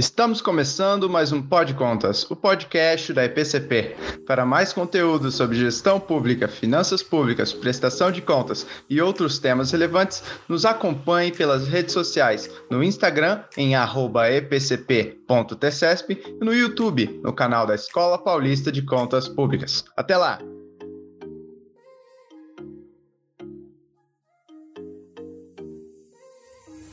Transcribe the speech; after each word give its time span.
Estamos 0.00 0.40
começando 0.40 1.10
mais 1.10 1.30
um 1.30 1.42
Pod 1.42 1.74
Contas, 1.74 2.24
o 2.30 2.34
podcast 2.34 3.12
da 3.12 3.26
EPCP. 3.26 3.94
Para 4.26 4.46
mais 4.46 4.72
conteúdo 4.72 5.30
sobre 5.30 5.58
gestão 5.58 6.00
pública, 6.00 6.48
finanças 6.48 7.02
públicas, 7.02 7.52
prestação 7.52 8.10
de 8.10 8.22
contas 8.22 8.66
e 8.88 8.98
outros 8.98 9.38
temas 9.38 9.72
relevantes, 9.72 10.22
nos 10.48 10.64
acompanhe 10.64 11.30
pelas 11.30 11.68
redes 11.68 11.92
sociais, 11.92 12.50
no 12.70 12.82
Instagram 12.82 13.42
em 13.58 13.74
@epcp.tcesp 13.74 15.18
e 16.40 16.42
no 16.42 16.54
YouTube, 16.54 17.20
no 17.22 17.34
canal 17.34 17.66
da 17.66 17.74
Escola 17.74 18.16
Paulista 18.16 18.72
de 18.72 18.80
Contas 18.80 19.28
Públicas. 19.28 19.84
Até 19.94 20.16
lá! 20.16 20.38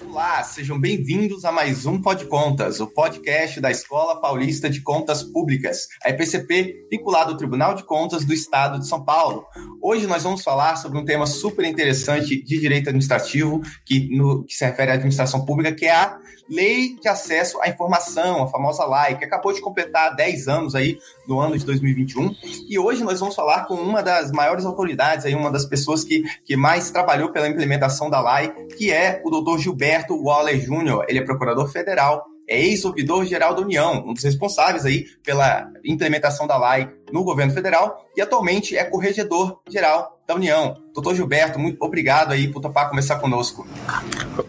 Olá, 0.09 0.26
sejam 0.43 0.79
bem-vindos 0.79 1.45
a 1.45 1.51
mais 1.51 1.85
um 1.85 1.99
Pod 1.99 2.23
Contas, 2.25 2.79
o 2.79 2.87
podcast 2.87 3.59
da 3.59 3.71
Escola 3.71 4.21
Paulista 4.21 4.69
de 4.69 4.81
Contas 4.81 5.23
Públicas, 5.23 5.87
a 6.03 6.09
EPCP, 6.09 6.87
vinculado 6.91 7.31
ao 7.31 7.37
Tribunal 7.37 7.73
de 7.73 7.83
Contas 7.83 8.23
do 8.23 8.33
Estado 8.33 8.79
de 8.79 8.87
São 8.87 9.03
Paulo. 9.03 9.45
Hoje 9.81 10.05
nós 10.05 10.23
vamos 10.23 10.43
falar 10.43 10.75
sobre 10.75 10.99
um 10.99 11.05
tema 11.05 11.25
super 11.25 11.65
interessante 11.65 12.41
de 12.43 12.59
direito 12.59 12.89
administrativo, 12.89 13.61
que, 13.85 14.15
no, 14.15 14.43
que 14.43 14.53
se 14.53 14.63
refere 14.63 14.91
à 14.91 14.93
administração 14.93 15.43
pública, 15.43 15.73
que 15.73 15.85
é 15.85 15.95
a 15.95 16.19
Lei 16.49 16.95
de 17.01 17.07
Acesso 17.09 17.59
à 17.61 17.67
Informação, 17.67 18.43
a 18.43 18.47
famosa 18.47 18.85
LAI, 18.85 19.17
que 19.17 19.25
acabou 19.25 19.51
de 19.51 19.59
completar 19.59 20.15
10 20.15 20.47
anos 20.47 20.75
aí 20.75 20.97
no 21.27 21.39
ano 21.39 21.57
de 21.57 21.65
2021. 21.65 22.33
E 22.69 22.79
hoje 22.79 23.03
nós 23.03 23.19
vamos 23.19 23.35
falar 23.35 23.65
com 23.65 23.73
uma 23.73 24.01
das 24.01 24.31
maiores 24.31 24.65
autoridades, 24.65 25.25
aí, 25.25 25.35
uma 25.35 25.51
das 25.51 25.65
pessoas 25.65 26.03
que, 26.03 26.23
que 26.45 26.55
mais 26.55 26.89
trabalhou 26.89 27.31
pela 27.31 27.49
implementação 27.49 28.09
da 28.09 28.21
LAI, 28.21 28.53
que 28.77 28.91
é 28.91 29.21
o 29.25 29.29
doutor 29.29 29.59
Gilberto 29.59 30.15
Waller 30.27 30.59
Júnior. 30.59 31.05
Ele 31.07 31.19
é 31.19 31.21
procurador 31.23 31.67
federal 31.67 32.25
é 32.47 32.59
ex-ouvidor-geral 32.61 33.53
da 33.53 33.61
União, 33.61 34.03
um 34.07 34.13
dos 34.13 34.23
responsáveis 34.23 34.85
aí 34.85 35.05
pela 35.21 35.69
implementação 35.83 36.47
da 36.47 36.57
lei 36.57 36.87
no 37.11 37.23
governo 37.23 37.53
federal 37.53 38.09
e 38.15 38.21
atualmente 38.21 38.77
é 38.77 38.85
corregedor-geral 38.85 40.21
da 40.25 40.35
União. 40.35 40.75
Doutor 40.93 41.15
Gilberto, 41.15 41.59
muito 41.59 41.81
obrigado 41.83 42.31
aí 42.31 42.47
por 42.47 42.61
topar 42.61 42.89
começar 42.89 43.19
conosco. 43.19 43.67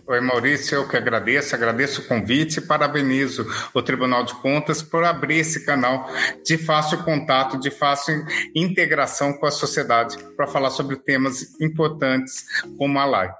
Oi, 0.06 0.20
Maurício, 0.20 0.76
eu 0.76 0.88
que 0.88 0.96
agradeço, 0.96 1.54
agradeço 1.54 2.02
o 2.02 2.06
convite 2.06 2.58
e 2.58 2.60
parabenizo 2.60 3.46
o 3.74 3.82
Tribunal 3.82 4.24
de 4.24 4.34
Contas 4.34 4.82
por 4.82 5.04
abrir 5.04 5.38
esse 5.38 5.64
canal 5.64 6.08
de 6.44 6.56
fácil 6.56 7.04
contato, 7.04 7.58
de 7.58 7.70
fácil 7.70 8.24
integração 8.54 9.32
com 9.34 9.46
a 9.46 9.50
sociedade 9.50 10.16
para 10.36 10.46
falar 10.46 10.70
sobre 10.70 10.96
temas 10.96 11.60
importantes 11.60 12.44
como 12.76 12.98
a 12.98 13.04
lei. 13.04 13.30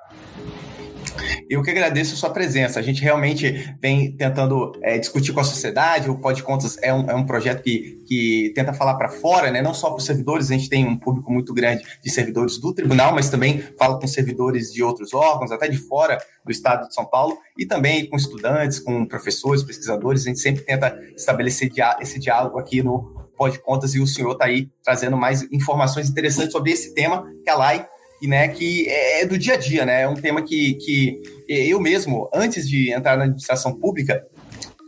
Eu 1.49 1.63
que 1.63 1.71
agradeço 1.71 2.15
a 2.15 2.17
sua 2.17 2.31
presença. 2.31 2.79
A 2.79 2.83
gente 2.83 3.03
realmente 3.03 3.75
vem 3.81 4.13
tentando 4.13 4.73
é, 4.83 4.99
discutir 4.99 5.33
com 5.33 5.41
a 5.41 5.45
sociedade. 5.45 6.11
O 6.11 6.19
Pod 6.19 6.43
Contas 6.43 6.77
é 6.83 6.93
um, 6.93 7.11
é 7.11 7.15
um 7.15 7.25
projeto 7.25 7.63
que, 7.63 8.03
que 8.07 8.53
tenta 8.55 8.73
falar 8.73 8.95
para 8.95 9.09
fora, 9.09 9.51
né? 9.51 9.63
não 9.63 9.75
só 9.75 9.89
para 9.89 9.99
os 9.99 10.05
servidores, 10.05 10.51
a 10.51 10.55
gente 10.55 10.69
tem 10.69 10.87
um 10.87 10.97
público 10.97 11.33
muito 11.33 11.53
grande 11.55 11.85
de 12.03 12.11
servidores 12.11 12.59
do 12.59 12.73
tribunal, 12.75 13.15
mas 13.15 13.31
também 13.31 13.63
fala 13.79 13.99
com 13.99 14.07
servidores 14.07 14.73
de 14.73 14.83
outros 14.83 15.15
órgãos, 15.15 15.51
até 15.51 15.69
de 15.69 15.77
fora 15.77 16.19
do 16.45 16.51
estado 16.51 16.89
de 16.89 16.95
São 16.95 17.05
Paulo, 17.05 17.39
e 17.57 17.67
também 17.67 18.09
com 18.09 18.17
estudantes, 18.17 18.79
com 18.79 19.07
professores, 19.07 19.63
pesquisadores. 19.63 20.23
A 20.23 20.29
gente 20.29 20.41
sempre 20.41 20.63
tenta 20.63 20.99
estabelecer 21.17 21.71
esse 22.01 22.19
diálogo 22.19 22.59
aqui 22.59 22.83
no 22.83 23.29
Pod 23.37 23.59
Contas 23.61 23.95
e 23.95 24.01
o 24.01 24.07
senhor 24.07 24.33
está 24.33 24.47
aí 24.47 24.69
trazendo 24.83 25.17
mais 25.17 25.43
informações 25.53 26.11
interessantes 26.11 26.53
sobre 26.53 26.73
esse 26.73 26.93
tema 26.95 27.25
que 27.45 27.49
a 27.49 27.57
LAI 27.57 27.87
né, 28.27 28.49
que 28.49 28.89
é, 28.89 29.23
é 29.23 29.27
do 29.27 29.39
dia 29.39 29.55
a 29.55 29.57
dia, 29.57 29.87
né? 29.87 30.03
É 30.03 30.09
um 30.09 30.15
tema 30.15 30.43
que, 30.43 30.75
que 30.75 31.21
eu 31.49 31.79
mesmo, 31.81 32.29
antes 32.35 32.69
de 32.69 32.93
entrar 32.93 33.17
na 33.17 33.25
administração 33.25 33.79
pública, 33.79 34.27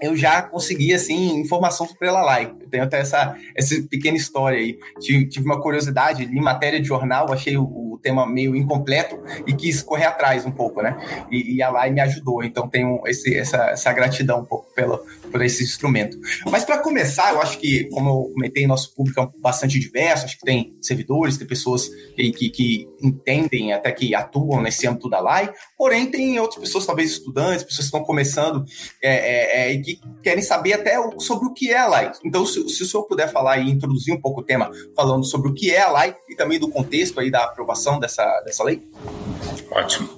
eu 0.00 0.16
já 0.16 0.42
consegui, 0.42 0.92
assim, 0.94 1.36
informação 1.38 1.86
sobre 1.86 2.08
a 2.08 2.12
Lalai. 2.12 2.54
Eu 2.60 2.68
tenho 2.68 2.84
até 2.84 3.00
essa, 3.00 3.36
essa 3.54 3.74
pequena 3.82 4.16
história 4.16 4.58
aí. 4.58 4.78
Tive, 4.98 5.28
tive 5.28 5.44
uma 5.44 5.60
curiosidade, 5.60 6.24
li 6.24 6.40
matéria 6.40 6.80
de 6.80 6.88
jornal, 6.88 7.32
achei 7.32 7.56
o, 7.56 7.64
o, 7.64 7.90
tema 8.02 8.26
meio 8.26 8.56
incompleto 8.56 9.20
e 9.46 9.52
quis 9.52 9.82
correr 9.82 10.06
atrás 10.06 10.46
um 10.46 10.50
pouco, 10.50 10.80
né? 10.80 10.96
E, 11.30 11.56
e 11.56 11.62
a 11.62 11.68
Lai 11.68 11.90
me 11.90 12.00
ajudou, 12.00 12.42
então 12.42 12.66
tenho 12.66 13.02
esse, 13.06 13.36
essa, 13.36 13.58
essa 13.70 13.92
gratidão 13.92 14.40
um 14.40 14.44
pouco 14.46 14.72
pelo, 14.74 15.04
por 15.30 15.42
esse 15.42 15.62
instrumento. 15.62 16.18
Mas 16.50 16.64
para 16.64 16.78
começar, 16.78 17.34
eu 17.34 17.42
acho 17.42 17.58
que, 17.58 17.90
como 17.90 18.08
eu 18.08 18.32
comentei, 18.32 18.66
nosso 18.66 18.94
público 18.94 19.20
é 19.20 19.28
bastante 19.38 19.78
diverso, 19.78 20.24
acho 20.24 20.38
que 20.38 20.46
tem 20.46 20.74
servidores, 20.80 21.36
tem 21.36 21.46
pessoas 21.46 21.88
que, 22.16 22.32
que, 22.32 22.48
que 22.48 22.88
entendem, 23.02 23.74
até 23.74 23.92
que 23.92 24.14
atuam 24.14 24.62
nesse 24.62 24.86
âmbito 24.86 25.10
da 25.10 25.20
LAI, 25.20 25.52
porém 25.76 26.10
tem 26.10 26.38
outras 26.38 26.60
pessoas, 26.60 26.86
talvez 26.86 27.10
estudantes, 27.10 27.64
pessoas 27.64 27.90
que 27.90 27.94
estão 27.96 28.02
começando 28.02 28.64
é, 29.02 29.10
é, 29.10 29.60
é, 29.60 29.72
e 29.72 29.82
que 29.82 29.89
querem 30.22 30.42
saber 30.42 30.74
até 30.74 30.96
sobre 31.18 31.46
o 31.46 31.52
que 31.52 31.70
é 31.70 31.78
a 31.78 31.86
LAI. 31.86 32.12
Então, 32.24 32.44
se, 32.44 32.68
se 32.68 32.82
o 32.82 32.86
senhor 32.86 33.04
puder 33.04 33.30
falar 33.32 33.58
e 33.58 33.70
introduzir 33.70 34.14
um 34.14 34.20
pouco 34.20 34.40
o 34.40 34.44
tema, 34.44 34.70
falando 34.94 35.24
sobre 35.24 35.50
o 35.50 35.54
que 35.54 35.70
é 35.70 35.80
a 35.80 35.90
LAI 35.90 36.14
e 36.28 36.36
também 36.36 36.58
do 36.58 36.68
contexto 36.68 37.20
aí 37.20 37.30
da 37.30 37.44
aprovação 37.44 37.98
dessa, 37.98 38.40
dessa 38.44 38.62
lei. 38.62 38.82
Ótimo. 39.70 40.08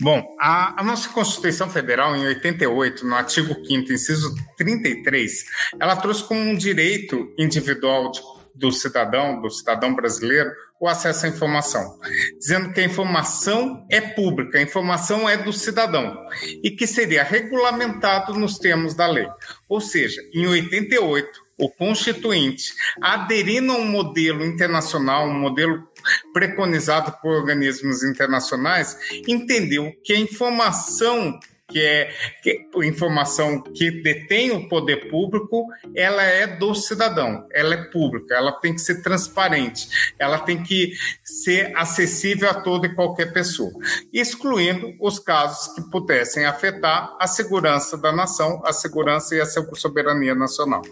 Bom, 0.00 0.34
a, 0.40 0.80
a, 0.80 0.82
nossa 0.82 1.08
Constituição 1.10 1.68
Federal, 1.68 2.16
em 2.16 2.26
88, 2.26 3.06
no 3.06 3.14
artigo 3.14 3.54
5 3.54 3.92
inciso 3.92 4.34
33, 4.56 5.44
ela 5.78 5.96
trouxe 5.96 6.24
como 6.24 6.40
um 6.40 6.56
direito 6.56 7.32
individual 7.38 8.10
de, 8.10 8.20
do 8.54 8.70
cidadão, 8.70 9.40
do 9.40 9.50
cidadão 9.50 9.94
brasileiro, 9.94 10.50
o 10.80 10.88
acesso 10.88 11.26
à 11.26 11.28
informação, 11.28 11.98
dizendo 12.38 12.72
que 12.72 12.80
a 12.80 12.84
informação 12.84 13.86
é 13.90 14.00
pública, 14.00 14.58
a 14.58 14.62
informação 14.62 15.28
é 15.28 15.36
do 15.36 15.52
cidadão 15.52 16.16
e 16.62 16.70
que 16.70 16.86
seria 16.86 17.24
regulamentado 17.24 18.34
nos 18.34 18.58
termos 18.58 18.94
da 18.94 19.06
lei. 19.06 19.26
Ou 19.68 19.80
seja, 19.80 20.20
em 20.32 20.46
88, 20.46 21.44
o 21.56 21.70
Constituinte, 21.70 22.74
aderindo 23.00 23.72
a 23.72 23.76
um 23.76 23.86
modelo 23.86 24.44
internacional, 24.44 25.28
um 25.28 25.38
modelo 25.38 25.88
preconizado 26.32 27.12
por 27.22 27.32
organismos 27.32 28.02
internacionais, 28.02 28.96
entendeu 29.26 29.92
que 30.02 30.12
a 30.12 30.18
informação 30.18 31.38
que 31.68 31.80
é 31.80 32.12
que, 32.42 32.68
informação 32.84 33.62
que 33.62 33.90
detém 34.02 34.50
o 34.50 34.68
poder 34.68 35.08
público, 35.08 35.66
ela 35.94 36.22
é 36.22 36.46
do 36.46 36.74
cidadão, 36.74 37.46
ela 37.52 37.74
é 37.74 37.84
pública, 37.84 38.34
ela 38.34 38.52
tem 38.52 38.74
que 38.74 38.80
ser 38.80 39.02
transparente, 39.02 39.88
ela 40.18 40.38
tem 40.38 40.62
que 40.62 40.92
ser 41.24 41.74
acessível 41.76 42.50
a 42.50 42.54
toda 42.54 42.86
e 42.86 42.94
qualquer 42.94 43.32
pessoa, 43.32 43.72
excluindo 44.12 44.94
os 45.00 45.18
casos 45.18 45.74
que 45.74 45.90
pudessem 45.90 46.44
afetar 46.44 47.16
a 47.18 47.26
segurança 47.26 47.96
da 47.96 48.12
nação, 48.12 48.60
a 48.64 48.72
segurança 48.72 49.34
e 49.34 49.40
a 49.40 49.46
soberania 49.46 50.34
nacional. 50.34 50.82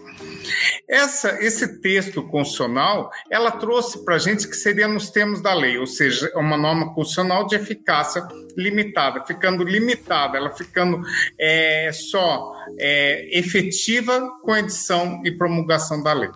Essa, 0.89 1.37
esse 1.43 1.81
texto 1.81 2.23
constitucional, 2.27 3.11
ela 3.29 3.51
trouxe 3.51 4.03
para 4.03 4.15
a 4.15 4.19
gente 4.19 4.47
que 4.47 4.55
seria 4.55 4.87
nos 4.87 5.09
termos 5.09 5.41
da 5.41 5.53
lei, 5.53 5.77
ou 5.77 5.87
seja, 5.87 6.31
uma 6.35 6.57
norma 6.57 6.93
constitucional 6.93 7.45
de 7.47 7.55
eficácia 7.55 8.25
limitada, 8.57 9.23
ficando 9.25 9.63
limitada, 9.63 10.37
ela 10.37 10.51
ficando 10.63 11.01
é, 11.39 11.91
só 11.91 12.53
é, 12.79 13.37
efetiva 13.37 14.29
com 14.41 14.55
edição 14.55 15.21
e 15.23 15.31
promulgação 15.31 16.01
da 16.01 16.13
lei. 16.13 16.29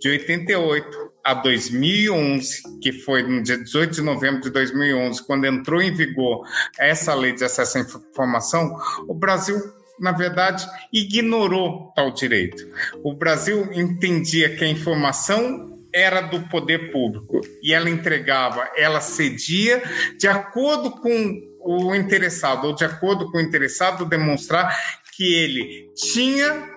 De 0.00 0.08
88 0.08 1.06
a 1.24 1.34
2011, 1.34 2.62
que 2.80 2.92
foi 2.92 3.22
no 3.22 3.42
dia 3.42 3.58
18 3.58 3.96
de 3.96 4.02
novembro 4.02 4.40
de 4.40 4.50
2011, 4.50 5.26
quando 5.26 5.44
entrou 5.44 5.82
em 5.82 5.92
vigor 5.92 6.46
essa 6.78 7.14
lei 7.14 7.32
de 7.32 7.44
acesso 7.44 7.78
à 7.78 7.80
informação, 7.80 8.76
o 9.08 9.14
Brasil 9.14 9.60
na 9.98 10.12
verdade, 10.12 10.66
ignorou 10.92 11.92
tal 11.96 12.12
direito. 12.12 12.62
O 13.02 13.14
Brasil 13.14 13.68
entendia 13.72 14.54
que 14.54 14.64
a 14.64 14.68
informação 14.68 15.75
era 15.96 16.20
do 16.20 16.40
poder 16.48 16.90
público 16.92 17.40
e 17.62 17.72
ela 17.72 17.88
entregava, 17.88 18.70
ela 18.76 19.00
cedia 19.00 19.82
de 20.18 20.28
acordo 20.28 20.90
com 20.90 21.40
o 21.60 21.94
interessado, 21.94 22.66
ou 22.66 22.74
de 22.74 22.84
acordo 22.84 23.32
com 23.32 23.38
o 23.38 23.40
interessado 23.40 24.04
demonstrar 24.04 24.78
que 25.16 25.34
ele 25.34 25.90
tinha 25.96 26.76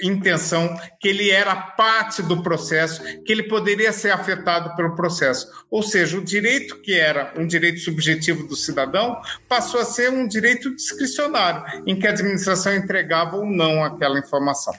intenção, 0.00 0.78
que 1.00 1.08
ele 1.08 1.30
era 1.30 1.56
parte 1.56 2.22
do 2.22 2.40
processo, 2.40 3.02
que 3.24 3.32
ele 3.32 3.42
poderia 3.42 3.92
ser 3.92 4.12
afetado 4.12 4.76
pelo 4.76 4.94
processo. 4.94 5.48
Ou 5.68 5.82
seja, 5.82 6.16
o 6.16 6.24
direito 6.24 6.80
que 6.80 6.94
era 6.94 7.32
um 7.36 7.44
direito 7.44 7.80
subjetivo 7.80 8.46
do 8.46 8.54
cidadão 8.54 9.20
passou 9.48 9.80
a 9.80 9.84
ser 9.84 10.12
um 10.12 10.28
direito 10.28 10.74
discricionário, 10.76 11.82
em 11.84 11.98
que 11.98 12.06
a 12.06 12.10
administração 12.10 12.72
entregava 12.72 13.36
ou 13.36 13.44
não 13.44 13.84
aquela 13.84 14.16
informação. 14.16 14.72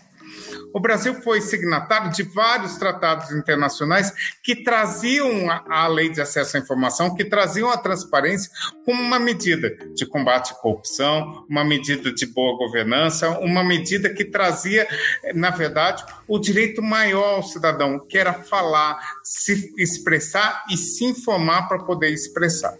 O 0.73 0.79
Brasil 0.79 1.15
foi 1.15 1.41
signatário 1.41 2.11
de 2.11 2.23
vários 2.23 2.77
tratados 2.77 3.31
internacionais 3.31 4.13
que 4.43 4.63
traziam 4.63 5.49
a, 5.49 5.87
lei 5.87 6.09
de 6.09 6.21
acesso 6.21 6.57
à 6.57 6.59
informação, 6.59 7.15
que 7.15 7.25
traziam 7.25 7.69
a 7.69 7.77
transparência 7.77 8.51
como 8.85 9.01
uma 9.01 9.19
medida 9.19 9.75
de 9.95 10.05
combate 10.05 10.51
à 10.51 10.55
corrupção, 10.55 11.45
uma 11.49 11.63
medida 11.63 12.13
de 12.13 12.25
boa 12.27 12.57
governança, 12.57 13.29
uma 13.39 13.63
medida 13.63 14.09
que 14.09 14.25
trazia, 14.25 14.87
na 15.33 15.49
verdade, 15.49 16.03
o 16.27 16.37
direito 16.37 16.81
maior 16.81 17.35
ao 17.35 17.43
cidadão, 17.43 17.99
que 17.99 18.17
era 18.17 18.33
falar, 18.33 18.99
se 19.23 19.73
expressar 19.77 20.65
e 20.69 20.77
se 20.77 21.05
informar 21.05 21.67
para 21.67 21.79
poder 21.79 22.09
expressar. 22.11 22.75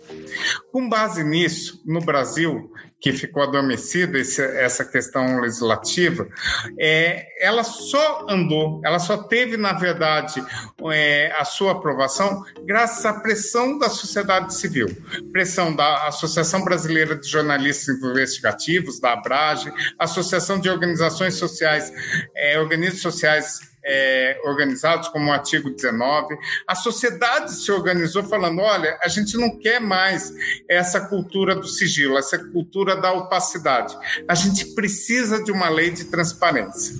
Com 0.71 0.87
base 0.87 1.23
nisso, 1.23 1.81
no 1.85 1.99
Brasil, 1.99 2.71
que 2.99 3.13
ficou 3.13 3.43
adormecida, 3.43 4.19
esse, 4.19 4.41
essa 4.41 4.83
questão 4.83 5.39
legislativa, 5.39 6.27
é, 6.77 7.27
ela 7.39 7.63
só 7.63 8.25
andou, 8.29 8.81
ela 8.83 8.99
só 8.99 9.17
teve, 9.17 9.55
na 9.55 9.73
verdade, 9.73 10.43
é, 10.91 11.33
a 11.37 11.45
sua 11.45 11.71
aprovação 11.71 12.43
graças 12.65 13.05
à 13.05 13.13
pressão 13.13 13.77
da 13.77 13.89
sociedade 13.89 14.53
civil, 14.53 14.87
pressão 15.31 15.73
da 15.73 16.07
Associação 16.07 16.63
Brasileira 16.63 17.15
de 17.15 17.27
Jornalistas 17.27 17.95
Investigativos, 18.03 18.99
da 18.99 19.13
ABRAGE, 19.13 19.71
Associação 19.97 20.59
de 20.59 20.69
Organizações 20.69 21.35
Sociais, 21.35 21.91
é, 22.35 22.59
Organismos 22.59 23.01
Sociais 23.01 23.69
é, 23.89 24.39
organizados, 24.43 25.07
como 25.07 25.29
o 25.29 25.33
artigo 25.33 25.71
19. 25.71 26.37
A 26.67 26.75
sociedade 26.75 27.51
se 27.51 27.71
organizou 27.71 28.23
falando: 28.23 28.61
olha, 28.61 28.99
a 29.01 29.07
gente 29.07 29.35
não 29.35 29.57
quer 29.57 29.81
mais 29.81 30.31
essa 30.69 31.01
cultura 31.01 31.55
do 31.55 31.67
sigilo, 31.67 32.17
essa 32.17 32.37
cultura 32.37 32.95
da 32.95 33.11
opacidade. 33.11 33.97
A 34.27 34.35
gente 34.35 34.75
precisa 34.75 35.43
de 35.43 35.51
uma 35.51 35.69
lei 35.69 35.89
de 35.89 36.05
transparência. 36.05 36.95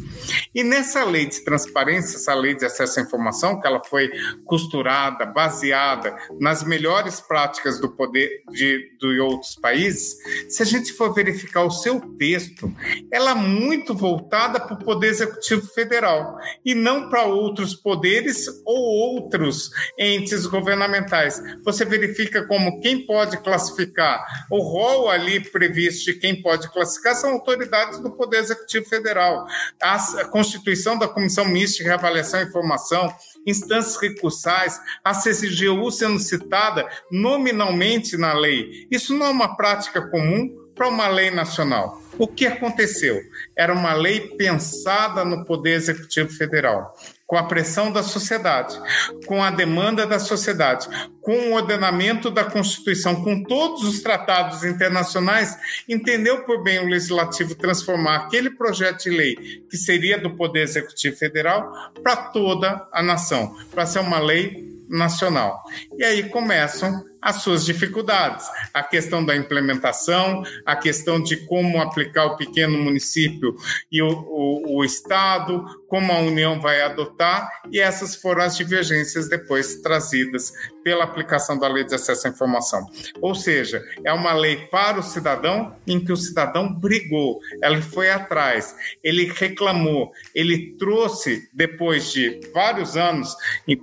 E 0.54 0.64
nessa 0.64 1.04
lei 1.04 1.28
de 1.28 1.42
transparência, 1.42 2.18
essa 2.18 2.34
lei 2.34 2.56
de 2.56 2.66
acesso 2.66 3.00
à 3.00 3.04
informação, 3.04 3.60
que 3.60 3.68
ela 3.68 3.84
foi 3.84 4.10
costurada, 4.46 5.26
baseada 5.26 6.18
nas 6.40 6.64
melhores 6.64 7.20
práticas 7.20 7.80
do 7.80 7.90
poder 7.90 8.44
de, 8.50 8.90
de 9.00 9.20
outros 9.20 9.56
países, 9.56 10.18
se 10.50 10.64
a 10.64 10.66
gente 10.66 10.92
for 10.94 11.14
verificar 11.14 11.64
o 11.64 11.72
seu 11.72 12.00
texto, 12.18 12.74
ela 13.12 13.32
é 13.32 13.36
muito 13.36 13.94
voltada 13.94 14.60
para 14.60 14.74
o 14.74 14.80
Poder 14.80 15.08
Executivo 15.08 15.68
Federal 15.68 16.38
e 16.66 16.79
não 16.80 17.10
para 17.10 17.26
outros 17.26 17.76
poderes 17.76 18.48
ou 18.66 18.78
outros 18.78 19.70
entes 19.98 20.46
governamentais. 20.46 21.42
Você 21.64 21.86
verifica 21.86 22.46
como 22.48 22.80
quem 22.80 23.06
pode 23.06 23.38
classificar, 23.38 24.26
o 24.50 24.60
rol 24.60 25.10
ali 25.10 25.40
previsto 25.40 26.06
de 26.06 26.20
quem 26.20 26.42
pode 26.42 26.72
classificar 26.72 27.16
são 27.16 27.32
autoridades 27.34 28.00
do 28.00 28.12
Poder 28.12 28.38
Executivo 28.38 28.86
Federal. 28.86 29.46
A 29.82 30.26
constituição 30.26 30.98
da 30.98 31.08
Comissão 31.08 31.46
Mista 31.46 31.78
de 31.78 31.84
Reavaliação 31.84 32.40
e 32.40 32.44
Informação, 32.46 33.14
instâncias 33.46 33.98
recursais, 33.98 34.80
a 35.04 35.14
CCGU 35.14 35.92
sendo 35.92 36.20
citada 36.20 36.88
nominalmente 37.12 38.18
na 38.18 38.34
lei. 38.34 38.88
Isso 38.90 39.14
não 39.14 39.28
é 39.28 39.30
uma 39.30 39.56
prática 39.56 40.02
comum 40.10 40.50
para 40.76 40.88
uma 40.88 41.08
lei 41.08 41.30
nacional. 41.30 42.02
O 42.20 42.28
que 42.28 42.46
aconteceu? 42.46 43.22
Era 43.56 43.74
uma 43.74 43.94
lei 43.94 44.20
pensada 44.36 45.24
no 45.24 45.46
Poder 45.46 45.76
Executivo 45.76 46.30
Federal, 46.30 46.94
com 47.26 47.38
a 47.38 47.44
pressão 47.44 47.94
da 47.94 48.04
sociedade, 48.04 48.78
com 49.26 49.42
a 49.42 49.50
demanda 49.50 50.06
da 50.06 50.20
sociedade, 50.20 50.86
com 51.22 51.32
o 51.32 51.54
ordenamento 51.54 52.30
da 52.30 52.44
Constituição, 52.44 53.24
com 53.24 53.42
todos 53.44 53.84
os 53.84 54.02
tratados 54.02 54.66
internacionais, 54.66 55.58
entendeu 55.88 56.44
por 56.44 56.62
bem 56.62 56.80
o 56.80 56.90
legislativo 56.90 57.56
transformar 57.56 58.18
aquele 58.18 58.50
projeto 58.50 59.04
de 59.04 59.12
lei 59.12 59.36
que 59.70 59.78
seria 59.78 60.18
do 60.18 60.36
Poder 60.36 60.64
Executivo 60.64 61.16
Federal 61.16 61.72
para 62.04 62.18
toda 62.18 62.86
a 62.92 63.02
nação, 63.02 63.56
para 63.72 63.86
ser 63.86 64.00
uma 64.00 64.20
lei 64.20 64.84
nacional. 64.90 65.64
E 65.98 66.04
aí 66.04 66.28
começam 66.28 67.09
as 67.22 67.38
suas 67.38 67.66
dificuldades, 67.66 68.46
a 68.74 68.84
questão 68.84 69.24
da 69.24 69.36
implementação, 69.36 70.44
a 70.66 70.76
questão 70.76 71.22
de 71.22 71.38
como 71.46 71.82
aplicar 71.82 72.26
o 72.26 72.38
pequeno 72.38 72.78
município 72.78 73.56
e 73.92 74.02
o, 74.02 74.08
o, 74.08 74.78
o, 74.78 74.86
Estado, 74.86 75.66
como 75.88 76.12
a 76.12 76.20
União 76.20 76.60
vai 76.60 76.82
adotar, 76.82 77.50
e 77.72 77.80
essas 77.80 78.16
foram 78.16 78.44
as 78.44 78.56
divergências 78.56 79.28
depois 79.28 79.82
trazidas 79.82 80.54
pela 80.84 81.04
aplicação 81.04 81.58
da 81.58 81.68
Lei 81.68 81.84
de 81.84 81.96
Acesso 81.96 82.28
à 82.28 82.30
Informação. 82.30 82.88
Ou 83.22 83.36
seja, 83.36 83.84
é 84.04 84.14
uma 84.14 84.34
lei 84.34 84.68
para 84.68 85.00
o 85.00 85.04
cidadão 85.04 85.76
em 85.86 86.00
que 86.00 86.12
o 86.12 86.18
cidadão 86.18 86.74
brigou, 86.74 87.40
ele 87.62 87.82
foi 87.82 88.10
atrás, 88.10 88.76
ele 89.04 89.26
reclamou, 89.26 90.12
ele 90.34 90.76
trouxe, 90.78 91.50
depois 91.54 92.12
de 92.12 92.40
vários 92.54 92.96
anos, 92.96 93.36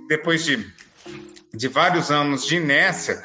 depois 0.07 0.43
de 0.43 0.57
de 1.57 1.67
vários 1.67 2.11
anos 2.11 2.45
de 2.45 2.55
inércia, 2.55 3.21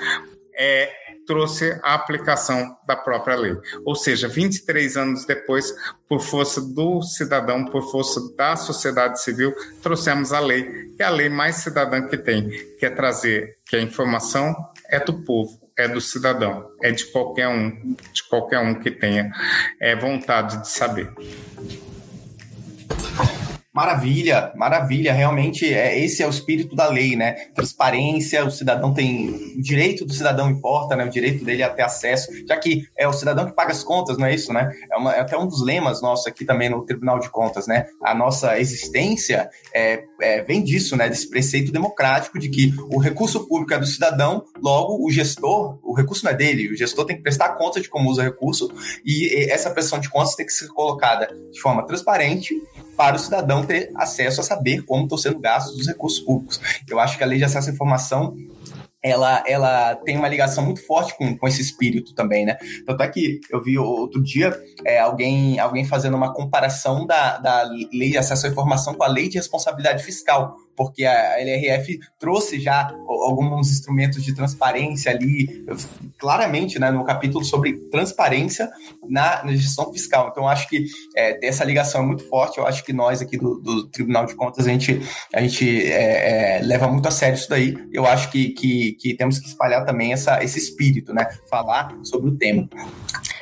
é, 0.55 0.91
trouxe 1.27 1.79
a 1.83 1.95
aplicação 1.95 2.77
da 2.87 2.97
própria 2.97 3.37
lei. 3.37 3.57
Ou 3.85 3.95
seja, 3.95 4.29
23 4.29 4.97
anos 4.97 5.25
depois, 5.25 5.73
por 6.09 6.21
força 6.21 6.61
do 6.61 7.03
cidadão, 7.03 7.65
por 7.67 7.91
força 7.91 8.21
da 8.37 8.57
sociedade 8.57 9.23
civil, 9.23 9.55
trouxemos 9.83 10.33
a 10.33 10.41
lei, 10.41 10.93
que 10.97 11.03
é 11.03 11.07
a 11.07 11.11
lei 11.11 11.29
mais 11.29 11.57
cidadã 11.57 12.07
que 12.07 12.17
tem, 12.17 12.49
que 12.79 12.87
é 12.87 12.91
trazer 12.91 13.59
que 13.67 13.77
a 13.77 13.81
informação 13.81 14.55
é 14.89 14.99
do 14.99 15.23
povo, 15.23 15.61
é 15.77 15.87
do 15.89 16.01
cidadão, 16.01 16.71
é 16.83 16.91
de 16.91 17.07
qualquer 17.07 17.49
um, 17.49 17.97
de 18.13 18.23
qualquer 18.29 18.59
um 18.59 18.75
que 18.75 18.91
tenha 18.91 19.31
é, 19.81 19.95
vontade 19.95 20.61
de 20.61 20.69
saber. 20.69 21.11
Maravilha, 23.73 24.53
maravilha. 24.55 25.15
Realmente, 25.15 25.73
é, 25.73 25.99
esse 25.99 26.23
é 26.23 26.27
o 26.27 26.31
espírito 26.31 26.77
da 26.77 26.89
lei, 26.89 27.17
né? 27.17 27.33
Transparência, 27.55 28.45
o 28.45 28.51
cidadão 28.51 28.93
tem. 28.93 29.31
O 29.57 29.63
direito 29.63 30.05
do 30.05 30.13
cidadão 30.13 30.51
importa, 30.51 30.95
né? 30.95 31.07
O 31.07 31.09
direito 31.09 31.43
dele 31.43 31.63
a 31.63 31.71
ter 31.71 31.81
acesso, 31.81 32.29
já 32.47 32.55
que 32.59 32.87
é 32.99 33.09
o 33.09 33.15
cidadão 33.15 33.47
que 33.47 33.53
paga 33.53 33.73
as 33.73 33.83
contas, 33.83 34.19
não 34.19 34.27
é 34.27 34.35
isso, 34.35 34.53
né? 34.53 34.71
É, 34.93 34.97
uma, 34.99 35.15
é 35.15 35.21
até 35.21 35.39
um 35.39 35.47
dos 35.47 35.65
lemas 35.65 36.03
nossos 36.03 36.27
aqui 36.27 36.45
também 36.45 36.69
no 36.69 36.85
Tribunal 36.85 37.19
de 37.19 37.31
Contas, 37.31 37.67
né? 37.67 37.87
A 38.03 38.15
nossa 38.15 38.61
existência 38.61 39.49
é, 39.75 40.05
é, 40.21 40.43
vem 40.43 40.63
disso, 40.63 40.95
né? 40.95 41.09
Desse 41.09 41.31
preceito 41.31 41.73
democrático 41.73 42.39
de 42.39 42.51
que 42.51 42.75
o 42.91 42.99
recurso 42.99 43.47
público 43.49 43.73
é 43.73 43.79
do 43.79 43.87
cidadão, 43.87 44.45
logo 44.63 45.03
o 45.03 45.11
gestor, 45.11 45.79
o 45.83 45.95
recurso 45.95 46.27
não 46.27 46.33
é 46.33 46.35
dele, 46.35 46.71
o 46.71 46.77
gestor 46.77 47.07
tem 47.07 47.17
que 47.17 47.23
prestar 47.23 47.49
conta 47.55 47.81
de 47.81 47.89
como 47.89 48.11
usa 48.11 48.21
o 48.21 48.25
recurso 48.25 48.71
e 49.03 49.47
essa 49.51 49.71
prestação 49.71 49.99
de 49.99 50.11
contas 50.11 50.35
tem 50.35 50.45
que 50.45 50.53
ser 50.53 50.69
colocada 50.69 51.35
de 51.51 51.59
forma 51.59 51.87
transparente 51.87 52.55
para 52.97 53.17
o 53.17 53.19
cidadão 53.19 53.62
ter 53.67 53.91
acesso 53.97 54.41
a 54.41 54.45
saber 54.45 54.83
como 54.85 55.05
estão 55.05 55.19
sendo 55.19 55.39
gastos 55.39 55.79
os 55.79 55.87
recursos 55.87 56.21
públicos. 56.21 56.61
Eu 56.89 56.99
acho 56.99 57.17
que 57.17 57.25
a 57.25 57.27
lei 57.27 57.39
de 57.39 57.45
acesso 57.45 57.71
à 57.71 57.73
informação 57.73 58.37
ela, 59.03 59.43
ela 59.47 59.97
tem 59.97 60.17
uma 60.17 60.29
ligação 60.29 60.65
muito 60.65 60.87
forte 60.87 61.17
com, 61.17 61.37
com 61.37 61.49
esse 61.49 61.61
espírito 61.61 62.15
também, 62.15 62.47
né? 62.47 62.57
Tanto 62.87 63.03
é 63.03 63.09
que 63.09 63.41
eu 63.51 63.61
vi 63.61 63.77
outro 63.77 64.23
dia 64.23 64.57
é, 64.87 65.01
alguém, 65.01 65.59
alguém 65.59 65.85
fazendo 65.85 66.17
uma 66.17 66.33
comparação 66.33 67.05
da, 67.05 67.39
da 67.39 67.63
lei 67.63 68.11
de 68.11 68.19
acesso 68.19 68.47
à 68.47 68.49
informação 68.49 68.95
com 68.95 69.03
a 69.03 69.09
lei 69.09 69.29
de 69.29 69.39
responsabilidade 69.39 70.05
fiscal 70.05 70.57
porque 70.77 71.05
a 71.05 71.41
LRF 71.41 71.99
trouxe 72.19 72.61
já 72.61 72.93
alguns 73.07 73.71
instrumentos 73.71 74.25
de 74.25 74.35
transparência 74.35 75.11
ali, 75.11 75.65
claramente, 76.19 76.79
né, 76.79 76.91
no 76.91 77.05
capítulo 77.05 77.45
sobre 77.45 77.75
transparência 77.91 78.71
na, 79.09 79.45
na 79.45 79.53
gestão 79.53 79.93
fiscal. 79.93 80.29
Então, 80.31 80.49
acho 80.49 80.69
que 80.69 80.87
é, 81.17 81.47
essa 81.47 81.65
ligação 81.65 82.03
é 82.03 82.07
muito 82.07 82.29
forte. 82.29 82.59
Eu 82.59 82.67
acho 82.67 82.85
que 82.85 82.93
nós 82.93 83.21
aqui 83.21 83.37
do, 83.37 83.57
do 83.61 83.89
Tribunal 83.89 84.27
de 84.27 84.35
Contas, 84.35 84.67
a 84.67 84.71
gente, 84.71 85.01
a 85.35 85.41
gente 85.41 85.87
é, 85.91 86.59
é, 86.59 86.63
leva 86.63 86.89
muito 86.89 87.07
a 87.07 87.11
sério 87.11 87.37
isso 87.37 87.49
daí. 87.49 87.77
Eu 87.93 88.07
acho 88.07 88.31
que, 88.31 88.51
que, 88.51 88.93
que 88.93 89.15
temos 89.15 89.39
que 89.39 89.47
espalhar 89.47 89.85
também 89.85 90.13
essa, 90.13 90.43
esse 90.43 90.59
espírito, 90.59 91.13
né? 91.13 91.27
Falar 91.49 91.97
sobre 92.03 92.31
o 92.31 92.37
tema. 92.37 92.69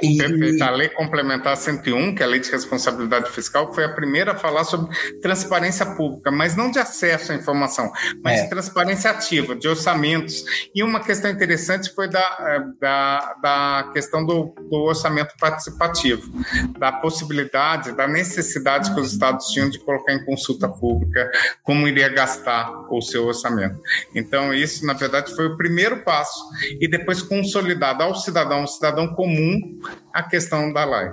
E... 0.02 0.16
Perfeito. 0.16 0.62
A 0.62 0.70
Lei 0.70 0.88
Complementar 0.88 1.56
101, 1.56 2.14
que 2.14 2.22
é 2.22 2.26
a 2.26 2.28
Lei 2.28 2.40
de 2.40 2.50
Responsabilidade 2.50 3.30
Fiscal, 3.30 3.72
foi 3.72 3.84
a 3.84 3.88
primeira 3.88 4.32
a 4.32 4.36
falar 4.36 4.64
sobre 4.64 4.94
transparência 5.20 5.84
pública, 5.84 6.30
mas 6.30 6.56
não 6.56 6.70
de 6.70 6.78
acesso 6.78 7.19
à 7.28 7.34
informação, 7.34 7.90
mas 8.22 8.38
é. 8.38 8.42
de 8.44 8.50
transparência 8.50 9.10
ativa, 9.10 9.56
de 9.56 9.66
orçamentos. 9.68 10.44
E 10.74 10.82
uma 10.82 11.00
questão 11.00 11.30
interessante 11.30 11.92
foi 11.94 12.08
da, 12.08 12.36
eh, 12.40 12.60
da, 12.80 13.34
da 13.42 13.90
questão 13.92 14.24
do, 14.24 14.54
do 14.70 14.76
orçamento 14.76 15.34
participativo, 15.38 16.30
da 16.78 16.92
possibilidade, 16.92 17.92
da 17.92 18.06
necessidade 18.06 18.94
que 18.94 19.00
os 19.00 19.12
estados 19.12 19.46
tinham 19.48 19.68
de 19.68 19.78
colocar 19.78 20.12
em 20.12 20.24
consulta 20.24 20.68
pública 20.68 21.30
como 21.62 21.88
iria 21.88 22.08
gastar 22.08 22.70
o 22.90 23.00
seu 23.00 23.26
orçamento. 23.26 23.80
Então, 24.14 24.54
isso, 24.54 24.86
na 24.86 24.92
verdade, 24.92 25.34
foi 25.34 25.46
o 25.46 25.56
primeiro 25.56 26.02
passo, 26.02 26.38
e 26.80 26.88
depois 26.88 27.22
consolidado 27.22 28.02
ao 28.02 28.14
cidadão, 28.14 28.60
ao 28.60 28.66
cidadão 28.66 29.08
comum, 29.14 29.78
a 30.12 30.22
questão 30.22 30.72
da 30.72 30.84
lei. 30.84 31.10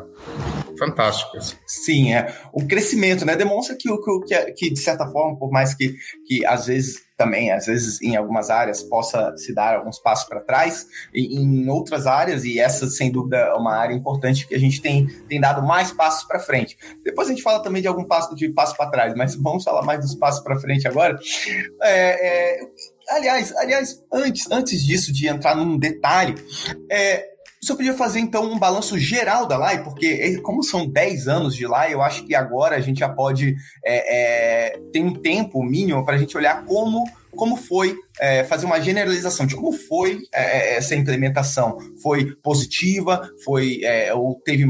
Fantástico. 0.78 1.38
Sim, 1.66 2.14
é. 2.14 2.34
O 2.54 2.66
crescimento, 2.68 3.26
né? 3.26 3.36
Demonstra 3.36 3.76
que, 3.76 3.90
que, 4.28 4.52
que, 4.54 4.70
de 4.70 4.80
certa 4.80 5.08
forma, 5.08 5.38
por 5.38 5.52
mais 5.52 5.74
que, 5.74 5.96
que 6.26 6.46
às 6.46 6.68
vezes 6.68 7.08
também, 7.18 7.52
às 7.52 7.66
vezes 7.66 8.00
em 8.00 8.16
algumas 8.16 8.52
áreas 8.52 8.84
possa 8.84 9.36
se 9.38 9.54
dar 9.54 9.76
alguns 9.76 9.98
passos 9.98 10.30
para 10.30 10.40
trás, 10.40 10.86
e 11.12 11.36
em 11.36 11.68
outras 11.68 12.06
áreas, 12.06 12.46
e 12.46 12.60
essa 12.60 12.88
sem 12.88 13.12
dúvida 13.12 13.38
é 13.38 13.54
uma 13.54 13.76
área 13.76 13.94
importante 13.94 14.48
que 14.48 14.54
a 14.54 14.60
gente 14.60 14.80
tem, 14.80 15.08
tem 15.28 15.42
dado 15.42 15.66
mais 15.66 15.92
passos 15.92 16.28
para 16.28 16.40
frente. 16.40 16.78
Depois 17.04 17.28
a 17.28 17.32
gente 17.32 17.42
fala 17.42 17.60
também 17.64 17.82
de 17.82 17.88
algum 17.88 18.04
passo 18.04 18.36
de 18.36 18.50
passo 18.50 18.78
para 18.78 18.92
trás, 18.92 19.16
mas 19.16 19.34
vamos 19.34 19.64
falar 19.64 19.82
mais 19.82 20.00
dos 20.00 20.14
passos 20.14 20.44
para 20.44 20.60
frente 20.60 20.88
agora. 20.88 21.18
É, 21.82 22.60
é, 22.60 22.60
aliás, 23.10 23.52
aliás, 23.56 24.04
antes, 24.14 24.52
antes 24.52 24.86
disso, 24.86 25.12
de 25.12 25.28
entrar 25.28 25.56
num 25.56 25.76
detalhe, 25.76 26.36
é, 26.92 27.37
Você 27.62 27.76
podia 27.76 27.94
fazer 27.94 28.20
então 28.20 28.44
um 28.52 28.60
balanço 28.60 28.98
geral 29.00 29.46
da 29.48 29.58
LAI, 29.58 29.84
porque 29.84 30.40
como 30.42 30.64
são 30.64 30.88
10 30.88 31.28
anos 31.28 31.56
de 31.56 31.66
LAI, 31.66 31.94
eu 31.94 32.02
acho 32.02 32.26
que 32.26 32.36
agora 32.36 32.76
a 32.76 32.80
gente 32.80 33.00
já 33.00 33.10
pode 33.10 33.56
é, 33.84 34.76
é, 34.76 34.80
ter 34.94 35.02
um 35.02 35.14
tempo 35.14 35.64
mínimo 35.64 36.06
para 36.06 36.16
a 36.16 36.18
gente 36.18 36.38
olhar 36.38 36.64
como 36.66 37.04
como 37.38 37.56
foi 37.56 37.96
é, 38.20 38.44
fazer 38.44 38.66
uma 38.66 38.82
generalização 38.82 39.46
de 39.46 39.56
como 39.56 39.72
foi 39.72 40.20
é, 40.34 40.76
essa 40.76 40.96
implementação. 40.96 41.78
Foi 42.02 42.36
positiva? 42.38 43.30
Foi 43.46 43.80
é, 43.84 44.12
ou 44.14 44.42
teve? 44.44 44.68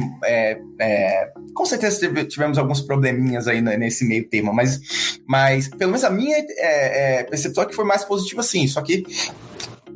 Com 1.53 1.65
certeza 1.65 2.25
tivemos 2.25 2.57
alguns 2.57 2.81
probleminhas 2.81 3.47
aí 3.47 3.61
nesse 3.61 4.05
meio 4.05 4.27
tema, 4.29 4.51
mas, 4.51 5.19
mas 5.25 5.69
pelo 5.69 5.91
menos 5.91 6.03
a 6.03 6.09
minha 6.09 6.35
percepção 7.29 7.63
é 7.63 7.67
que 7.67 7.75
foi 7.75 7.85
mais 7.85 8.03
positiva, 8.03 8.43
sim. 8.43 8.67
Só 8.67 8.81
que 8.81 9.05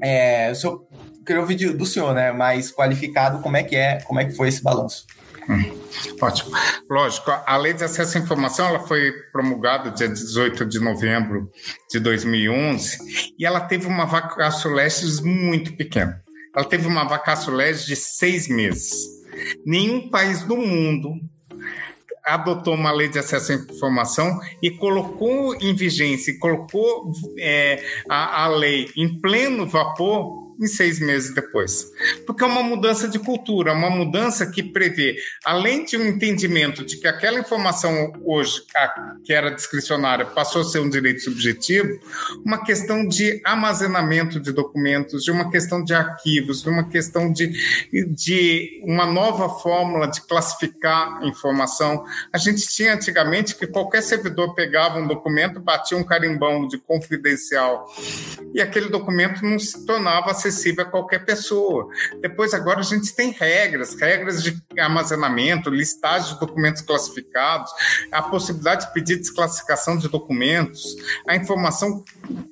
é, 0.02 0.50
eu 0.50 0.88
queria 1.26 1.42
ouvir 1.42 1.74
do 1.74 1.86
senhor, 1.86 2.14
né, 2.14 2.32
mais 2.32 2.72
qualificado, 2.72 3.42
como 3.42 3.58
é 3.58 3.64
que 3.64 3.76
é, 3.76 4.02
como 4.02 4.20
é 4.20 4.26
que 4.26 4.36
foi 4.36 4.48
esse 4.48 4.64
balanço. 4.64 5.06
Hum, 5.50 5.78
ótimo. 6.22 6.52
Lógico, 6.90 7.32
a 7.32 7.58
lei 7.58 7.74
de 7.74 7.84
acesso 7.84 8.18
à 8.18 8.22
informação 8.22 8.68
ela 8.68 8.80
foi 8.80 9.12
promulgada 9.32 9.90
dia 9.90 10.08
18 10.08 10.66
de 10.66 10.80
novembro 10.80 11.50
de 11.90 12.00
2011 12.00 13.34
e 13.38 13.46
ela 13.46 13.60
teve 13.60 13.88
uma 13.88 14.06
vacácio 14.06 14.72
legis 14.72 15.20
muito 15.20 15.76
pequena. 15.76 16.22
Ela 16.56 16.66
teve 16.66 16.88
uma 16.88 17.04
vacácio 17.04 17.52
legis 17.52 17.86
de 17.86 17.96
seis 17.96 18.48
meses. 18.48 18.94
Nenhum 19.66 20.10
país 20.10 20.44
do 20.44 20.58
mundo 20.58 21.16
adotou 22.24 22.76
uma 22.76 22.92
lei 22.92 23.10
de 23.10 23.18
acesso 23.18 23.52
à 23.52 23.56
informação 23.56 24.40
e 24.62 24.70
colocou 24.70 25.56
em 25.56 25.74
vigência, 25.74 26.38
colocou 26.40 27.12
é, 27.40 27.84
a, 28.08 28.44
a 28.44 28.48
lei 28.48 28.90
em 28.96 29.20
pleno 29.20 29.66
vapor 29.66 30.51
em 30.62 30.68
seis 30.68 31.00
meses 31.00 31.34
depois. 31.34 31.92
Porque 32.26 32.44
é 32.44 32.48
uma 32.48 32.62
mudança 32.62 33.08
de 33.08 33.18
cultura, 33.18 33.74
uma 33.74 33.90
mudança 33.90 34.46
que 34.46 34.62
prevê, 34.62 35.16
além 35.44 35.84
de 35.84 35.98
um 35.98 36.06
entendimento 36.06 36.86
de 36.86 36.98
que 36.98 37.08
aquela 37.08 37.40
informação 37.40 38.14
hoje, 38.24 38.62
que 39.24 39.34
era 39.34 39.50
discricionária, 39.50 40.24
passou 40.24 40.62
a 40.62 40.66
ser 40.66 40.80
um 40.80 40.90
direito 40.90 41.22
subjetivo, 41.22 42.00
uma 42.46 42.64
questão 42.64 43.08
de 43.08 43.42
armazenamento 43.44 44.40
de 44.40 44.52
documentos, 44.52 45.24
de 45.24 45.32
uma 45.32 45.50
questão 45.50 45.84
de 45.84 45.96
arquivos, 45.96 46.62
de 46.62 46.70
uma 46.70 46.88
questão 46.88 47.32
de, 47.32 47.52
de 48.14 48.82
uma 48.84 49.08
nova 49.08 49.50
fórmula 49.50 50.08
de 50.08 50.22
classificar 50.22 51.24
informação. 51.24 52.06
A 52.32 52.38
gente 52.38 52.68
tinha 52.68 52.94
antigamente 52.94 53.56
que 53.56 53.66
qualquer 53.66 54.04
servidor 54.04 54.54
pegava 54.54 55.00
um 55.00 55.08
documento, 55.08 55.60
batia 55.60 55.98
um 55.98 56.04
carimbão 56.04 56.68
de 56.68 56.78
confidencial 56.78 57.88
e 58.54 58.62
aquele 58.62 58.90
documento 58.90 59.44
não 59.44 59.58
se 59.58 59.86
tornava 59.86 60.30
acessível 60.30 60.51
acessível 60.52 60.84
a 60.84 60.88
qualquer 60.88 61.26
pessoa. 61.26 61.88
Depois, 62.22 62.54
agora, 62.54 62.82
a 62.82 62.84
gente 62.84 63.16
tem 63.16 63.32
regras, 63.32 63.96
regras 63.96 64.44
de 64.44 64.62
armazenamento, 64.78 65.70
listagem 65.70 66.34
de 66.34 66.40
documentos 66.40 66.82
classificados, 66.82 67.72
a 68.12 68.22
possibilidade 68.22 68.88
de 68.88 68.94
pedir 68.94 69.16
desclassificação 69.18 69.98
de 69.98 70.08
documentos, 70.10 70.96
a 71.28 71.36
informação, 71.36 72.04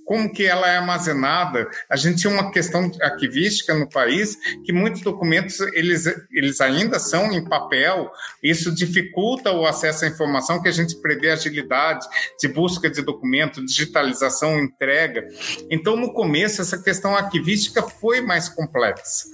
como 0.05 0.31
que 0.31 0.45
ela 0.45 0.67
é 0.67 0.77
armazenada. 0.77 1.67
A 1.89 1.95
gente 1.95 2.21
tinha 2.21 2.33
uma 2.33 2.51
questão 2.51 2.89
arquivística 3.01 3.73
no 3.73 3.87
país 3.87 4.37
que 4.63 4.71
muitos 4.71 5.01
documentos, 5.01 5.59
eles, 5.73 6.05
eles 6.31 6.61
ainda 6.61 6.97
são 6.97 7.31
em 7.31 7.43
papel, 7.43 8.09
isso 8.41 8.73
dificulta 8.73 9.51
o 9.51 9.65
acesso 9.65 10.05
à 10.05 10.07
informação 10.07 10.61
que 10.61 10.69
a 10.69 10.71
gente 10.71 10.95
prevê 11.01 11.31
agilidade 11.31 12.05
de 12.39 12.47
busca 12.47 12.89
de 12.89 13.01
documento, 13.01 13.63
digitalização, 13.65 14.59
entrega. 14.59 15.27
Então, 15.69 15.95
no 15.95 16.13
começo, 16.13 16.61
essa 16.61 16.81
questão 16.81 17.15
arquivística 17.15 17.78
foi 17.81 18.21
mais 18.21 18.49
complexa. 18.49 19.27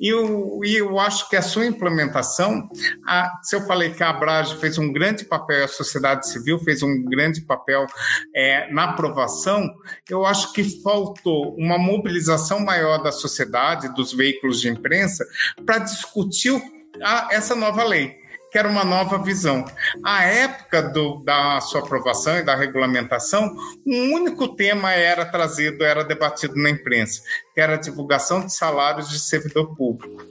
E 0.00 0.08
eu, 0.08 0.60
e 0.64 0.76
eu 0.76 0.98
acho 0.98 1.28
que 1.28 1.36
a 1.36 1.42
sua 1.42 1.66
implementação, 1.66 2.68
a, 3.06 3.30
se 3.42 3.56
eu 3.56 3.66
falei 3.66 3.90
que 3.90 4.02
a 4.02 4.10
Abrage 4.10 4.56
fez 4.56 4.78
um 4.78 4.92
grande 4.92 5.24
papel, 5.24 5.64
a 5.64 5.68
sociedade 5.68 6.28
civil 6.28 6.58
fez 6.58 6.82
um 6.82 7.04
grande 7.04 7.40
papel 7.42 7.86
é, 8.34 8.70
na 8.72 8.84
aprovação, 8.84 9.68
eu 10.08 10.24
acho 10.24 10.52
que 10.52 10.82
faltou 10.82 11.54
uma 11.56 11.78
mobilização 11.78 12.60
maior 12.60 13.02
da 13.02 13.12
sociedade, 13.12 13.94
dos 13.94 14.12
veículos 14.12 14.60
de 14.60 14.68
imprensa, 14.68 15.26
para 15.64 15.78
discutir 15.78 16.60
a, 17.02 17.28
essa 17.32 17.54
nova 17.54 17.84
lei 17.84 18.17
que 18.50 18.58
era 18.58 18.68
uma 18.68 18.84
nova 18.84 19.22
visão. 19.22 19.64
À 20.04 20.24
época 20.24 20.82
do, 20.82 21.22
da 21.22 21.60
sua 21.60 21.80
aprovação 21.80 22.38
e 22.38 22.42
da 22.42 22.54
regulamentação, 22.54 23.54
um 23.86 24.14
único 24.14 24.48
tema 24.48 24.92
era 24.92 25.24
trazido, 25.24 25.84
era 25.84 26.04
debatido 26.04 26.56
na 26.56 26.70
imprensa, 26.70 27.22
que 27.54 27.60
era 27.60 27.74
a 27.74 27.78
divulgação 27.78 28.44
de 28.44 28.54
salários 28.54 29.10
de 29.10 29.18
servidor 29.18 29.74
público. 29.76 30.22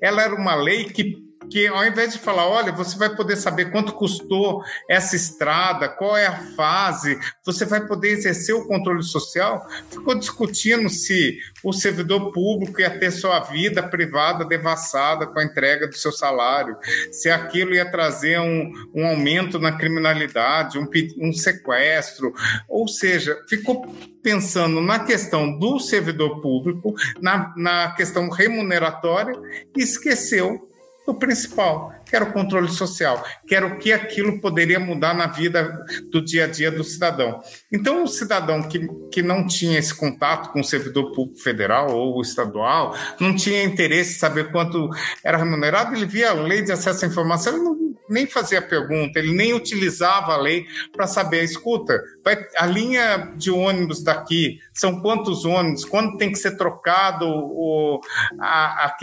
Ela 0.00 0.22
era 0.22 0.34
uma 0.34 0.54
lei 0.54 0.84
que 0.84 1.27
que 1.50 1.66
ao 1.66 1.84
invés 1.86 2.12
de 2.12 2.18
falar, 2.18 2.46
olha, 2.46 2.72
você 2.72 2.96
vai 2.96 3.14
poder 3.14 3.36
saber 3.36 3.70
quanto 3.70 3.92
custou 3.92 4.62
essa 4.88 5.16
estrada, 5.16 5.88
qual 5.88 6.16
é 6.16 6.26
a 6.26 6.36
fase, 6.54 7.18
você 7.44 7.64
vai 7.64 7.86
poder 7.86 8.10
exercer 8.10 8.54
o 8.54 8.66
controle 8.66 9.02
social, 9.02 9.66
ficou 9.90 10.14
discutindo 10.14 10.88
se 10.88 11.38
o 11.62 11.72
servidor 11.72 12.32
público 12.32 12.80
ia 12.80 12.98
ter 12.98 13.10
sua 13.10 13.40
vida 13.40 13.82
privada 13.82 14.44
devassada 14.44 15.26
com 15.26 15.38
a 15.38 15.44
entrega 15.44 15.86
do 15.86 15.96
seu 15.96 16.12
salário, 16.12 16.76
se 17.10 17.30
aquilo 17.30 17.74
ia 17.74 17.90
trazer 17.90 18.38
um, 18.40 18.72
um 18.94 19.06
aumento 19.06 19.58
na 19.58 19.72
criminalidade, 19.72 20.78
um, 20.78 20.88
um 21.18 21.32
sequestro, 21.32 22.32
ou 22.68 22.86
seja, 22.86 23.36
ficou 23.48 23.94
pensando 24.22 24.80
na 24.80 25.00
questão 25.00 25.58
do 25.58 25.78
servidor 25.78 26.40
público, 26.40 26.94
na, 27.20 27.54
na 27.56 27.92
questão 27.92 28.28
remuneratória, 28.28 29.34
e 29.76 29.82
esqueceu 29.82 30.67
o 31.10 31.18
principal, 31.18 31.92
que 32.04 32.14
era 32.14 32.24
o 32.24 32.32
controle 32.32 32.68
social, 32.68 33.24
que 33.46 33.54
era 33.54 33.66
o 33.66 33.78
que 33.78 33.92
aquilo 33.92 34.40
poderia 34.40 34.78
mudar 34.78 35.14
na 35.14 35.26
vida 35.26 35.84
do 36.10 36.22
dia 36.22 36.44
a 36.44 36.46
dia 36.46 36.70
do 36.70 36.84
cidadão. 36.84 37.40
Então, 37.72 38.04
o 38.04 38.08
cidadão 38.08 38.62
que, 38.62 38.86
que 39.10 39.22
não 39.22 39.46
tinha 39.46 39.78
esse 39.78 39.94
contato 39.94 40.52
com 40.52 40.60
o 40.60 40.64
servidor 40.64 41.12
público 41.12 41.40
federal 41.40 41.90
ou 41.90 42.20
estadual, 42.20 42.94
não 43.18 43.34
tinha 43.34 43.62
interesse 43.62 44.16
em 44.16 44.18
saber 44.18 44.50
quanto 44.50 44.88
era 45.24 45.38
remunerado, 45.38 45.94
ele 45.94 46.06
via 46.06 46.30
a 46.30 46.34
lei 46.34 46.62
de 46.62 46.72
acesso 46.72 47.04
à 47.04 47.08
informação, 47.08 47.54
ele 47.54 47.64
não 47.64 47.87
nem 48.08 48.26
fazia 48.26 48.60
pergunta, 48.60 49.18
ele 49.18 49.32
nem 49.32 49.54
utilizava 49.54 50.32
a 50.32 50.36
lei 50.36 50.66
para 50.92 51.06
saber, 51.06 51.42
escuta, 51.44 52.00
vai, 52.24 52.36
a 52.56 52.66
linha 52.66 53.32
de 53.36 53.50
ônibus 53.50 54.02
daqui 54.02 54.58
são 54.72 55.00
quantos 55.00 55.44
ônibus, 55.44 55.84
quando 55.84 56.16
tem 56.16 56.32
que 56.32 56.38
ser 56.38 56.56
trocado 56.56 57.26
o, 57.26 58.00
a, 58.40 58.86
a, 58.86 58.96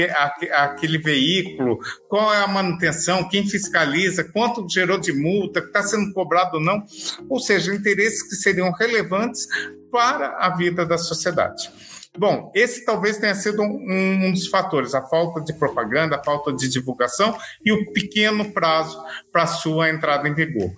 a, 0.53 0.63
aquele 0.63 0.97
veículo, 0.97 1.79
qual 2.07 2.33
é 2.33 2.43
a 2.43 2.47
manutenção, 2.47 3.27
quem 3.27 3.47
fiscaliza, 3.47 4.23
quanto 4.23 4.67
gerou 4.69 4.97
de 4.97 5.13
multa, 5.13 5.59
está 5.59 5.83
sendo 5.83 6.13
cobrado 6.13 6.57
ou 6.57 6.63
não, 6.63 6.83
ou 7.29 7.39
seja, 7.39 7.73
interesses 7.73 8.23
que 8.23 8.35
seriam 8.35 8.71
relevantes 8.71 9.47
para 9.91 10.37
a 10.39 10.55
vida 10.55 10.85
da 10.85 10.97
sociedade. 10.97 11.69
Bom, 12.17 12.51
esse 12.55 12.85
talvez 12.85 13.17
tenha 13.17 13.35
sido 13.35 13.61
um, 13.61 14.27
um, 14.27 14.31
dos 14.31 14.47
fatores, 14.47 14.93
a 14.93 15.01
falta 15.01 15.41
de 15.41 15.53
propaganda, 15.53 16.15
a 16.15 16.23
falta 16.23 16.53
de 16.53 16.69
divulgação 16.69 17.37
e 17.63 17.71
o 17.71 17.91
pequeno 17.91 18.51
prazo 18.51 18.97
para 19.31 19.45
sua 19.45 19.89
entrada 19.89 20.27
em 20.27 20.33
vigor. 20.33 20.71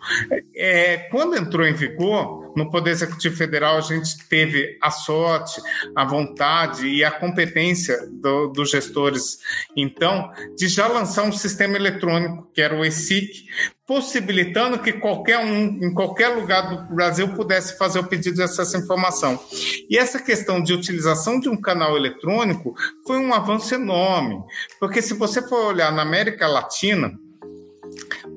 É, 0.56 0.98
quando 1.12 1.36
entrou 1.36 1.66
em 1.66 1.74
vigor, 1.74 2.47
no 2.58 2.72
Poder 2.72 2.90
Executivo 2.90 3.38
Federal, 3.38 3.78
a 3.78 3.82
gente 3.82 4.28
teve 4.28 4.80
a 4.82 4.90
sorte, 4.90 5.62
a 5.96 6.04
vontade 6.04 6.88
e 6.88 7.04
a 7.04 7.12
competência 7.12 8.08
do, 8.12 8.48
dos 8.48 8.72
gestores, 8.72 9.38
então, 9.76 10.32
de 10.58 10.68
já 10.68 10.88
lançar 10.88 11.24
um 11.24 11.32
sistema 11.32 11.76
eletrônico, 11.76 12.50
que 12.52 12.60
era 12.60 12.76
o 12.76 12.84
ESIC, 12.84 13.46
possibilitando 13.86 14.80
que 14.80 14.92
qualquer 14.92 15.38
um, 15.38 15.86
em 15.86 15.94
qualquer 15.94 16.30
lugar 16.30 16.62
do 16.68 16.96
Brasil, 16.96 17.30
pudesse 17.36 17.78
fazer 17.78 18.00
o 18.00 18.08
pedido 18.08 18.38
de 18.38 18.42
acesso 18.42 18.76
à 18.76 18.80
informação. 18.80 19.40
E 19.88 19.96
essa 19.96 20.20
questão 20.20 20.60
de 20.60 20.74
utilização 20.74 21.40
de 21.40 21.48
um 21.48 21.56
canal 21.56 21.96
eletrônico 21.96 22.74
foi 23.06 23.20
um 23.20 23.36
avanço 23.36 23.76
enorme, 23.76 24.42
porque 24.80 25.00
se 25.00 25.14
você 25.14 25.48
for 25.48 25.64
olhar 25.68 25.92
na 25.92 26.02
América 26.02 26.48
Latina, 26.48 27.14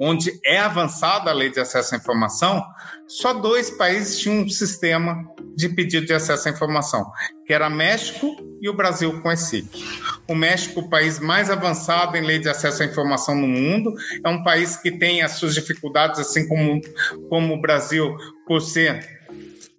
onde 0.01 0.41
é 0.43 0.59
avançada 0.59 1.31
a 1.31 1.35
lei 1.35 1.51
de 1.51 1.61
acesso 1.61 1.95
à 1.95 1.99
informação, 1.99 2.65
só 3.07 3.35
dois 3.35 3.71
países 3.71 4.19
tinham 4.19 4.45
um 4.45 4.49
sistema 4.49 5.23
de 5.55 5.69
pedido 5.69 6.07
de 6.07 6.15
acesso 6.15 6.49
à 6.49 6.51
informação, 6.51 7.11
que 7.45 7.53
era 7.53 7.69
México 7.69 8.35
e 8.63 8.69
o 8.69 8.73
Brasil 8.73 9.21
com 9.21 9.29
a 9.29 9.35
ESIC. 9.35 9.69
O 10.27 10.35
México, 10.35 10.81
o 10.81 10.89
país 10.89 11.19
mais 11.19 11.51
avançado 11.51 12.17
em 12.17 12.23
lei 12.23 12.39
de 12.39 12.49
acesso 12.49 12.83
à 12.83 12.87
informação 12.87 13.35
no 13.35 13.47
mundo, 13.47 13.93
é 14.25 14.29
um 14.29 14.43
país 14.43 14.77
que 14.77 14.91
tem 14.91 15.21
as 15.21 15.33
suas 15.33 15.55
dificuldades, 15.55 16.19
assim 16.19 16.49
como, 16.49 16.81
como 17.29 17.55
o 17.55 17.61
Brasil, 17.61 18.17
por 18.47 18.63
ser 18.63 19.21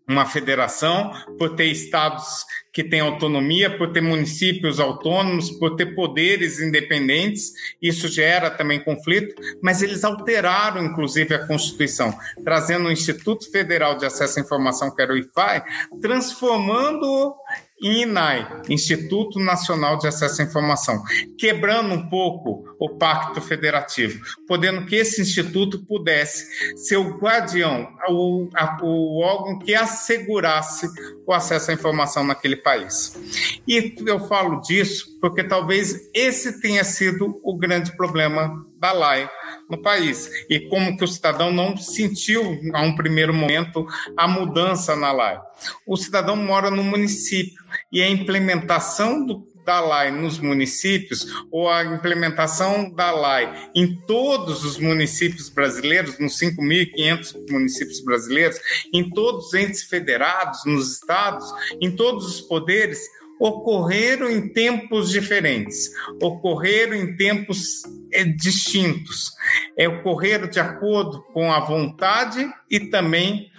uma 0.07 0.25
federação, 0.25 1.13
por 1.39 1.55
ter 1.55 1.65
estados 1.65 2.45
que 2.71 2.83
têm 2.83 3.01
autonomia, 3.01 3.75
por 3.77 3.91
ter 3.91 4.01
municípios 4.01 4.79
autônomos, 4.79 5.49
por 5.49 5.75
ter 5.75 5.93
poderes 5.93 6.59
independentes, 6.59 7.51
isso 7.81 8.07
gera 8.07 8.49
também 8.49 8.79
conflito, 8.79 9.35
mas 9.61 9.81
eles 9.81 10.03
alteraram, 10.03 10.83
inclusive, 10.85 11.35
a 11.35 11.45
Constituição, 11.45 12.17
trazendo 12.43 12.87
o 12.87 12.91
Instituto 12.91 13.51
Federal 13.51 13.97
de 13.97 14.05
Acesso 14.05 14.39
à 14.39 14.41
Informação, 14.41 14.93
que 14.95 15.01
era 15.01 15.13
o 15.13 15.17
IFAI, 15.17 15.63
transformando 16.01 17.35
INAI, 17.81 18.61
Instituto 18.69 19.39
Nacional 19.39 19.97
de 19.97 20.07
Acesso 20.07 20.41
à 20.41 20.45
Informação, 20.45 21.01
quebrando 21.37 21.95
um 21.95 22.07
pouco 22.07 22.63
o 22.79 22.89
pacto 22.89 23.41
federativo, 23.41 24.23
podendo 24.47 24.85
que 24.85 24.95
esse 24.95 25.19
instituto 25.19 25.83
pudesse 25.85 26.77
ser 26.77 26.97
o 26.97 27.17
guardião, 27.17 27.87
o, 28.07 28.47
a, 28.53 28.77
o 28.83 29.19
órgão 29.21 29.57
que 29.57 29.73
assegurasse 29.73 30.87
o 31.25 31.33
acesso 31.33 31.71
à 31.71 31.73
informação 31.73 32.23
naquele 32.23 32.55
país. 32.61 33.61
E 33.67 33.95
eu 34.05 34.19
falo 34.27 34.61
disso 34.61 35.17
porque 35.19 35.43
talvez 35.43 36.09
esse 36.13 36.61
tenha 36.61 36.83
sido 36.83 37.39
o 37.43 37.57
grande 37.57 37.95
problema 37.95 38.65
da 38.79 38.91
LAI 38.91 39.29
no 39.69 39.79
país 39.81 40.29
e 40.49 40.61
como 40.61 40.97
que 40.97 41.03
o 41.03 41.07
cidadão 41.07 41.51
não 41.51 41.77
sentiu 41.77 42.59
a 42.73 42.81
um 42.81 42.95
primeiro 42.95 43.33
momento 43.33 43.85
a 44.17 44.27
mudança 44.27 44.95
na 44.95 45.11
LAI. 45.11 45.39
O 45.85 45.95
cidadão 45.95 46.35
mora 46.35 46.71
no 46.71 46.83
município 46.83 47.63
e 47.91 48.01
a 48.01 48.09
implementação 48.09 49.23
do, 49.25 49.47
da 49.65 49.79
LAI 49.79 50.11
nos 50.11 50.39
municípios 50.39 51.27
ou 51.51 51.69
a 51.69 51.83
implementação 51.83 52.89
da 52.93 53.11
LAI 53.11 53.69
em 53.75 53.95
todos 54.07 54.63
os 54.63 54.77
municípios 54.77 55.49
brasileiros, 55.49 56.19
nos 56.19 56.37
5.500 56.39 57.35
municípios 57.49 58.03
brasileiros, 58.03 58.59
em 58.93 59.09
todos 59.09 59.47
os 59.47 59.53
entes 59.53 59.83
federados, 59.83 60.65
nos 60.65 60.93
estados, 60.93 61.45
em 61.81 61.91
todos 61.91 62.25
os 62.25 62.41
poderes, 62.41 62.99
ocorreram 63.41 64.29
em 64.29 64.47
tempos 64.53 65.09
diferentes, 65.09 65.89
ocorreram 66.21 66.95
em 66.95 67.15
tempos 67.15 67.81
é, 68.13 68.23
distintos, 68.23 69.31
é, 69.75 69.89
ocorreram 69.89 70.47
de 70.47 70.59
acordo 70.59 71.23
com 71.33 71.51
a 71.51 71.59
vontade 71.59 72.47
e 72.69 72.79
também 72.79 73.49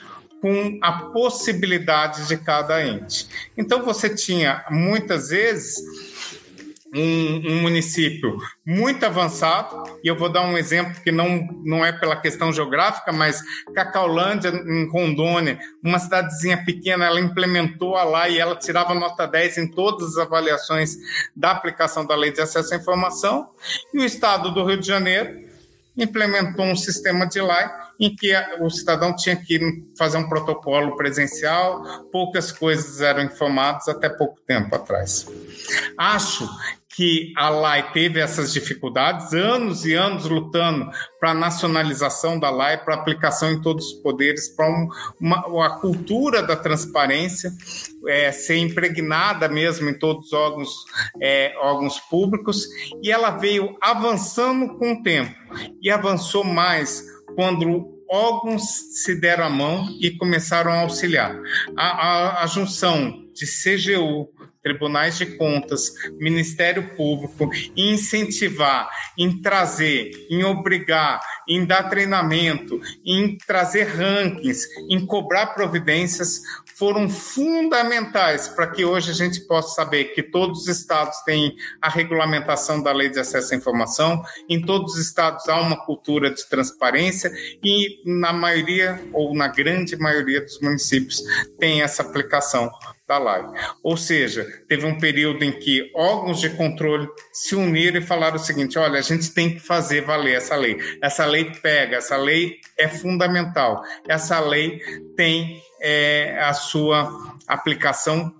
com 0.43 0.77
a 0.83 0.93
possibilidade 0.93 2.27
de 2.27 2.37
cada 2.37 2.85
ente. 2.85 3.29
Então 3.57 3.85
você 3.85 4.13
tinha 4.13 4.65
muitas 4.69 5.29
vezes 5.29 5.77
um, 6.93 7.53
um, 7.53 7.63
município 7.63 8.37
muito 8.67 9.07
avançado, 9.07 9.99
e 10.05 10.09
eu 10.09 10.17
vou 10.17 10.29
dar 10.29 10.43
um 10.43 10.59
exemplo 10.59 11.01
que 11.01 11.13
não, 11.13 11.47
não 11.65 11.85
é 11.85 11.93
pela 11.93 12.17
questão 12.17 12.53
geográfica, 12.53 13.13
mas 13.13 13.41
Cacaulândia, 13.73 14.51
em 14.51 14.91
Rondônia, 14.91 15.59
uma 15.83 16.01
cidadezinha 16.01 16.63
pequena, 16.65 17.07
ela 17.07 17.21
implementou 17.21 17.97
a 17.97 18.03
lá 18.03 18.29
e 18.29 18.39
ela 18.39 18.57
tirava 18.57 18.95
nota 18.95 19.27
10 19.27 19.59
em 19.59 19.69
todas 19.69 20.09
as 20.09 20.19
avaliações 20.19 20.97
da 21.37 21.53
aplicação 21.53 22.05
da 22.05 22.17
Lei 22.17 22.33
de 22.33 22.41
Acesso 22.41 22.75
à 22.75 22.77
Informação, 22.77 23.49
e 23.95 23.99
o 23.99 24.05
Estado 24.05 24.53
do 24.53 24.65
Rio 24.65 24.79
de 24.79 24.87
Janeiro 24.87 25.41
implementou 25.97 26.65
um 26.65 26.77
sistema 26.77 27.27
de 27.27 27.41
lei 27.41 27.82
em 28.03 28.15
que 28.15 28.35
o 28.61 28.69
cidadão 28.69 29.15
tinha 29.15 29.37
que 29.37 29.61
fazer 29.97 30.19
um 30.19 30.29
protocolo 30.29 30.97
presencial, 30.97 32.05
poucas 32.11 32.51
coisas 32.51 33.01
eram 33.01 33.23
informadas 33.23 33.87
até 33.87 34.09
pouco 34.09 34.41
tempo 34.45 34.75
atrás. 34.75 35.25
Acho 35.97 36.49
que 36.95 37.33
a 37.37 37.49
LAI 37.49 37.93
teve 37.93 38.21
essas 38.21 38.53
dificuldades, 38.53 39.33
anos 39.33 39.87
e 39.87 39.95
anos 39.95 40.27
lutando 40.27 40.91
para 41.19 41.31
a 41.31 41.35
nacionalização 41.35 42.39
da 42.39 42.51
LAI, 42.51 42.85
para 42.85 42.95
aplicação 42.95 43.51
em 43.51 43.63
todos 43.63 43.87
os 43.87 43.93
poderes, 44.03 44.49
para 44.49 44.69
uma, 45.19 45.67
a 45.67 45.71
cultura 45.71 46.43
da 46.43 46.57
transparência 46.57 47.51
é, 48.07 48.31
ser 48.31 48.57
impregnada 48.57 49.49
mesmo 49.49 49.89
em 49.89 49.95
todos 49.95 50.27
os 50.27 50.33
órgãos, 50.33 50.85
é, 51.21 51.55
órgãos 51.59 51.99
públicos, 51.99 52.67
e 53.03 53.11
ela 53.11 53.31
veio 53.31 53.77
avançando 53.81 54.75
com 54.77 54.93
o 54.93 55.03
tempo, 55.03 55.35
e 55.81 55.89
avançou 55.89 56.45
mais 56.45 57.03
quando 57.35 57.92
órgãos 58.13 58.63
se 59.03 59.15
deram 59.19 59.47
a 59.47 59.51
mão 59.51 59.89
e 59.99 60.11
começaram 60.11 60.71
a 60.71 60.81
auxiliar. 60.83 61.35
A, 61.75 61.87
a, 61.87 62.45
a 62.45 62.47
junção 62.47 63.27
de 63.33 63.47
CGU, 63.47 64.29
tribunais 64.63 65.17
de 65.17 65.25
contas, 65.25 65.93
Ministério 66.19 66.95
Público, 66.95 67.51
incentivar, 67.75 68.91
em 69.19 69.41
trazer, 69.41 70.11
em 70.31 70.45
obrigar, 70.45 71.21
em 71.57 71.65
dar 71.65 71.85
treinamento, 71.89 72.81
em 73.05 73.37
trazer 73.37 73.85
rankings, 73.85 74.69
em 74.89 75.05
cobrar 75.05 75.49
providências, 75.49 76.41
foram 76.75 77.09
fundamentais 77.09 78.49
para 78.49 78.67
que 78.67 78.85
hoje 78.85 79.11
a 79.11 79.15
gente 79.15 79.41
possa 79.43 79.75
saber 79.75 80.07
que 80.15 80.23
todos 80.23 80.63
os 80.63 80.69
estados 80.69 81.17
têm 81.25 81.55
a 81.81 81.89
regulamentação 81.89 82.83
da 82.83 82.93
lei 82.93 83.09
de 83.09 83.21
acesso 83.21 83.55
à 83.55 83.57
informação, 83.57 84.23
em 84.49 84.61
todos 84.61 84.95
os 84.95 85.01
estados 85.01 85.49
há 85.49 85.61
uma 85.61 85.85
cultura 85.85 86.31
de 86.31 86.49
transparência 86.49 87.31
e 87.63 88.01
na 88.05 88.33
maioria 88.33 89.01
ou 89.13 89.35
na 89.35 89.49
grande 89.49 89.97
maioria 89.97 90.41
dos 90.41 90.61
municípios 90.61 91.23
tem 91.59 91.83
essa 91.83 92.03
aplicação 92.03 92.71
da 93.07 93.19
lei. 93.19 93.45
Ou 93.83 93.97
seja, 93.97 94.47
teve 94.69 94.87
um 94.87 94.99
período 94.99 95.45
em 95.45 95.53
que 95.53 95.91
órgãos 95.95 96.41
de 96.41 96.51
controle 96.51 97.09
se 97.33 97.55
uniram 97.55 97.99
e 97.99 98.05
falaram 98.05 98.37
o 98.37 98.39
seguinte: 98.39 98.79
olha, 98.79 98.99
a 98.99 99.03
gente 99.03 99.33
tem 99.33 99.55
que 99.55 99.61
fazer 99.61 100.03
valer 100.03 100.37
essa 100.37 100.57
lei. 100.57 100.79
Essa 101.03 101.25
lei 101.27 101.51
pega, 101.63 101.97
essa 101.97 102.17
lei 102.17 102.59
é 102.79 102.89
fundamental. 102.89 103.83
Essa 104.09 104.41
lei 104.41 104.81
tem 105.17 105.63
é, 105.83 106.39
a 106.41 106.53
sua 106.53 107.37
aplicação 107.49 108.33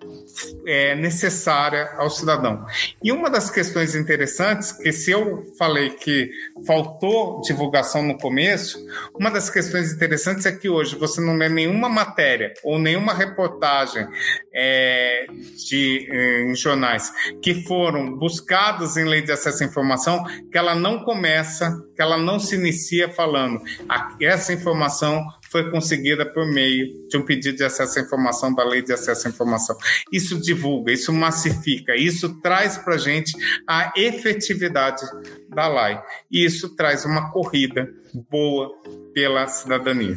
é, 0.65 0.95
necessária 0.95 1.91
ao 1.97 2.09
cidadão. 2.09 2.65
E 3.03 3.11
uma 3.11 3.29
das 3.29 3.51
questões 3.51 3.97
interessantes, 3.97 4.71
que 4.71 4.93
se 4.93 5.11
eu 5.11 5.53
falei 5.59 5.91
que 5.91 6.31
faltou 6.65 7.41
divulgação 7.43 8.03
no 8.03 8.17
começo, 8.17 8.79
uma 9.13 9.31
das 9.31 9.51
questões 9.51 9.93
interessantes 9.93 10.47
é 10.47 10.53
que 10.53 10.69
hoje 10.69 10.95
você 10.95 11.21
não 11.21 11.37
lê 11.37 11.49
nenhuma 11.49 11.89
matéria 11.89 12.55
ou 12.63 12.79
nenhuma 12.79 13.13
reportagem 13.13 14.07
é, 14.55 15.27
de, 15.69 16.07
é, 16.11 16.43
em 16.45 16.55
jornais 16.55 17.13
que 17.43 17.67
foram 17.67 18.17
buscadas 18.17 18.97
em 18.97 19.05
lei 19.05 19.21
de 19.21 19.33
acesso 19.33 19.65
à 19.65 19.67
informação, 19.67 20.25
que 20.51 20.57
ela 20.57 20.77
não 20.77 21.05
começa, 21.05 21.83
que 21.95 22.01
ela 22.01 22.17
não 22.17 22.39
se 22.39 22.55
inicia 22.55 23.09
falando 23.09 23.61
essa 24.21 24.53
informação 24.53 25.27
foi 25.53 25.71
conseguida 25.71 26.25
por 26.25 26.47
meio 26.47 27.07
de 27.09 27.17
um 27.19 27.23
pedido 27.23 27.59
de 27.59 27.65
acesso 27.65 27.99
à 27.99 28.03
informação 28.03 28.55
da 28.55 28.65
Lei 28.65 28.81
de 28.81 28.91
Acesso 28.91 29.29
à 29.29 29.31
Informação. 29.31 29.77
Isso 30.11 30.41
divulga, 30.41 30.91
isso 30.91 31.13
massifica, 31.13 31.95
isso 31.95 32.41
traz 32.41 32.79
para 32.79 32.95
a 32.95 32.99
gente 32.99 33.37
a 33.69 33.93
efetividade 33.95 35.03
da 35.51 35.69
lei. 35.69 35.99
E 36.31 36.43
isso 36.43 36.75
traz 36.75 37.05
uma 37.05 37.31
corrida 37.31 37.87
boa 38.31 38.73
pela 39.13 39.47
cidadania. 39.47 40.17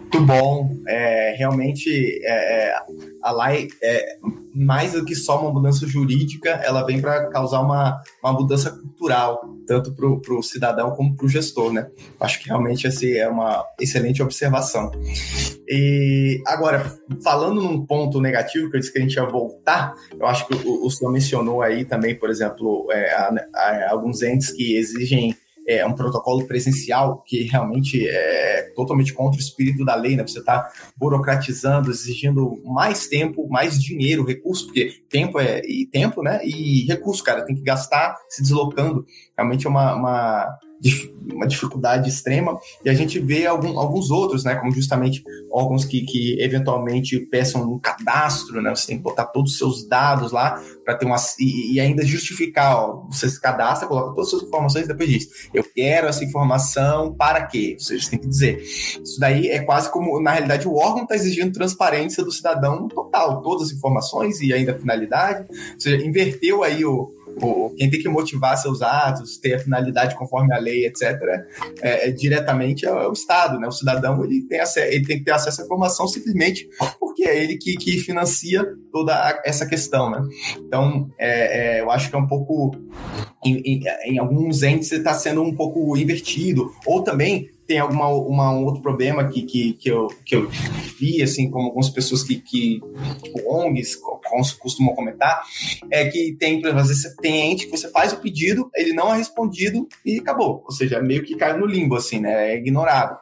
Muito 0.00 0.20
bom. 0.22 0.76
É, 0.88 1.34
realmente, 1.36 2.20
é, 2.24 2.68
é 2.68 2.74
a 3.22 3.32
lei 3.32 3.68
é 3.82 4.16
mais 4.60 4.92
do 4.92 5.04
que 5.04 5.14
só 5.14 5.40
uma 5.40 5.52
mudança 5.52 5.86
jurídica, 5.86 6.50
ela 6.50 6.84
vem 6.84 7.00
para 7.00 7.28
causar 7.30 7.60
uma, 7.60 7.98
uma 8.22 8.32
mudança 8.32 8.70
cultural, 8.70 9.40
tanto 9.66 9.94
para 9.94 10.34
o 10.34 10.42
cidadão 10.42 10.90
como 10.90 11.16
para 11.16 11.24
o 11.24 11.28
gestor, 11.28 11.72
né? 11.72 11.88
Acho 12.20 12.40
que 12.40 12.48
realmente 12.48 12.86
essa 12.86 13.06
é 13.06 13.26
uma 13.26 13.64
excelente 13.80 14.22
observação. 14.22 14.90
E 15.66 16.42
agora, 16.46 16.84
falando 17.22 17.62
num 17.62 17.86
ponto 17.86 18.20
negativo, 18.20 18.68
que 18.68 18.76
eu 18.76 18.80
disse 18.80 18.92
que 18.92 18.98
a 18.98 19.02
gente 19.02 19.14
ia 19.14 19.24
voltar, 19.24 19.94
eu 20.18 20.26
acho 20.26 20.46
que 20.46 20.54
o, 20.54 20.86
o 20.86 20.90
senhor 20.90 21.10
mencionou 21.10 21.62
aí 21.62 21.84
também, 21.84 22.14
por 22.14 22.28
exemplo, 22.28 22.86
é, 22.90 23.14
a, 23.14 23.32
a, 23.54 23.90
alguns 23.90 24.20
entes 24.22 24.50
que 24.50 24.76
exigem 24.76 25.34
é 25.72 25.86
um 25.86 25.94
protocolo 25.94 26.46
presencial 26.46 27.22
que 27.24 27.44
realmente 27.44 28.04
é 28.08 28.72
totalmente 28.74 29.12
contra 29.12 29.38
o 29.38 29.42
espírito 29.42 29.84
da 29.84 29.94
lei, 29.94 30.16
né? 30.16 30.26
Você 30.26 30.40
está 30.40 30.68
burocratizando, 30.96 31.90
exigindo 31.90 32.60
mais 32.64 33.06
tempo, 33.06 33.48
mais 33.48 33.80
dinheiro, 33.80 34.24
recurso, 34.24 34.66
porque 34.66 34.92
tempo 35.08 35.38
é 35.38 35.60
e 35.64 35.86
tempo, 35.86 36.22
né? 36.22 36.40
E 36.44 36.84
recurso, 36.86 37.22
cara, 37.22 37.44
tem 37.44 37.54
que 37.54 37.62
gastar 37.62 38.16
se 38.28 38.42
deslocando. 38.42 39.04
Realmente 39.40 39.66
é 39.66 39.70
uma, 39.70 39.94
uma 39.94 40.58
uma 41.32 41.46
dificuldade 41.46 42.08
extrema, 42.08 42.58
e 42.84 42.88
a 42.88 42.94
gente 42.94 43.18
vê 43.18 43.46
algum, 43.46 43.78
alguns 43.78 44.10
outros, 44.10 44.44
né, 44.44 44.54
como 44.54 44.72
justamente 44.72 45.22
órgãos 45.52 45.84
que, 45.84 46.00
que 46.02 46.40
eventualmente 46.40 47.20
peçam 47.26 47.62
um 47.70 47.78
cadastro, 47.78 48.62
né, 48.62 48.74
você 48.74 48.86
tem 48.86 48.96
que 48.96 49.02
botar 49.02 49.26
todos 49.26 49.52
os 49.52 49.58
seus 49.58 49.86
dados 49.86 50.32
lá 50.32 50.60
para 50.84 50.94
ter 50.94 51.04
uma 51.04 51.16
e, 51.38 51.74
e, 51.74 51.80
ainda 51.80 52.04
justificar, 52.04 52.76
ó, 52.76 53.06
você 53.10 53.28
se 53.28 53.38
cadastra, 53.38 53.86
coloca 53.86 54.14
todas 54.14 54.24
as 54.24 54.30
suas 54.30 54.42
informações 54.44 54.86
e 54.86 54.88
depois 54.88 55.10
diz, 55.10 55.28
eu 55.52 55.62
quero 55.62 56.06
essa 56.08 56.24
informação 56.24 57.14
para 57.14 57.46
quê? 57.46 57.76
Ou 57.78 57.84
seja, 57.84 58.04
você 58.04 58.10
tem 58.10 58.18
que 58.18 58.28
dizer. 58.28 58.56
Isso 58.56 59.20
daí 59.20 59.48
é 59.48 59.60
quase 59.60 59.90
como, 59.90 60.20
na 60.20 60.32
realidade, 60.32 60.66
o 60.66 60.76
órgão 60.76 61.02
está 61.02 61.14
exigindo 61.14 61.52
transparência 61.52 62.24
do 62.24 62.32
cidadão 62.32 62.88
total, 62.88 63.42
todas 63.42 63.68
as 63.68 63.76
informações 63.76 64.40
e 64.40 64.52
ainda 64.52 64.72
a 64.72 64.78
finalidade, 64.78 65.46
ou 65.50 65.80
seja, 65.80 66.04
inverteu 66.04 66.62
aí 66.62 66.84
o 66.84 66.90
o, 66.90 67.12
quem 67.76 67.90
tem 67.90 68.00
que 68.00 68.08
motivar 68.08 68.56
seus 68.56 68.82
atos, 68.82 69.38
ter 69.38 69.54
a 69.54 69.58
finalidade 69.58 70.16
conforme 70.16 70.54
a 70.54 70.58
lei, 70.58 70.86
etc., 70.86 71.02
é, 71.80 72.08
é 72.08 72.10
diretamente 72.10 72.86
é 72.86 72.92
o 72.92 73.12
Estado, 73.12 73.58
né? 73.58 73.66
O 73.66 73.72
cidadão 73.72 74.22
ele 74.24 74.42
tem, 74.42 74.60
ele 74.88 75.06
tem 75.06 75.18
que 75.18 75.24
ter 75.24 75.32
acesso 75.32 75.62
à 75.62 75.64
informação 75.64 76.06
simplesmente 76.06 76.68
porque 76.98 77.24
é 77.24 77.42
ele 77.42 77.56
que, 77.56 77.76
que 77.76 77.98
financia 77.98 78.66
toda 78.92 79.40
essa 79.44 79.66
questão, 79.66 80.10
né? 80.10 80.22
Então, 80.58 81.10
é, 81.18 81.78
é, 81.78 81.80
eu 81.80 81.90
acho 81.90 82.08
que 82.10 82.16
é 82.16 82.18
um 82.18 82.26
pouco, 82.26 82.76
em, 83.44 83.56
em, 83.58 83.82
em 84.04 84.18
alguns 84.18 84.62
entes 84.62 84.92
está 84.92 85.14
sendo 85.14 85.42
um 85.42 85.54
pouco 85.54 85.96
invertido, 85.96 86.72
ou 86.86 87.02
também 87.02 87.50
tem 87.70 87.78
alguma 87.78 88.08
uma, 88.08 88.50
um 88.50 88.64
outro 88.64 88.82
problema 88.82 89.28
que, 89.28 89.42
que, 89.42 89.74
que, 89.74 89.88
eu, 89.88 90.08
que 90.26 90.34
eu 90.34 90.50
vi, 90.98 91.22
assim, 91.22 91.48
como 91.48 91.66
algumas 91.66 91.88
pessoas 91.88 92.24
que, 92.24 92.34
que 92.40 92.80
tipo, 93.22 93.40
ONGs 93.46 93.94
costumam 94.52 94.94
comentar, 94.94 95.42
é 95.90 96.06
que 96.06 96.36
tem, 96.38 96.60
por 96.60 96.66
exemplo, 96.68 96.82
às 96.82 96.88
vezes 96.88 97.02
você 97.02 97.16
tem 97.16 97.52
ente 97.52 97.66
que 97.66 97.76
você 97.76 97.90
faz 97.90 98.12
o 98.12 98.18
pedido, 98.18 98.70
ele 98.74 98.92
não 98.92 99.12
é 99.12 99.18
respondido 99.18 99.88
e 100.04 100.18
acabou. 100.18 100.62
Ou 100.64 100.72
seja, 100.72 101.00
meio 101.00 101.22
que 101.22 101.36
cai 101.36 101.56
no 101.56 101.66
limbo, 101.66 101.96
assim, 101.96 102.20
né? 102.20 102.52
É 102.52 102.56
ignorado. 102.56 103.18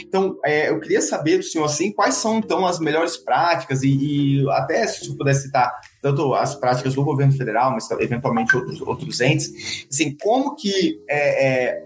Então, 0.00 0.38
é, 0.44 0.70
eu 0.70 0.80
queria 0.80 1.00
saber 1.00 1.38
do 1.38 1.44
senhor, 1.44 1.64
assim, 1.64 1.92
quais 1.92 2.14
são, 2.14 2.38
então, 2.38 2.66
as 2.66 2.78
melhores 2.78 3.16
práticas 3.16 3.82
e, 3.82 3.88
e 3.88 4.50
até 4.50 4.86
se 4.86 5.00
senhor 5.00 5.16
puder 5.16 5.34
citar 5.34 5.72
tanto 6.00 6.34
as 6.34 6.54
práticas 6.54 6.94
do 6.94 7.04
governo 7.04 7.32
federal, 7.32 7.70
mas 7.70 7.88
eventualmente 7.92 8.56
outros, 8.56 8.80
outros 8.80 9.20
entes, 9.20 9.86
assim, 9.90 10.16
como 10.20 10.56
que 10.56 10.98
é, 11.08 11.46
é, 11.46 11.84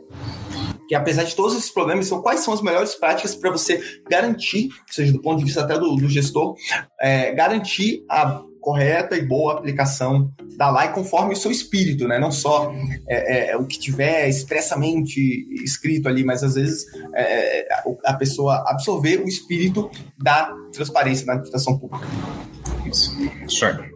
que 0.88 0.94
apesar 0.94 1.24
de 1.24 1.34
todos 1.34 1.54
esses 1.54 1.70
problemas, 1.70 2.06
são 2.06 2.22
quais 2.22 2.40
são 2.40 2.54
as 2.54 2.62
melhores 2.62 2.94
práticas 2.94 3.34
para 3.34 3.50
você 3.50 3.80
garantir, 4.08 4.68
ou 4.68 4.92
seja, 4.92 5.12
do 5.12 5.20
ponto 5.20 5.38
de 5.38 5.44
vista 5.44 5.62
até 5.62 5.78
do, 5.78 5.96
do 5.96 6.08
gestor, 6.08 6.56
é, 7.00 7.32
garantir 7.32 8.04
a 8.08 8.42
correta 8.66 9.16
e 9.16 9.24
boa 9.24 9.52
aplicação 9.52 10.28
da 10.56 10.76
lei 10.76 10.88
conforme 10.88 11.34
o 11.34 11.36
seu 11.36 11.52
espírito, 11.52 12.08
né? 12.08 12.18
Não 12.18 12.32
só 12.32 12.74
é, 13.08 13.52
é, 13.52 13.56
o 13.56 13.64
que 13.64 13.78
tiver 13.78 14.28
expressamente 14.28 15.20
escrito 15.62 16.08
ali, 16.08 16.24
mas 16.24 16.42
às 16.42 16.56
vezes 16.56 16.84
é, 17.14 17.60
é 17.60 17.68
a 18.04 18.14
pessoa 18.14 18.64
absorver 18.66 19.20
o 19.20 19.28
espírito 19.28 19.88
da 20.18 20.52
transparência 20.72 21.24
na 21.26 21.34
administração 21.34 21.78
pública. 21.78 22.08
Isso. 22.84 23.12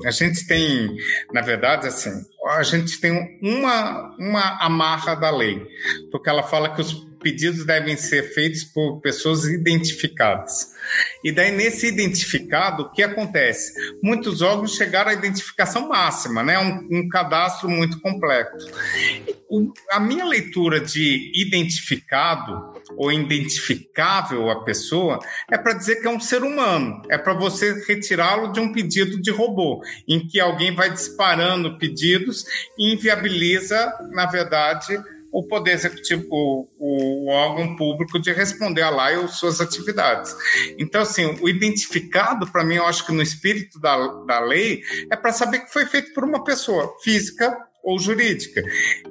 A 0.04 0.10
gente 0.12 0.46
tem, 0.46 0.88
na 1.32 1.40
verdade, 1.40 1.88
assim, 1.88 2.12
a 2.50 2.62
gente 2.62 3.00
tem 3.00 3.40
uma, 3.42 4.14
uma 4.20 4.64
amarra 4.64 5.16
da 5.16 5.30
lei, 5.32 5.66
porque 6.12 6.28
ela 6.28 6.44
fala 6.44 6.72
que 6.72 6.80
os 6.80 7.09
pedidos 7.20 7.64
devem 7.64 7.96
ser 7.96 8.34
feitos 8.34 8.64
por 8.64 9.00
pessoas 9.00 9.44
identificadas. 9.44 10.72
E 11.22 11.30
daí, 11.30 11.52
nesse 11.52 11.86
identificado, 11.86 12.82
o 12.82 12.90
que 12.90 13.02
acontece? 13.02 13.72
Muitos 14.02 14.42
órgãos 14.42 14.74
chegaram 14.74 15.10
à 15.10 15.14
identificação 15.14 15.88
máxima, 15.88 16.42
né? 16.42 16.58
um, 16.58 16.88
um 16.90 17.08
cadastro 17.08 17.68
muito 17.68 18.00
completo. 18.00 18.56
O, 19.48 19.72
a 19.90 20.00
minha 20.00 20.24
leitura 20.24 20.80
de 20.80 21.30
identificado 21.34 22.72
ou 22.96 23.12
identificável 23.12 24.50
a 24.50 24.64
pessoa 24.64 25.18
é 25.50 25.58
para 25.58 25.74
dizer 25.74 25.96
que 25.96 26.06
é 26.06 26.10
um 26.10 26.20
ser 26.20 26.42
humano, 26.42 27.02
é 27.10 27.18
para 27.18 27.34
você 27.34 27.84
retirá-lo 27.86 28.52
de 28.52 28.60
um 28.60 28.72
pedido 28.72 29.20
de 29.20 29.30
robô, 29.30 29.82
em 30.08 30.26
que 30.26 30.40
alguém 30.40 30.74
vai 30.74 30.90
disparando 30.90 31.78
pedidos 31.78 32.44
e 32.78 32.92
inviabiliza, 32.92 33.92
na 34.10 34.26
verdade, 34.26 34.98
o 35.32 35.46
poder 35.46 35.72
executivo, 35.72 36.26
o, 36.30 36.68
o, 36.78 37.28
órgão 37.30 37.76
público 37.76 38.18
de 38.18 38.32
responder 38.32 38.82
a 38.82 38.90
lá 38.90 39.12
e 39.12 39.28
suas 39.28 39.60
atividades. 39.60 40.34
Então, 40.78 41.02
assim, 41.02 41.38
o 41.40 41.48
identificado, 41.48 42.50
para 42.50 42.64
mim, 42.64 42.76
eu 42.76 42.86
acho 42.86 43.06
que 43.06 43.12
no 43.12 43.22
espírito 43.22 43.78
da, 43.78 43.96
da 44.24 44.40
lei, 44.40 44.82
é 45.10 45.16
para 45.16 45.32
saber 45.32 45.60
que 45.60 45.72
foi 45.72 45.86
feito 45.86 46.12
por 46.12 46.24
uma 46.24 46.42
pessoa 46.42 46.92
física 47.02 47.56
ou 47.82 47.98
jurídica, 47.98 48.62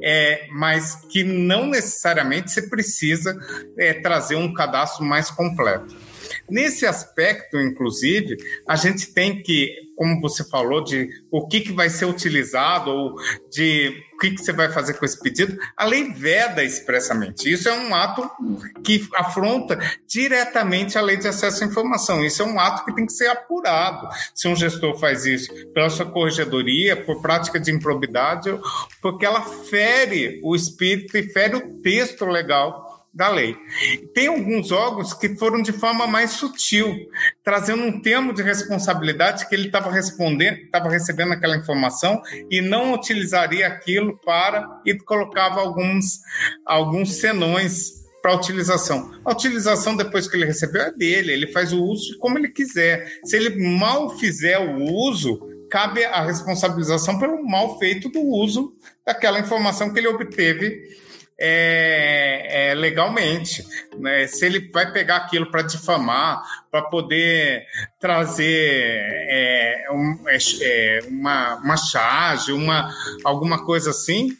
é, 0.01 0.47
mas 0.51 0.95
que 1.12 1.23
não 1.23 1.65
necessariamente 1.65 2.51
você 2.51 2.63
precisa 2.63 3.36
é, 3.77 3.93
trazer 3.93 4.36
um 4.36 4.53
cadastro 4.53 5.03
mais 5.03 5.32
completo. 5.32 5.95
Nesse 6.49 6.85
aspecto, 6.85 7.59
inclusive, 7.59 8.38
a 8.67 8.75
gente 8.75 9.13
tem 9.13 9.41
que, 9.41 9.73
como 9.95 10.19
você 10.21 10.43
falou, 10.49 10.83
de 10.83 11.09
o 11.31 11.47
que, 11.47 11.62
que 11.62 11.71
vai 11.71 11.89
ser 11.89 12.05
utilizado 12.05 12.89
ou 12.89 13.15
de 13.51 14.03
o 14.13 14.17
que, 14.19 14.31
que 14.31 14.41
você 14.41 14.51
vai 14.51 14.69
fazer 14.69 14.95
com 14.95 15.05
esse 15.05 15.17
pedido, 15.17 15.57
a 15.77 15.85
lei 15.85 16.12
veda 16.12 16.62
expressamente. 16.62 17.49
Isso 17.49 17.69
é 17.69 17.73
um 17.73 17.95
ato 17.95 18.29
que 18.83 19.07
afronta 19.15 19.79
diretamente 20.05 20.97
a 20.97 21.01
lei 21.01 21.15
de 21.15 21.27
acesso 21.27 21.63
à 21.63 21.67
informação. 21.67 22.23
Isso 22.25 22.41
é 22.41 22.45
um 22.45 22.59
ato 22.59 22.83
que 22.83 22.93
tem 22.93 23.05
que 23.05 23.13
ser 23.13 23.27
apurado. 23.27 24.09
Se 24.35 24.47
um 24.47 24.55
gestor 24.55 24.99
faz 24.99 25.25
isso 25.25 25.53
pela 25.73 25.89
sua 25.89 26.05
corregedoria, 26.05 26.97
por 26.97 27.21
prática 27.21 27.59
de 27.59 27.71
improbidade, 27.71 28.49
porque 29.01 29.25
ela 29.25 29.41
fere 29.41 30.41
o 30.43 30.53
espírito 30.53 31.17
e 31.17 31.23
fere 31.31 31.55
o 31.55 31.81
texto 31.81 32.25
legal 32.25 32.88
da 33.13 33.29
lei. 33.29 33.55
Tem 34.13 34.27
alguns 34.27 34.71
órgãos 34.71 35.13
que 35.13 35.35
foram 35.35 35.61
de 35.61 35.71
forma 35.71 36.05
mais 36.07 36.31
sutil, 36.31 36.95
trazendo 37.43 37.83
um 37.83 37.99
termo 38.01 38.33
de 38.33 38.43
responsabilidade 38.43 39.47
que 39.47 39.55
ele 39.55 39.67
estava 39.67 39.91
respondendo, 39.91 40.57
estava 40.57 40.89
recebendo 40.89 41.33
aquela 41.33 41.57
informação 41.57 42.21
e 42.49 42.61
não 42.61 42.93
utilizaria 42.93 43.67
aquilo 43.67 44.17
para 44.23 44.67
e 44.85 44.95
colocava 44.97 45.59
alguns 45.59 46.19
alguns 46.65 47.15
senões 47.15 47.99
para 48.21 48.35
utilização. 48.35 49.11
A 49.23 49.31
utilização 49.31 49.95
depois 49.95 50.27
que 50.27 50.35
ele 50.35 50.45
recebeu 50.45 50.81
é 50.81 50.91
dele, 50.91 51.31
ele 51.31 51.47
faz 51.47 51.71
o 51.71 51.81
uso 51.81 52.11
de 52.11 52.17
como 52.17 52.37
ele 52.37 52.49
quiser. 52.49 53.19
Se 53.23 53.35
ele 53.35 53.77
mal 53.77 54.17
fizer 54.17 54.59
o 54.59 54.83
uso, 54.83 55.39
cabe 55.69 56.03
a 56.03 56.21
responsabilização 56.21 57.17
pelo 57.17 57.43
mal 57.47 57.79
feito 57.79 58.09
do 58.09 58.21
uso 58.21 58.75
daquela 59.05 59.39
informação 59.39 59.93
que 59.93 59.99
ele 59.99 60.07
obteve 60.07 60.97
é, 61.39 62.71
é, 62.71 62.73
legalmente. 62.73 63.65
Né? 63.97 64.28
Se 64.28 64.45
ele 64.45 64.69
vai 64.71 64.91
pegar 64.91 65.17
aquilo 65.17 65.49
para 65.49 65.62
difamar, 65.62 66.43
para 66.69 66.84
poder 66.84 67.65
trazer 67.99 68.99
é, 69.02 69.88
um, 69.91 70.28
é, 70.28 70.38
é, 70.62 70.99
uma, 71.08 71.56
uma 71.56 71.78
charge, 71.78 72.52
uma, 72.52 72.93
alguma 73.23 73.63
coisa 73.63 73.91
assim, 73.91 74.38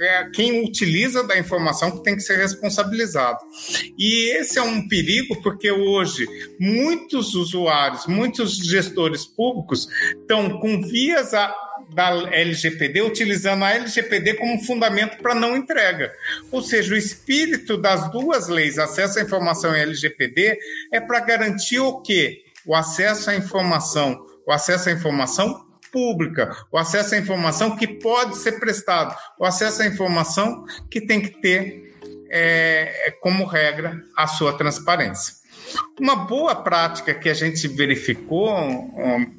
é 0.00 0.30
quem 0.34 0.64
utiliza 0.64 1.24
da 1.24 1.38
informação 1.38 2.02
tem 2.02 2.14
que 2.14 2.20
ser 2.20 2.36
responsabilizado. 2.36 3.38
E 3.96 4.36
esse 4.36 4.58
é 4.58 4.62
um 4.62 4.86
perigo 4.86 5.40
porque 5.42 5.70
hoje 5.70 6.26
muitos 6.60 7.34
usuários, 7.34 8.06
muitos 8.06 8.56
gestores 8.56 9.24
públicos 9.24 9.88
estão 10.20 10.58
com 10.60 10.82
vias 10.82 11.32
a 11.32 11.54
da 11.88 12.10
LGPD 12.10 13.02
utilizando 13.02 13.64
a 13.64 13.72
LGPD 13.72 14.34
como 14.34 14.62
fundamento 14.62 15.18
para 15.18 15.34
não 15.34 15.56
entrega. 15.56 16.12
Ou 16.50 16.62
seja, 16.62 16.94
o 16.94 16.96
espírito 16.96 17.76
das 17.76 18.10
duas 18.10 18.48
leis, 18.48 18.78
acesso 18.78 19.18
à 19.18 19.22
informação 19.22 19.76
e 19.76 19.80
LGPD, 19.80 20.58
é 20.92 21.00
para 21.00 21.20
garantir 21.20 21.80
o 21.80 22.00
quê? 22.00 22.44
O 22.66 22.74
acesso 22.74 23.30
à 23.30 23.34
informação, 23.34 24.22
o 24.46 24.52
acesso 24.52 24.88
à 24.88 24.92
informação 24.92 25.66
pública, 25.90 26.54
o 26.70 26.76
acesso 26.76 27.14
à 27.14 27.18
informação 27.18 27.76
que 27.76 27.86
pode 27.86 28.36
ser 28.36 28.60
prestado, 28.60 29.16
o 29.38 29.44
acesso 29.44 29.82
à 29.82 29.86
informação 29.86 30.64
que 30.90 31.00
tem 31.00 31.20
que 31.20 31.40
ter 31.40 31.88
é, 32.30 33.16
como 33.20 33.46
regra 33.46 34.02
a 34.16 34.26
sua 34.26 34.52
transparência. 34.52 35.37
Uma 36.00 36.14
boa 36.14 36.54
prática 36.54 37.14
que 37.14 37.28
a 37.28 37.34
gente 37.34 37.66
verificou, 37.66 38.52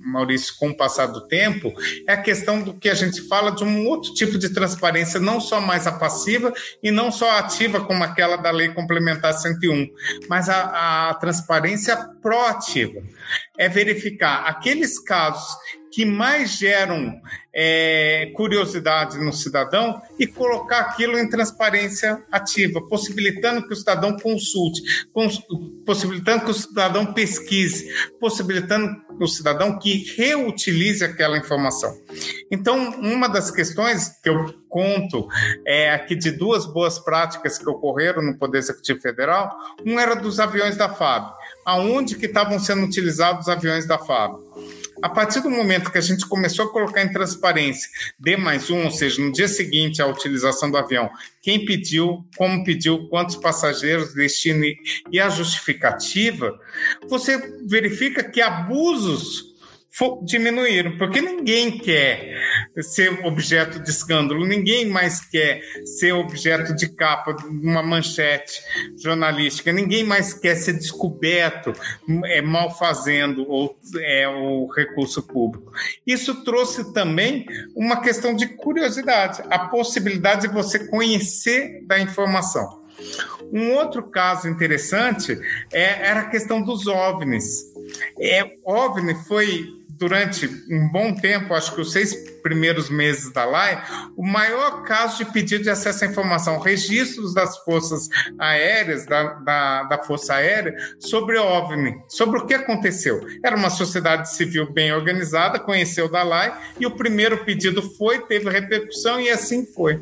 Maurício, 0.03 0.55
com 0.59 0.69
o 0.69 0.75
passar 0.75 1.07
do 1.07 1.27
tempo, 1.27 1.73
é 2.07 2.13
a 2.13 2.21
questão 2.21 2.61
do 2.61 2.73
que 2.73 2.89
a 2.89 2.93
gente 2.93 3.21
fala 3.27 3.51
de 3.51 3.63
um 3.63 3.87
outro 3.87 4.13
tipo 4.13 4.37
de 4.37 4.49
transparência, 4.49 5.19
não 5.19 5.39
só 5.39 5.61
mais 5.61 5.87
a 5.87 5.91
passiva 5.91 6.53
e 6.83 6.91
não 6.91 7.11
só 7.11 7.29
a 7.29 7.39
ativa, 7.39 7.81
como 7.81 8.03
aquela 8.03 8.35
da 8.35 8.51
Lei 8.51 8.69
Complementar 8.69 9.33
101, 9.33 9.87
mas 10.27 10.49
a, 10.49 11.09
a 11.09 11.13
transparência 11.15 11.95
proativa. 12.21 13.01
É 13.57 13.69
verificar 13.69 14.43
aqueles 14.45 14.99
casos 14.99 15.55
que 15.91 16.05
mais 16.05 16.51
geram 16.51 17.19
é, 17.53 18.31
curiosidade 18.35 19.17
no 19.17 19.33
cidadão 19.33 20.01
e 20.19 20.27
colocar 20.27 20.81
aquilo 20.81 21.17
em 21.17 21.27
transparência 21.27 22.23
ativa, 22.31 22.81
possibilitando 22.87 23.67
que 23.67 23.73
o 23.73 23.75
cidadão 23.75 24.17
consulte, 24.17 24.81
cons 25.11 25.41
possibilitando 25.85 26.45
que 26.45 26.51
o 26.51 26.53
cidadão 26.53 27.13
pesquise, 27.13 27.87
possibilitando 28.19 28.95
o 29.19 29.27
cidadão 29.27 29.77
que 29.79 30.13
reutilize 30.15 31.03
aquela 31.03 31.37
informação. 31.37 31.97
Então, 32.51 32.91
uma 32.99 33.27
das 33.27 33.49
questões 33.49 34.09
que 34.21 34.29
eu 34.29 34.53
conto 34.69 35.27
é 35.65 35.91
aqui 35.91 36.15
de 36.15 36.31
duas 36.31 36.65
boas 36.65 36.99
práticas 36.99 37.57
que 37.57 37.67
ocorreram 37.67 38.21
no 38.21 38.37
Poder 38.37 38.59
Executivo 38.59 39.01
Federal, 39.01 39.57
um 39.85 39.99
era 39.99 40.15
dos 40.15 40.39
aviões 40.39 40.77
da 40.77 40.87
FAB, 40.87 41.33
aonde 41.65 42.15
que 42.15 42.27
estavam 42.27 42.59
sendo 42.59 42.83
utilizados 42.83 43.47
os 43.47 43.49
aviões 43.49 43.87
da 43.87 43.97
FAB 43.97 44.39
a 45.01 45.09
partir 45.09 45.41
do 45.41 45.49
momento 45.49 45.91
que 45.91 45.97
a 45.97 46.01
gente 46.01 46.27
começou 46.27 46.65
a 46.65 46.71
colocar 46.71 47.01
em 47.01 47.11
transparência 47.11 47.89
D 48.19 48.37
mais 48.37 48.69
um, 48.69 48.85
ou 48.85 48.91
seja, 48.91 49.21
no 49.21 49.31
dia 49.31 49.47
seguinte 49.47 50.01
à 50.01 50.07
utilização 50.07 50.69
do 50.69 50.77
avião, 50.77 51.09
quem 51.41 51.65
pediu, 51.65 52.25
como 52.37 52.63
pediu, 52.63 53.07
quantos 53.07 53.35
passageiros, 53.35 54.13
destino 54.13 54.65
e 55.11 55.19
a 55.19 55.29
justificativa, 55.29 56.59
você 57.07 57.37
verifica 57.67 58.23
que 58.23 58.41
abusos 58.41 59.48
diminuíram, 60.23 60.97
porque 60.97 61.19
ninguém 61.19 61.77
quer 61.77 62.37
ser 62.81 63.25
objeto 63.25 63.79
de 63.79 63.89
escândalo, 63.89 64.45
ninguém 64.45 64.87
mais 64.87 65.19
quer 65.19 65.61
ser 65.97 66.13
objeto 66.13 66.75
de 66.75 66.87
capa 66.89 67.33
de 67.33 67.45
uma 67.45 67.83
manchete 67.83 68.61
jornalística, 68.97 69.73
ninguém 69.73 70.03
mais 70.03 70.33
quer 70.33 70.55
ser 70.55 70.73
descoberto 70.73 71.73
é, 72.25 72.41
mal 72.41 72.77
fazendo 72.77 73.49
ou, 73.49 73.77
é, 73.99 74.27
o 74.27 74.67
recurso 74.67 75.23
público. 75.23 75.71
Isso 76.05 76.43
trouxe 76.43 76.93
também 76.93 77.45
uma 77.75 78.01
questão 78.01 78.35
de 78.35 78.47
curiosidade, 78.47 79.41
a 79.49 79.67
possibilidade 79.67 80.47
de 80.47 80.53
você 80.53 80.87
conhecer 80.87 81.83
da 81.85 81.99
informação. 81.99 82.79
Um 83.51 83.73
outro 83.73 84.03
caso 84.03 84.47
interessante 84.47 85.37
é, 85.73 86.07
era 86.07 86.21
a 86.21 86.29
questão 86.29 86.61
dos 86.61 86.85
OVNIs. 86.85 87.73
É, 88.19 88.55
OVNI 88.63 89.15
foi 89.25 89.78
durante 89.99 90.47
um 90.69 90.89
bom 90.89 91.13
tempo, 91.13 91.53
acho 91.53 91.75
que 91.75 91.81
os 91.81 91.91
seis 91.91 92.13
primeiros 92.41 92.89
meses 92.89 93.31
da 93.33 93.43
LAI, 93.43 93.83
o 94.15 94.25
maior 94.25 94.83
caso 94.83 95.17
de 95.17 95.31
pedido 95.31 95.63
de 95.63 95.69
acesso 95.69 96.05
à 96.05 96.07
informação, 96.07 96.57
registros 96.57 97.33
das 97.33 97.57
forças 97.59 98.07
aéreas, 98.39 99.05
da, 99.05 99.33
da, 99.33 99.83
da 99.83 99.97
Força 99.99 100.35
Aérea, 100.35 100.73
sobre 100.99 101.37
OVNI, 101.37 102.01
sobre 102.07 102.39
o 102.39 102.45
que 102.45 102.53
aconteceu. 102.53 103.19
Era 103.43 103.57
uma 103.57 103.69
sociedade 103.69 104.33
civil 104.33 104.71
bem 104.71 104.93
organizada, 104.93 105.59
conheceu 105.59 106.09
da 106.09 106.23
LAI, 106.23 106.57
e 106.79 106.85
o 106.85 106.91
primeiro 106.91 107.43
pedido 107.43 107.81
foi, 107.81 108.19
teve 108.19 108.49
repercussão, 108.49 109.19
e 109.19 109.29
assim 109.29 109.65
foi, 109.65 110.01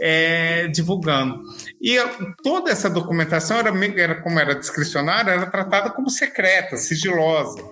é, 0.00 0.68
divulgando. 0.68 1.42
E 1.82 1.98
toda 2.42 2.70
essa 2.70 2.88
documentação, 2.88 3.58
era, 3.58 3.70
era 4.00 4.14
como 4.14 4.38
era 4.38 4.54
discricionária, 4.54 5.32
era 5.32 5.46
tratada 5.46 5.90
como 5.90 6.08
secreta, 6.08 6.76
sigilosa. 6.76 7.62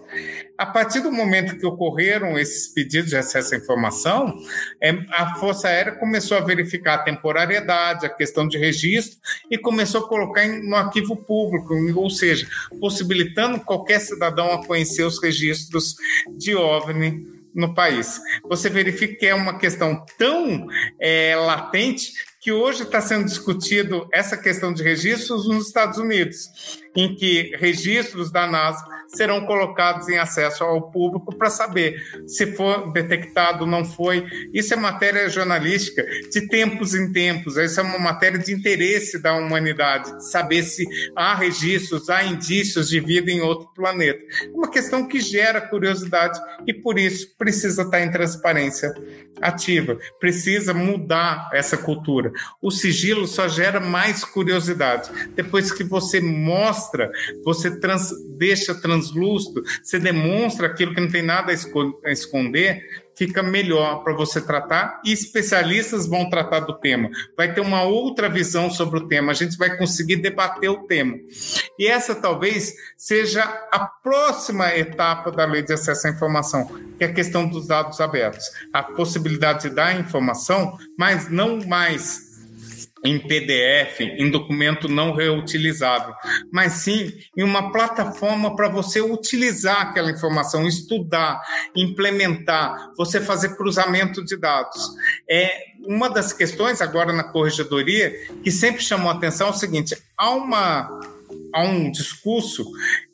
A 0.58 0.66
partir 0.66 1.00
do 1.00 1.10
momento 1.10 1.56
que 1.56 1.66
ocorreram 1.66 2.38
esses 2.38 2.68
pedidos 2.68 3.10
de 3.10 3.16
acesso 3.16 3.54
à 3.54 3.58
informação, 3.58 4.38
é, 4.80 4.90
a 5.10 5.34
Força 5.36 5.68
Aérea 5.68 5.92
começou 5.92 6.36
a 6.36 6.40
verificar 6.40 6.94
a 6.94 7.02
temporariedade, 7.02 8.06
a 8.06 8.10
questão 8.10 8.46
de 8.46 8.58
registro 8.58 9.18
e 9.50 9.58
começou 9.58 10.04
a 10.04 10.08
colocar 10.08 10.46
no 10.46 10.76
arquivo 10.76 11.16
público, 11.16 11.74
ou 11.94 12.10
seja, 12.10 12.46
possibilitando 12.78 13.60
qualquer 13.60 14.00
cidadão 14.00 14.52
a 14.52 14.66
conhecer 14.66 15.04
os 15.04 15.20
registros 15.22 15.96
de 16.36 16.54
OVNI 16.54 17.42
no 17.54 17.74
país. 17.74 18.20
Você 18.48 18.68
verifica 18.68 19.16
que 19.16 19.26
é 19.26 19.34
uma 19.34 19.58
questão 19.58 20.04
tão 20.18 20.66
é, 21.00 21.36
latente 21.36 22.12
que 22.40 22.50
hoje 22.50 22.82
está 22.82 23.00
sendo 23.00 23.24
discutido 23.24 24.08
essa 24.12 24.36
questão 24.36 24.72
de 24.72 24.82
registros 24.82 25.46
nos 25.46 25.68
Estados 25.68 25.96
Unidos, 25.96 26.80
em 26.96 27.14
que 27.14 27.54
registros 27.56 28.32
da 28.32 28.48
NASA 28.48 28.84
serão 29.14 29.44
colocados 29.44 30.08
em 30.08 30.18
acesso 30.18 30.64
ao 30.64 30.90
público 30.90 31.34
para 31.36 31.50
saber 31.50 32.02
se 32.26 32.54
for 32.54 32.92
detectado, 32.92 33.66
não 33.66 33.84
foi. 33.84 34.26
Isso 34.52 34.72
é 34.74 34.76
matéria 34.76 35.28
jornalística 35.28 36.04
de 36.30 36.48
tempos 36.48 36.94
em 36.94 37.12
tempos, 37.12 37.56
isso 37.56 37.80
é 37.80 37.82
uma 37.82 37.98
matéria 37.98 38.38
de 38.38 38.52
interesse 38.52 39.18
da 39.18 39.34
humanidade, 39.34 40.16
de 40.16 40.30
saber 40.30 40.62
se 40.62 40.86
há 41.16 41.34
registros, 41.34 42.08
há 42.08 42.24
indícios 42.24 42.88
de 42.88 43.00
vida 43.00 43.30
em 43.30 43.40
outro 43.40 43.68
planeta. 43.74 44.24
É 44.42 44.48
uma 44.48 44.70
questão 44.70 45.06
que 45.06 45.20
gera 45.20 45.60
curiosidade 45.60 46.38
e, 46.66 46.72
por 46.72 46.98
isso, 46.98 47.36
precisa 47.36 47.82
estar 47.82 48.00
em 48.00 48.10
transparência 48.10 48.92
ativa, 49.40 49.98
precisa 50.20 50.72
mudar 50.72 51.50
essa 51.52 51.76
cultura. 51.76 52.32
O 52.60 52.70
sigilo 52.70 53.26
só 53.26 53.48
gera 53.48 53.80
mais 53.80 54.24
curiosidade. 54.24 55.10
Depois 55.34 55.72
que 55.72 55.82
você 55.82 56.20
mostra, 56.20 57.10
você 57.44 57.78
trans, 57.78 58.12
deixa 58.36 58.74
translúcido, 59.02 59.62
você 59.82 59.98
demonstra 59.98 60.68
aquilo 60.68 60.94
que 60.94 61.00
não 61.00 61.10
tem 61.10 61.22
nada 61.22 61.52
a 61.52 62.10
esconder, 62.12 63.02
fica 63.14 63.42
melhor 63.42 64.02
para 64.02 64.14
você 64.14 64.40
tratar 64.40 65.00
e 65.04 65.12
especialistas 65.12 66.06
vão 66.06 66.30
tratar 66.30 66.60
do 66.60 66.78
tema. 66.78 67.10
Vai 67.36 67.52
ter 67.52 67.60
uma 67.60 67.82
outra 67.82 68.28
visão 68.28 68.70
sobre 68.70 68.98
o 68.98 69.06
tema, 69.06 69.32
a 69.32 69.34
gente 69.34 69.56
vai 69.58 69.76
conseguir 69.76 70.16
debater 70.16 70.70
o 70.70 70.86
tema. 70.86 71.16
E 71.78 71.86
essa 71.86 72.14
talvez 72.14 72.74
seja 72.96 73.42
a 73.70 73.80
próxima 73.80 74.74
etapa 74.74 75.30
da 75.30 75.44
lei 75.44 75.62
de 75.62 75.72
acesso 75.72 76.06
à 76.06 76.10
informação, 76.10 76.66
que 76.96 77.04
é 77.04 77.08
a 77.08 77.12
questão 77.12 77.46
dos 77.46 77.66
dados 77.66 78.00
abertos. 78.00 78.44
A 78.72 78.82
possibilidade 78.82 79.68
de 79.68 79.74
dar 79.74 79.98
informação, 79.98 80.76
mas 80.98 81.30
não 81.30 81.58
mais 81.66 82.31
em 83.04 83.18
PDF, 83.18 84.00
em 84.00 84.30
documento 84.30 84.88
não 84.88 85.12
reutilizável, 85.12 86.14
mas 86.52 86.74
sim 86.74 87.12
em 87.36 87.42
uma 87.42 87.72
plataforma 87.72 88.54
para 88.54 88.68
você 88.68 89.00
utilizar 89.00 89.80
aquela 89.80 90.10
informação, 90.10 90.66
estudar, 90.66 91.42
implementar, 91.74 92.92
você 92.96 93.20
fazer 93.20 93.56
cruzamento 93.56 94.24
de 94.24 94.36
dados. 94.36 94.80
É 95.28 95.50
uma 95.84 96.08
das 96.08 96.32
questões 96.32 96.80
agora 96.80 97.12
na 97.12 97.24
corregedoria 97.24 98.12
que 98.42 98.50
sempre 98.50 98.82
chamou 98.82 99.10
atenção 99.10 99.48
é 99.48 99.50
o 99.50 99.54
seguinte: 99.54 99.96
há 100.16 100.30
uma 100.30 101.00
há 101.52 101.62
um 101.62 101.90
discurso 101.90 102.64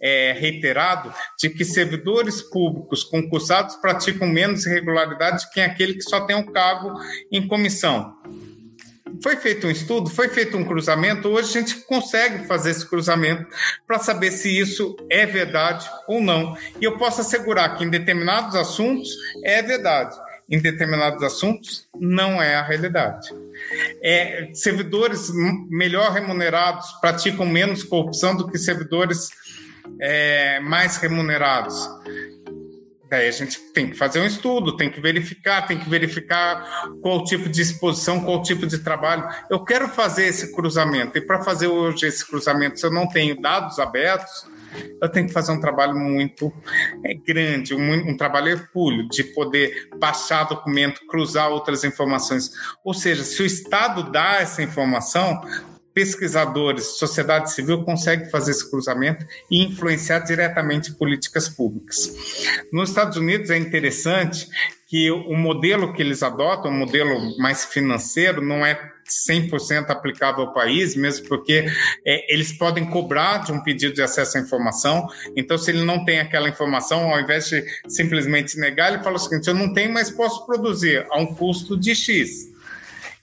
é, 0.01 0.33
reiterado 0.33 1.13
de 1.39 1.51
que 1.51 1.65
servidores 1.65 2.41
públicos 2.43 3.03
concursados 3.05 3.77
praticam 3.77 4.29
menos 4.29 4.67
irregularidade 4.67 5.51
que 5.53 5.61
aquele 5.61 5.95
que 5.95 6.03
só 6.03 6.21
tem 6.21 6.37
um 6.37 6.53
cargo 6.53 6.93
em 7.33 7.47
comissão 7.47 8.18
foi 9.23 9.37
feito 9.37 9.67
um 9.67 9.71
estudo, 9.71 10.11
foi 10.11 10.29
feito 10.29 10.57
um 10.57 10.65
cruzamento, 10.65 11.29
hoje 11.29 11.51
a 11.51 11.61
gente 11.61 11.77
consegue 11.83 12.47
fazer 12.47 12.71
esse 12.71 12.87
cruzamento 12.87 13.47
para 13.87 13.99
saber 13.99 14.31
se 14.31 14.59
isso 14.59 14.97
é 15.11 15.27
verdade 15.27 15.89
ou 16.07 16.21
não. 16.21 16.57
E 16.81 16.85
eu 16.85 16.97
posso 16.97 17.21
assegurar 17.21 17.77
que 17.77 17.85
em 17.85 17.91
determinados 17.91 18.55
assuntos 18.55 19.11
é 19.45 19.63
verdade, 19.63 20.17
em 20.49 20.59
determinados 20.61 21.23
assuntos 21.23 21.87
não 21.99 22.43
é 22.43 22.55
a 22.55 22.63
realidade. 22.63 23.29
É, 24.03 24.51
servidores 24.55 25.31
melhor 25.69 26.13
remunerados 26.13 26.91
praticam 27.01 27.45
menos 27.45 27.83
corrupção 27.83 28.37
do 28.37 28.49
que 28.49 28.59
servidores 28.59 29.31
é, 30.01 30.61
mais 30.61 30.97
remunerados. 30.97 31.89
Daí 33.09 33.27
a 33.27 33.33
gente 33.33 33.59
tem 33.73 33.91
que 33.91 33.97
fazer 33.97 34.21
um 34.21 34.27
estudo, 34.27 34.77
tem 34.77 34.91
que 34.91 35.01
verificar, 35.01 35.67
tem 35.67 35.79
que 35.79 35.89
verificar 35.89 36.91
qual 37.01 37.25
tipo 37.25 37.49
de 37.49 37.63
exposição, 37.63 38.21
qual 38.21 38.43
tipo 38.43 38.67
de 38.67 38.79
trabalho. 38.79 39.27
Eu 39.51 39.65
quero 39.65 39.89
fazer 39.89 40.27
esse 40.27 40.55
cruzamento, 40.55 41.17
e 41.17 41.21
para 41.21 41.43
fazer 41.43 41.69
hoje 41.69 42.07
esse 42.07 42.27
cruzamento, 42.27 42.79
se 42.79 42.85
eu 42.85 42.93
não 42.93 43.09
tenho 43.09 43.41
dados 43.41 43.79
abertos, 43.79 44.47
eu 45.01 45.09
tenho 45.09 45.27
que 45.27 45.33
fazer 45.33 45.53
um 45.53 45.61
trabalho 45.61 45.95
muito 45.95 46.53
é, 47.05 47.15
grande, 47.15 47.75
um, 47.75 48.11
um 48.11 48.17
trabalho 48.17 48.49
hercúleo, 48.49 49.09
de 49.09 49.25
poder 49.25 49.89
baixar 49.99 50.45
documento, 50.45 51.07
cruzar 51.07 51.51
outras 51.51 51.85
informações. 51.85 52.51
Ou 52.85 52.93
seja, 52.93 53.25
se 53.25 53.43
o 53.43 53.47
Estado 53.47 54.11
dá 54.11 54.37
essa 54.41 54.63
informação, 54.63 55.41
pesquisadores, 55.99 56.97
sociedade 56.97 57.51
civil 57.51 57.83
conseguem 57.83 58.31
fazer 58.31 58.53
esse 58.53 58.71
cruzamento 58.71 59.27
e 59.51 59.65
influenciar 59.65 60.21
diretamente 60.21 60.93
políticas 60.93 61.49
públicas. 61.49 62.15
Nos 62.73 62.91
Estados 62.91 63.17
Unidos 63.17 63.51
é 63.51 63.59
interessante 63.59 64.47
que 64.87 65.11
o 65.11 65.37
modelo 65.37 65.93
que 65.93 66.01
eles 66.01 66.23
adotam, 66.23 66.71
o 66.71 66.75
modelo 66.75 67.37
mais 67.37 67.65
financeiro, 67.65 68.41
não 68.41 68.65
é 68.65 68.81
100% 69.29 69.91
aplicável 69.91 70.45
ao 70.45 70.53
país, 70.53 70.95
mesmo 70.95 71.27
porque 71.27 71.67
é, 72.07 72.33
eles 72.33 72.53
podem 72.53 72.89
cobrar 72.89 73.39
de 73.39 73.51
um 73.51 73.61
pedido 73.61 73.95
de 73.95 74.03
acesso 74.03 74.39
à 74.39 74.41
informação. 74.41 75.09
Então, 75.37 75.59
se 75.59 75.73
ele 75.73 75.85
não 75.85 76.05
tem 76.05 76.21
aquela 76.21 76.49
informação, 76.49 77.11
ao 77.11 77.21
invés 77.21 77.49
de 77.49 77.65
simplesmente 77.89 78.57
negar, 78.57 78.93
ele 78.93 79.03
fala 79.03 79.17
o 79.17 79.19
seguinte: 79.19 79.49
eu 79.49 79.55
não 79.55 79.73
tenho, 79.73 79.93
mas 79.93 80.13
posso 80.13 80.47
produzir 80.47 81.05
a 81.11 81.19
um 81.19 81.35
custo 81.35 81.77
de 81.77 81.93
X 81.93 82.57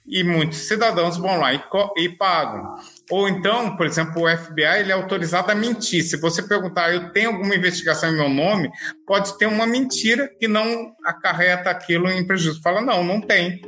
e 0.08 0.22
muitos 0.22 0.58
cidadãos 0.68 1.16
vão 1.16 1.38
lá 1.38 1.52
e, 1.52 1.60
e, 1.96 2.08
pagam. 2.08 2.76
Ou 3.10 3.28
então, 3.28 3.76
por 3.76 3.86
exemplo, 3.86 4.22
o 4.22 4.36
FBI 4.36 4.80
ele 4.80 4.92
é 4.92 4.94
autorizado 4.94 5.50
a 5.50 5.54
mentir. 5.54 6.02
Se 6.02 6.16
você 6.16 6.42
perguntar, 6.42 6.92
eu 6.92 7.10
tenho 7.12 7.30
alguma 7.30 7.54
investigação 7.54 8.10
em 8.10 8.16
meu 8.16 8.28
nome, 8.28 8.70
pode 9.06 9.36
ter 9.38 9.46
uma 9.46 9.66
mentira 9.66 10.28
que 10.38 10.46
não 10.46 10.92
acarreta 11.04 11.70
aquilo 11.70 12.08
em 12.08 12.26
prejuízo. 12.26 12.62
Fala, 12.62 12.80
não, 12.80 13.02
não 13.02 13.20
tem. 13.20 13.60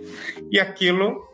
E 0.50 0.60
aquilo 0.60 1.27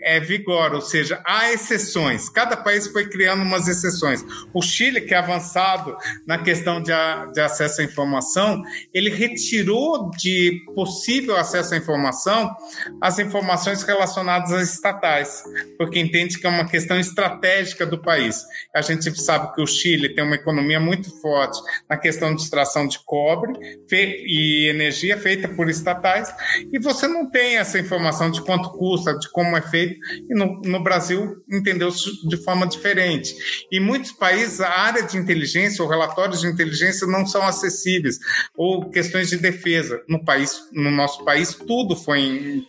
é, 0.00 0.20
vigor, 0.20 0.74
ou 0.74 0.80
seja, 0.80 1.22
há 1.26 1.52
exceções. 1.52 2.28
Cada 2.28 2.56
país 2.56 2.86
foi 2.88 3.08
criando 3.08 3.42
umas 3.42 3.68
exceções. 3.68 4.24
O 4.52 4.62
Chile, 4.62 5.00
que 5.00 5.14
é 5.14 5.18
avançado 5.18 5.96
na 6.26 6.38
questão 6.38 6.82
de, 6.82 6.92
a, 6.92 7.26
de 7.26 7.40
acesso 7.40 7.80
à 7.80 7.84
informação, 7.84 8.62
ele 8.92 9.10
retirou 9.10 10.10
de 10.10 10.62
possível 10.74 11.36
acesso 11.36 11.74
à 11.74 11.76
informação 11.76 12.54
as 13.00 13.18
informações 13.18 13.82
relacionadas 13.82 14.52
às 14.52 14.74
estatais, 14.74 15.42
porque 15.78 15.98
entende 15.98 16.38
que 16.38 16.46
é 16.46 16.50
uma 16.50 16.66
questão 16.66 16.98
estratégica 16.98 17.86
do 17.86 18.00
país. 18.00 18.44
A 18.74 18.82
gente 18.82 19.10
sabe 19.20 19.54
que 19.54 19.62
o 19.62 19.66
Chile 19.66 20.14
tem 20.14 20.24
uma 20.24 20.34
economia 20.34 20.80
muito 20.80 21.10
forte 21.20 21.60
na 21.88 21.96
questão 21.96 22.34
de 22.34 22.42
extração 22.42 22.86
de 22.86 22.98
cobre 23.04 23.52
e 23.90 24.68
energia 24.68 25.16
feita 25.16 25.48
por 25.48 25.68
estatais, 25.68 26.32
e 26.72 26.78
você 26.78 27.06
não 27.06 27.30
tem 27.30 27.56
essa 27.56 27.78
informação 27.78 28.30
de 28.30 28.42
quanto 28.42 28.70
custa, 28.70 29.18
de 29.18 29.30
como 29.30 29.56
é 29.56 29.61
feito, 29.62 29.98
e 30.28 30.34
no, 30.34 30.60
no 30.62 30.82
Brasil 30.82 31.42
entendeu-se 31.50 32.26
de 32.28 32.36
forma 32.38 32.66
diferente. 32.66 33.34
Em 33.72 33.80
muitos 33.80 34.12
países, 34.12 34.60
a 34.60 34.68
área 34.68 35.02
de 35.02 35.16
inteligência 35.16 35.82
ou 35.82 35.90
relatórios 35.90 36.40
de 36.40 36.46
inteligência 36.46 37.06
não 37.06 37.26
são 37.26 37.42
acessíveis, 37.42 38.18
ou 38.56 38.90
questões 38.90 39.28
de 39.28 39.36
defesa. 39.36 40.02
No, 40.08 40.24
país, 40.24 40.60
no 40.72 40.90
nosso 40.90 41.24
país, 41.24 41.54
tudo 41.54 41.96
foi 41.96 42.64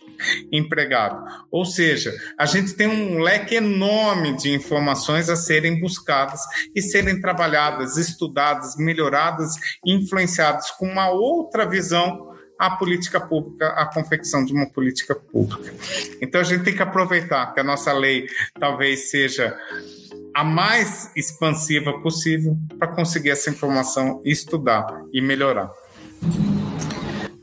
empregado. 0.52 1.22
Ou 1.50 1.64
seja, 1.64 2.12
a 2.38 2.46
gente 2.46 2.74
tem 2.74 2.86
um 2.86 3.18
leque 3.18 3.56
enorme 3.56 4.36
de 4.36 4.50
informações 4.50 5.28
a 5.28 5.36
serem 5.36 5.80
buscadas 5.80 6.40
e 6.74 6.80
serem 6.80 7.20
trabalhadas, 7.20 7.96
estudadas, 7.96 8.76
melhoradas, 8.76 9.54
influenciadas 9.84 10.70
com 10.70 10.86
uma 10.86 11.10
outra 11.10 11.68
visão 11.68 12.33
a 12.58 12.70
política 12.70 13.20
pública, 13.20 13.68
a 13.68 13.86
confecção 13.86 14.44
de 14.44 14.52
uma 14.52 14.70
política 14.70 15.14
pública. 15.14 15.72
Então 16.20 16.40
a 16.40 16.44
gente 16.44 16.64
tem 16.64 16.74
que 16.74 16.82
aproveitar 16.82 17.52
que 17.52 17.60
a 17.60 17.64
nossa 17.64 17.92
lei 17.92 18.26
talvez 18.58 19.10
seja 19.10 19.56
a 20.34 20.42
mais 20.42 21.10
expansiva 21.16 22.00
possível 22.00 22.56
para 22.78 22.88
conseguir 22.88 23.30
essa 23.30 23.50
informação, 23.50 24.20
estudar 24.24 24.86
e 25.12 25.20
melhorar. 25.20 25.70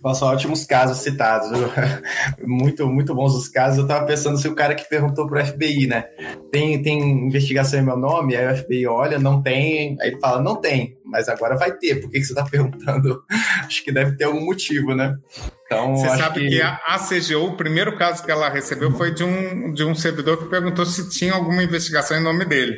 Nossa, 0.03 0.25
ótimos 0.25 0.65
casos 0.65 0.97
citados. 0.97 1.49
muito, 2.43 2.87
muito 2.87 3.13
bons 3.13 3.35
os 3.35 3.47
casos. 3.47 3.77
Eu 3.77 3.83
estava 3.83 4.05
pensando 4.05 4.37
se 4.37 4.47
o 4.47 4.55
cara 4.55 4.73
que 4.73 4.89
perguntou 4.89 5.27
para 5.27 5.43
o 5.43 5.45
FBI, 5.45 5.85
né? 5.85 6.05
Tem, 6.51 6.81
tem 6.81 7.27
investigação 7.27 7.79
em 7.79 7.85
meu 7.85 7.97
nome? 7.97 8.35
Aí 8.35 8.51
o 8.51 8.57
FBI 8.57 8.87
olha, 8.87 9.19
não 9.19 9.41
tem. 9.41 9.95
Aí 10.01 10.09
ele 10.09 10.19
fala, 10.19 10.41
não 10.41 10.55
tem, 10.55 10.97
mas 11.11 11.27
agora 11.27 11.57
vai 11.57 11.73
ter. 11.73 11.99
Por 11.99 12.09
que, 12.09 12.19
que 12.19 12.25
você 12.25 12.31
está 12.31 12.45
perguntando? 12.45 13.21
Acho 13.67 13.83
que 13.83 13.91
deve 13.91 14.15
ter 14.15 14.23
algum 14.23 14.45
motivo, 14.45 14.95
né? 14.95 15.17
Então, 15.65 15.95
Você 15.95 16.07
sabe 16.17 16.39
que... 16.41 16.49
que 16.49 16.61
a, 16.61 16.97
CGU, 16.97 17.47
o 17.47 17.57
primeiro 17.57 17.97
caso 17.97 18.23
que 18.23 18.31
ela 18.31 18.49
recebeu 18.49 18.91
foi 18.91 19.13
de 19.13 19.23
um, 19.23 19.73
de 19.73 19.83
um 19.83 19.93
servidor 19.93 20.37
que 20.37 20.49
perguntou 20.49 20.85
se 20.85 21.09
tinha 21.09 21.33
alguma 21.33 21.63
investigação 21.63 22.17
em 22.17 22.23
nome 22.23 22.45
dele. 22.45 22.77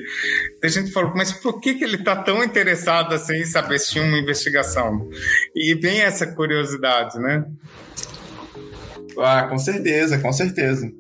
A 0.63 0.67
gente 0.67 0.91
falou, 0.91 1.11
mas 1.15 1.31
por 1.31 1.59
que, 1.59 1.75
que 1.75 1.83
ele 1.83 1.97
está 1.97 2.15
tão 2.15 2.43
interessado 2.43 3.13
assim 3.13 3.37
em 3.37 3.45
saber 3.45 3.79
se 3.79 3.91
tinha 3.91 4.03
uma 4.03 4.17
investigação? 4.17 5.09
E 5.55 5.75
vem 5.75 6.01
essa 6.01 6.27
curiosidade, 6.27 7.17
né? 7.19 7.45
Ah, 9.19 9.47
com 9.47 9.57
certeza, 9.57 10.19
com 10.19 10.33
certeza. 10.33 10.91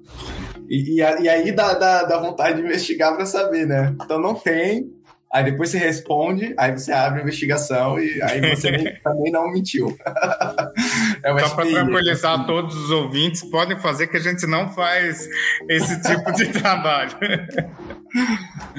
E, 0.69 0.95
e, 0.95 1.23
e 1.23 1.29
aí 1.29 1.51
dá, 1.51 1.73
dá, 1.73 2.03
dá 2.03 2.19
vontade 2.19 2.57
de 2.57 2.65
investigar 2.65 3.15
para 3.15 3.25
saber, 3.25 3.67
né? 3.67 3.95
Então 4.01 4.19
não 4.19 4.33
tem, 4.33 4.91
aí 5.33 5.43
depois 5.43 5.71
você 5.71 5.79
responde, 5.79 6.53
aí 6.57 6.71
você 6.71 6.91
abre 6.91 7.19
a 7.19 7.23
investigação 7.23 7.99
e 7.99 8.21
aí 8.21 8.55
você 8.55 8.97
também 9.03 9.31
não 9.31 9.51
mentiu. 9.51 9.97
é 11.23 11.39
Só 11.39 11.55
para 11.55 11.65
tranquilizar 11.65 12.45
todos 12.45 12.75
os 12.75 12.91
ouvintes, 12.91 13.43
podem 13.43 13.79
fazer 13.79 14.07
que 14.07 14.17
a 14.17 14.19
gente 14.19 14.45
não 14.45 14.69
faz 14.69 15.27
esse 15.67 16.01
tipo 16.03 16.31
de 16.33 16.49
trabalho. 16.49 17.17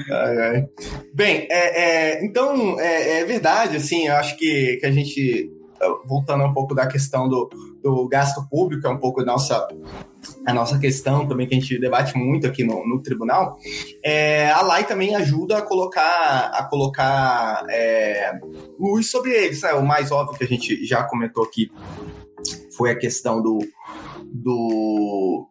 ai, 0.09 0.37
ai. 0.37 0.69
Bem, 1.13 1.45
é, 1.51 1.81
é, 1.81 2.25
então 2.25 2.79
é, 2.79 3.19
é, 3.19 3.25
verdade, 3.25 3.75
assim, 3.75 4.07
eu 4.07 4.15
acho 4.15 4.37
que, 4.37 4.77
que 4.77 4.85
a 4.85 4.91
gente 4.91 5.51
voltando 6.05 6.45
um 6.45 6.53
pouco 6.53 6.73
da 6.73 6.87
questão 6.87 7.27
do, 7.27 7.49
do 7.83 8.07
gasto 8.07 8.47
público, 8.49 8.87
é 8.87 8.89
um 8.89 8.97
pouco 8.97 9.23
nossa 9.23 9.67
a 10.45 10.53
nossa 10.53 10.77
questão 10.79 11.27
também 11.27 11.47
que 11.47 11.55
a 11.55 11.59
gente 11.59 11.79
debate 11.79 12.17
muito 12.17 12.47
aqui 12.47 12.63
no, 12.63 12.87
no 12.87 13.01
tribunal, 13.01 13.57
é, 14.03 14.49
a 14.51 14.61
lei 14.61 14.83
também 14.83 15.15
ajuda 15.15 15.57
a 15.57 15.61
colocar, 15.61 16.51
a 16.53 16.63
colocar 16.63 17.65
é, 17.69 18.39
luz 18.79 19.09
sobre 19.09 19.31
eles. 19.31 19.61
Né? 19.61 19.73
O 19.73 19.85
mais 19.85 20.11
óbvio 20.11 20.37
que 20.37 20.43
a 20.43 20.47
gente 20.47 20.85
já 20.85 21.03
comentou 21.03 21.43
aqui 21.43 21.71
foi 22.75 22.91
a 22.91 22.97
questão 22.97 23.41
do, 23.41 23.59
do 24.23 25.47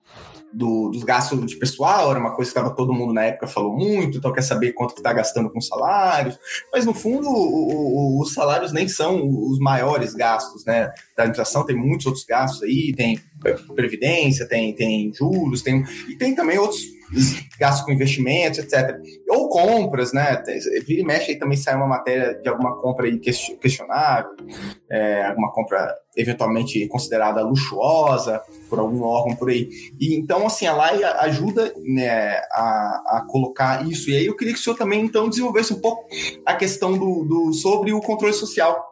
do, 0.54 0.88
dos 0.90 1.02
gastos 1.02 1.44
de 1.46 1.56
pessoal, 1.56 2.10
era 2.10 2.20
uma 2.20 2.34
coisa 2.34 2.50
que 2.50 2.54
tava, 2.54 2.74
todo 2.74 2.92
mundo 2.92 3.12
na 3.12 3.24
época 3.24 3.46
falou 3.46 3.76
muito, 3.76 4.18
então 4.18 4.32
quer 4.32 4.42
saber 4.42 4.72
quanto 4.72 4.94
que 4.94 5.00
está 5.00 5.12
gastando 5.12 5.50
com 5.50 5.60
salários, 5.60 6.38
mas 6.72 6.86
no 6.86 6.94
fundo 6.94 7.28
o, 7.28 8.18
o, 8.18 8.22
os 8.22 8.32
salários 8.32 8.72
nem 8.72 8.88
são 8.88 9.22
os 9.28 9.58
maiores 9.58 10.14
gastos, 10.14 10.64
né? 10.64 10.90
Da 11.16 11.24
administração 11.24 11.66
tem 11.66 11.76
muitos 11.76 12.06
outros 12.06 12.24
gastos 12.24 12.62
aí, 12.62 12.92
tem 12.94 13.20
previdência, 13.74 14.48
tem, 14.48 14.74
tem 14.74 15.12
juros, 15.12 15.62
tem, 15.62 15.84
e 16.08 16.16
tem 16.16 16.34
também 16.34 16.58
outros 16.58 16.82
gastos 17.58 17.84
com 17.84 17.92
investimentos, 17.92 18.58
etc. 18.58 18.96
Ou 19.28 19.48
compras, 19.48 20.12
né? 20.12 20.42
Vira 20.86 21.02
e 21.02 21.04
mexe 21.04 21.32
aí 21.32 21.38
também 21.38 21.56
sai 21.56 21.74
uma 21.76 21.86
matéria 21.86 22.34
de 22.34 22.48
alguma 22.48 22.76
compra 22.80 23.06
aí 23.06 23.18
questionável, 23.18 24.30
é, 24.90 25.26
alguma 25.26 25.52
compra 25.52 25.94
eventualmente 26.16 26.86
considerada 26.88 27.42
luxuosa 27.42 28.40
por 28.68 28.78
algum 28.78 29.02
órgão 29.02 29.36
por 29.36 29.50
aí. 29.50 29.68
E 30.00 30.14
então, 30.16 30.46
assim, 30.46 30.66
a 30.66 30.90
lei 30.90 31.04
ajuda 31.04 31.74
né, 31.84 32.38
a, 32.52 33.18
a 33.18 33.26
colocar 33.28 33.86
isso. 33.86 34.10
E 34.10 34.16
aí 34.16 34.26
eu 34.26 34.36
queria 34.36 34.52
que 34.52 34.60
o 34.60 34.62
senhor 34.62 34.76
também, 34.76 35.04
então, 35.04 35.28
desenvolvesse 35.28 35.72
um 35.72 35.80
pouco 35.80 36.06
a 36.44 36.54
questão 36.54 36.96
do, 36.96 37.24
do 37.24 37.52
sobre 37.52 37.92
o 37.92 38.00
controle 38.00 38.34
social. 38.34 38.90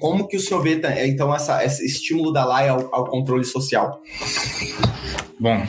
Como 0.00 0.26
que 0.26 0.36
o 0.36 0.40
senhor 0.40 0.60
vê, 0.62 0.80
então, 1.06 1.34
essa, 1.34 1.64
esse 1.64 1.84
estímulo 1.84 2.32
da 2.32 2.44
lei 2.44 2.68
ao, 2.68 2.94
ao 2.94 3.04
controle 3.06 3.44
social? 3.44 4.02
Bom, 5.38 5.62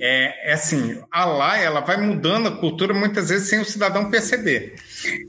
é, 0.00 0.50
é 0.50 0.52
assim, 0.54 1.00
a 1.10 1.24
lá 1.24 1.56
ela 1.58 1.80
vai 1.80 1.96
mudando 1.96 2.48
a 2.48 2.56
cultura 2.56 2.94
muitas 2.94 3.28
vezes 3.28 3.48
sem 3.48 3.60
o 3.60 3.64
cidadão 3.64 4.10
perceber. 4.10 4.74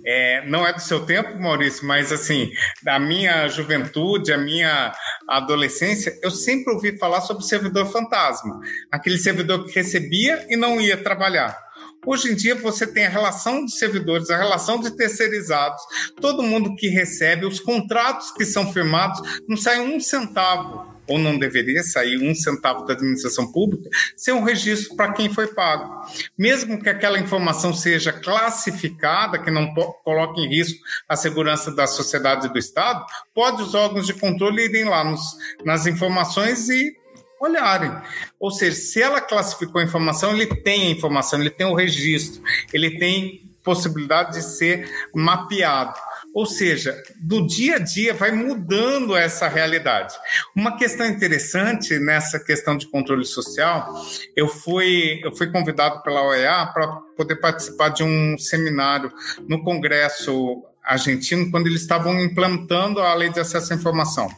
É, 0.05 0.45
não 0.47 0.65
é 0.65 0.73
do 0.73 0.81
seu 0.81 1.05
tempo, 1.05 1.39
Maurício, 1.39 1.85
mas 1.85 2.11
assim, 2.11 2.51
da 2.81 2.99
minha 2.99 3.47
juventude, 3.47 4.31
a 4.31 4.37
minha 4.37 4.93
adolescência, 5.27 6.17
eu 6.21 6.31
sempre 6.31 6.73
ouvi 6.73 6.97
falar 6.97 7.21
sobre 7.21 7.43
servidor 7.43 7.91
fantasma, 7.91 8.59
aquele 8.91 9.17
servidor 9.17 9.65
que 9.65 9.73
recebia 9.73 10.45
e 10.49 10.55
não 10.55 10.79
ia 10.79 10.97
trabalhar. 10.97 11.57
Hoje 12.05 12.31
em 12.31 12.35
dia 12.35 12.53
você 12.55 12.85
tem 12.85 13.05
a 13.05 13.09
relação 13.09 13.65
de 13.65 13.73
servidores, 13.73 14.29
a 14.29 14.37
relação 14.37 14.79
de 14.79 14.95
terceirizados, 14.95 15.81
todo 16.19 16.43
mundo 16.43 16.75
que 16.75 16.89
recebe, 16.89 17.45
os 17.45 17.59
contratos 17.59 18.31
que 18.31 18.45
são 18.45 18.71
firmados, 18.73 19.21
não 19.47 19.55
sai 19.55 19.79
um 19.79 19.99
centavo 19.99 20.92
ou 21.07 21.17
não 21.17 21.37
deveria 21.37 21.83
sair 21.83 22.17
um 22.17 22.33
centavo 22.33 22.85
da 22.85 22.93
administração 22.93 23.51
pública, 23.51 23.89
ser 24.15 24.31
um 24.31 24.43
registro 24.43 24.95
para 24.95 25.13
quem 25.13 25.33
foi 25.33 25.47
pago. 25.47 26.05
Mesmo 26.37 26.81
que 26.81 26.89
aquela 26.89 27.19
informação 27.19 27.73
seja 27.73 28.13
classificada, 28.13 29.39
que 29.39 29.51
não 29.51 29.73
coloque 30.03 30.41
em 30.41 30.47
risco 30.47 30.79
a 31.07 31.15
segurança 31.15 31.71
da 31.71 31.87
sociedade 31.87 32.47
e 32.47 32.49
do 32.49 32.57
Estado, 32.59 33.05
pode 33.33 33.61
os 33.61 33.73
órgãos 33.73 34.05
de 34.05 34.13
controle 34.13 34.65
irem 34.65 34.85
lá 34.85 35.03
nos, 35.03 35.21
nas 35.65 35.85
informações 35.85 36.69
e 36.69 36.95
olharem. 37.39 37.91
Ou 38.39 38.51
seja, 38.51 38.75
se 38.75 39.01
ela 39.01 39.19
classificou 39.19 39.81
a 39.81 39.83
informação, 39.83 40.33
ele 40.33 40.47
tem 40.47 40.87
a 40.87 40.91
informação, 40.91 41.39
ele 41.39 41.49
tem 41.49 41.67
o 41.67 41.75
registro, 41.75 42.41
ele 42.71 42.97
tem 42.97 43.41
possibilidade 43.63 44.33
de 44.33 44.43
ser 44.43 44.89
mapeado. 45.13 45.97
Ou 46.33 46.47
seja, 46.47 47.01
do 47.19 47.45
dia 47.45 47.75
a 47.75 47.79
dia 47.79 48.13
vai 48.13 48.31
mudando 48.31 49.15
essa 49.15 49.47
realidade. 49.47 50.15
Uma 50.55 50.75
questão 50.77 51.05
interessante 51.05 51.99
nessa 51.99 52.39
questão 52.39 52.75
de 52.75 52.87
controle 52.87 53.23
social, 53.23 53.93
eu 54.35 54.47
fui, 54.47 55.21
eu 55.23 55.35
fui 55.35 55.51
convidado 55.51 56.01
pela 56.01 56.23
OEA 56.23 56.65
para 56.73 56.87
poder 57.15 57.35
participar 57.35 57.89
de 57.89 58.03
um 58.03 58.35
seminário 58.37 59.11
no 59.47 59.63
Congresso 59.63 60.63
argentino 60.83 61.49
quando 61.51 61.67
eles 61.67 61.81
estavam 61.81 62.19
implantando 62.19 62.99
a 62.99 63.13
lei 63.13 63.29
de 63.29 63.39
acesso 63.39 63.71
à 63.71 63.75
informação. 63.75 64.29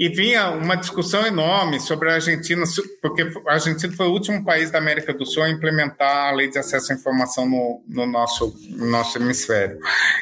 E 0.00 0.08
vinha 0.08 0.50
uma 0.52 0.76
discussão 0.76 1.26
enorme 1.26 1.78
sobre 1.78 2.08
a 2.08 2.14
Argentina, 2.14 2.64
porque 3.02 3.20
a 3.46 3.52
Argentina 3.52 3.92
foi 3.94 4.06
o 4.06 4.12
último 4.12 4.42
país 4.42 4.70
da 4.70 4.78
América 4.78 5.12
do 5.12 5.26
Sul 5.26 5.42
a 5.42 5.50
implementar 5.50 6.28
a 6.28 6.34
lei 6.34 6.48
de 6.48 6.58
acesso 6.58 6.90
à 6.90 6.94
informação 6.94 7.46
no, 7.46 7.82
no 7.86 8.06
nosso, 8.06 8.56
no 8.70 8.86
nosso 8.86 9.18
hemisfério. 9.18 9.78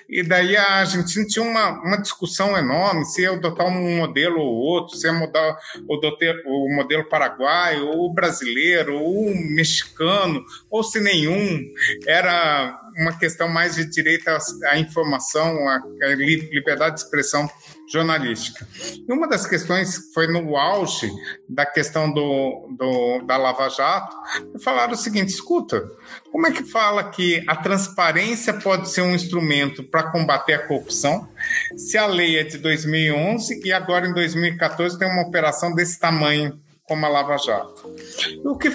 E 0.08 0.24
daí 0.24 0.56
a 0.56 0.80
Argentina 0.80 1.24
tinha 1.24 1.44
uma, 1.44 1.80
uma 1.80 1.96
discussão 2.02 2.58
enorme 2.58 3.04
se 3.04 3.22
ia 3.22 3.30
adotar 3.30 3.68
um 3.68 3.98
modelo 3.98 4.40
ou 4.40 4.52
outro, 4.52 4.96
se 4.96 5.06
ia 5.06 5.12
mudar 5.12 5.56
o, 5.86 5.94
o 5.94 6.74
modelo 6.74 7.04
paraguaio, 7.04 7.86
ou 7.86 8.12
brasileiro, 8.12 8.96
ou 8.96 9.32
mexicano, 9.32 10.44
ou 10.68 10.82
se 10.82 10.98
nenhum. 10.98 11.62
Era 12.04 12.80
uma 12.98 13.16
questão 13.16 13.48
mais 13.48 13.76
de 13.76 13.84
direito 13.84 14.28
à, 14.28 14.78
informação, 14.78 15.68
à 15.68 15.80
liberdade 16.02 16.96
de 16.96 17.02
expressão 17.02 17.48
jornalística. 17.90 18.66
E 19.08 19.12
uma 19.12 19.28
das 19.28 19.46
questões 19.46 20.12
foi 20.12 20.26
no 20.26 20.56
auge 20.56 21.10
da 21.48 21.64
questão 21.64 22.12
do, 22.12 22.68
do, 22.76 23.22
da 23.24 23.36
Lava 23.36 23.68
Jato, 23.68 24.16
falaram 24.62 24.92
o 24.92 24.96
seguinte: 24.96 25.28
escuta, 25.28 25.88
como 26.32 26.46
é 26.46 26.52
que 26.52 26.64
fala 26.64 27.04
que 27.04 27.42
a 27.46 27.56
transparência 27.56 28.52
pode 28.52 28.90
ser 28.90 29.02
um 29.02 29.14
instrumento 29.14 29.82
para 29.84 30.10
combater 30.10 30.54
a 30.54 30.66
corrupção, 30.66 31.28
se 31.76 31.96
a 31.96 32.06
lei 32.06 32.38
é 32.38 32.44
de 32.44 32.58
2011 32.58 33.62
e 33.64 33.72
agora 33.72 34.08
em 34.08 34.12
2014 34.12 34.98
tem 34.98 35.08
uma 35.08 35.22
operação 35.22 35.72
desse 35.74 35.98
tamanho? 35.98 36.60
Como 36.88 37.04
a 37.04 37.08
Lava 37.08 37.36
Jato. 37.36 37.94
O 38.44 38.56
que 38.56 38.72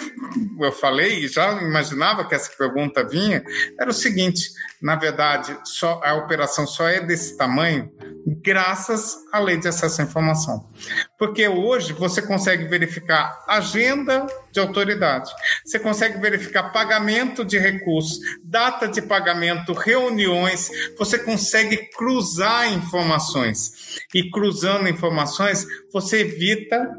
eu 0.59 0.71
falei, 0.71 1.25
e 1.25 1.27
já 1.27 1.51
imaginava 1.61 2.25
que 2.25 2.35
essa 2.35 2.51
pergunta 2.55 3.03
vinha, 3.03 3.43
era 3.79 3.89
o 3.89 3.93
seguinte: 3.93 4.51
na 4.79 4.95
verdade, 4.95 5.57
só, 5.65 5.99
a 6.03 6.13
operação 6.13 6.67
só 6.67 6.87
é 6.87 7.01
desse 7.01 7.35
tamanho 7.35 7.91
graças 8.25 9.15
à 9.31 9.39
lei 9.39 9.57
de 9.57 9.67
acesso 9.67 10.01
à 10.01 10.03
informação. 10.05 10.69
Porque 11.17 11.47
hoje 11.47 11.91
você 11.93 12.21
consegue 12.21 12.65
verificar 12.65 13.43
agenda 13.47 14.25
de 14.51 14.59
autoridade, 14.59 15.31
você 15.65 15.79
consegue 15.79 16.19
verificar 16.19 16.71
pagamento 16.71 17.43
de 17.43 17.57
recursos, 17.57 18.19
data 18.43 18.87
de 18.87 19.01
pagamento, 19.01 19.73
reuniões, 19.73 20.69
você 20.97 21.17
consegue 21.17 21.89
cruzar 21.95 22.71
informações. 22.71 23.99
E 24.13 24.29
cruzando 24.29 24.87
informações, 24.87 25.65
você 25.91 26.21
evita 26.21 26.89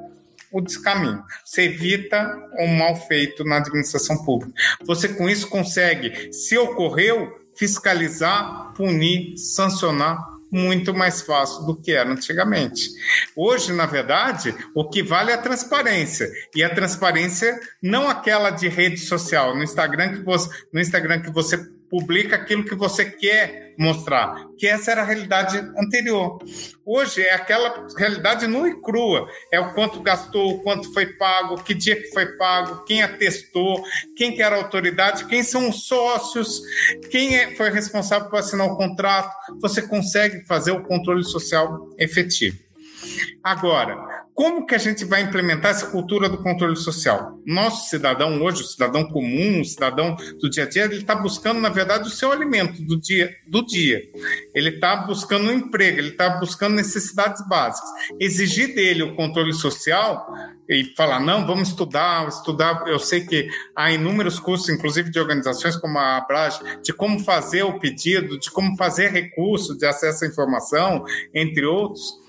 o 0.54 0.60
descaminho. 0.60 1.20
Você 1.44 1.62
evita 1.62 2.32
um 2.60 2.68
mal 2.68 2.94
feito 2.94 3.42
na 3.44 3.56
administração 3.56 4.24
pública. 4.24 4.52
Você, 4.86 5.08
com 5.08 5.28
isso, 5.28 5.48
consegue, 5.48 6.32
se 6.32 6.56
ocorreu, 6.56 7.28
fiscalizar, 7.56 8.72
punir, 8.74 9.36
sancionar 9.36 10.16
muito 10.54 10.94
mais 10.94 11.20
fácil 11.20 11.66
do 11.66 11.74
que 11.74 11.90
era 11.90 12.08
antigamente. 12.08 12.88
Hoje, 13.34 13.72
na 13.72 13.86
verdade, 13.86 14.54
o 14.72 14.88
que 14.88 15.02
vale 15.02 15.32
é 15.32 15.34
a 15.34 15.38
transparência. 15.38 16.30
E 16.54 16.62
a 16.62 16.72
transparência 16.72 17.58
não 17.82 18.08
aquela 18.08 18.50
de 18.50 18.68
rede 18.68 18.98
social, 18.98 19.56
no 19.56 19.64
Instagram 19.64 20.14
que 20.14 20.22
você, 20.22 20.48
no 20.72 20.80
Instagram 20.80 21.22
que 21.22 21.32
você 21.32 21.73
publica 21.94 22.34
aquilo 22.34 22.64
que 22.64 22.74
você 22.74 23.04
quer 23.04 23.72
mostrar, 23.78 24.48
que 24.58 24.66
essa 24.66 24.90
era 24.90 25.02
a 25.02 25.04
realidade 25.04 25.58
anterior. 25.78 26.38
Hoje 26.84 27.22
é 27.22 27.32
aquela 27.32 27.86
realidade 27.96 28.48
nua 28.48 28.68
e 28.68 28.80
crua, 28.80 29.28
é 29.52 29.60
o 29.60 29.72
quanto 29.74 30.02
gastou, 30.02 30.54
o 30.54 30.62
quanto 30.64 30.92
foi 30.92 31.06
pago, 31.06 31.62
que 31.62 31.72
dia 31.72 31.94
que 31.94 32.08
foi 32.08 32.36
pago, 32.36 32.82
quem 32.84 33.00
atestou, 33.00 33.80
quem 34.16 34.34
que 34.34 34.42
era 34.42 34.56
a 34.56 34.58
autoridade, 34.58 35.26
quem 35.26 35.44
são 35.44 35.68
os 35.68 35.86
sócios, 35.86 36.62
quem 37.12 37.36
é, 37.36 37.54
foi 37.54 37.70
responsável 37.70 38.28
por 38.28 38.40
assinar 38.40 38.66
o 38.66 38.76
contrato. 38.76 39.32
Você 39.60 39.80
consegue 39.80 40.44
fazer 40.46 40.72
o 40.72 40.82
controle 40.82 41.22
social 41.22 41.90
efetivo. 41.96 42.58
Agora, 43.40 44.13
como 44.34 44.66
que 44.66 44.74
a 44.74 44.78
gente 44.78 45.04
vai 45.04 45.22
implementar 45.22 45.70
essa 45.70 45.86
cultura 45.86 46.28
do 46.28 46.38
controle 46.38 46.76
social? 46.76 47.38
Nosso 47.46 47.88
cidadão 47.88 48.42
hoje, 48.42 48.62
o 48.62 48.66
cidadão 48.66 49.04
comum, 49.04 49.60
o 49.60 49.64
cidadão 49.64 50.16
do 50.40 50.50
dia 50.50 50.64
a 50.64 50.68
dia, 50.68 50.84
ele 50.84 50.96
está 50.96 51.14
buscando, 51.14 51.60
na 51.60 51.68
verdade, 51.68 52.08
o 52.08 52.10
seu 52.10 52.32
alimento 52.32 52.82
do 52.82 53.00
dia. 53.00 53.32
Do 53.46 53.64
dia. 53.64 54.02
Ele 54.52 54.70
está 54.70 54.96
buscando 54.96 55.48
um 55.48 55.52
emprego, 55.52 55.98
ele 55.98 56.08
está 56.08 56.30
buscando 56.30 56.74
necessidades 56.74 57.46
básicas. 57.46 57.88
Exigir 58.18 58.74
dele 58.74 59.04
o 59.04 59.14
controle 59.14 59.52
social 59.52 60.26
e 60.68 60.84
falar, 60.96 61.20
não, 61.20 61.46
vamos 61.46 61.68
estudar, 61.68 62.26
estudar. 62.26 62.88
Eu 62.88 62.98
sei 62.98 63.24
que 63.24 63.48
há 63.76 63.92
inúmeros 63.92 64.40
cursos, 64.40 64.68
inclusive 64.68 65.10
de 65.10 65.20
organizações 65.20 65.76
como 65.76 65.96
a 65.96 66.16
Abrage, 66.16 66.58
de 66.82 66.92
como 66.92 67.20
fazer 67.20 67.62
o 67.62 67.78
pedido, 67.78 68.36
de 68.36 68.50
como 68.50 68.76
fazer 68.76 69.12
recurso 69.12 69.78
de 69.78 69.86
acesso 69.86 70.24
à 70.24 70.26
informação, 70.26 71.04
entre 71.32 71.64
outros 71.64 72.23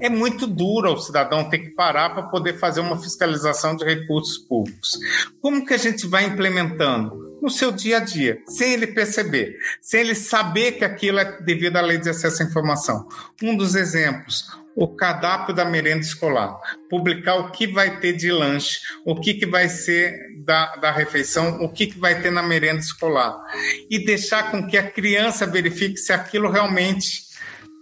é 0.00 0.08
muito 0.08 0.46
duro 0.46 0.92
o 0.92 0.98
cidadão 0.98 1.48
ter 1.48 1.58
que 1.58 1.70
parar 1.70 2.10
para 2.10 2.24
poder 2.24 2.58
fazer 2.58 2.80
uma 2.80 3.00
fiscalização 3.00 3.76
de 3.76 3.84
recursos 3.84 4.38
públicos. 4.38 4.98
Como 5.40 5.64
que 5.64 5.74
a 5.74 5.78
gente 5.78 6.06
vai 6.06 6.24
implementando? 6.24 7.38
No 7.40 7.50
seu 7.50 7.70
dia 7.70 7.98
a 7.98 8.00
dia, 8.00 8.38
sem 8.46 8.72
ele 8.72 8.86
perceber, 8.86 9.56
sem 9.82 10.00
ele 10.00 10.14
saber 10.14 10.72
que 10.72 10.84
aquilo 10.84 11.18
é 11.18 11.40
devido 11.42 11.76
à 11.76 11.80
lei 11.80 11.98
de 11.98 12.08
acesso 12.08 12.42
à 12.42 12.46
informação. 12.46 13.06
Um 13.42 13.54
dos 13.56 13.74
exemplos, 13.74 14.46
o 14.74 14.88
cardápio 14.88 15.54
da 15.54 15.64
merenda 15.64 16.00
escolar, 16.00 16.58
publicar 16.90 17.36
o 17.36 17.50
que 17.50 17.66
vai 17.66 18.00
ter 18.00 18.14
de 18.14 18.32
lanche, 18.32 18.80
o 19.04 19.14
que, 19.14 19.34
que 19.34 19.46
vai 19.46 19.68
ser 19.68 20.12
da, 20.44 20.76
da 20.76 20.90
refeição, 20.90 21.62
o 21.62 21.68
que, 21.68 21.86
que 21.86 21.98
vai 21.98 22.20
ter 22.20 22.30
na 22.30 22.42
merenda 22.42 22.80
escolar, 22.80 23.38
e 23.88 24.04
deixar 24.04 24.50
com 24.50 24.66
que 24.66 24.76
a 24.76 24.90
criança 24.90 25.46
verifique 25.46 25.96
se 25.96 26.12
aquilo 26.12 26.50
realmente 26.50 27.23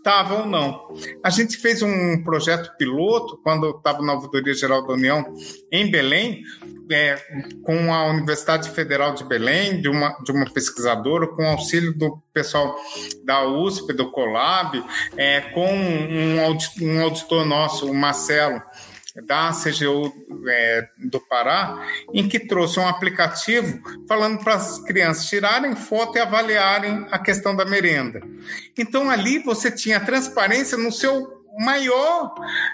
estava 0.03 0.35
ou 0.35 0.47
não. 0.47 0.89
A 1.23 1.31
gente 1.31 1.57
fez 1.57 1.81
um 1.81 2.23
projeto 2.25 2.77
piloto 2.77 3.39
quando 3.43 3.71
estava 3.71 4.03
na 4.03 4.15
Ouvidoria 4.15 4.53
Geral 4.53 4.85
da 4.85 4.93
União 4.95 5.25
em 5.71 5.89
Belém, 5.89 6.43
é, 6.91 7.17
com 7.63 7.95
a 7.95 8.07
Universidade 8.07 8.69
Federal 8.71 9.15
de 9.15 9.23
Belém, 9.23 9.81
de 9.81 9.89
uma, 9.89 10.11
de 10.25 10.33
uma 10.33 10.45
pesquisadora, 10.51 11.29
com 11.29 11.47
auxílio 11.47 11.97
do 11.97 12.21
pessoal 12.33 12.77
da 13.25 13.47
USP, 13.47 13.93
do 13.93 14.11
Colab, 14.11 14.85
é, 15.17 15.41
com 15.41 15.73
um, 15.73 16.37
um 16.83 17.01
auditor 17.01 17.47
nosso, 17.47 17.89
o 17.89 17.95
Marcelo, 17.95 18.61
da 19.27 19.51
CGU 19.51 20.13
é, 20.49 20.89
do 20.99 21.21
Pará, 21.21 21.87
em 22.13 22.29
que 22.29 22.41
trouxe 22.41 22.81
um 22.81 22.87
aplicativo 22.87 23.79
falando 24.09 24.43
para 24.43 24.55
as 24.55 24.79
crianças 24.79 25.27
tirarem 25.27 25.77
foto 25.77 26.17
e 26.17 26.21
avaliarem 26.21 27.07
a 27.11 27.19
questão 27.19 27.55
da 27.55 27.65
merenda. 27.65 28.21
Então 28.77 29.11
ali 29.11 29.39
você 29.41 29.71
tinha 29.71 30.01
transparência 30.01 30.79
no 30.79 30.91
seu 30.91 31.43
maior 31.59 32.33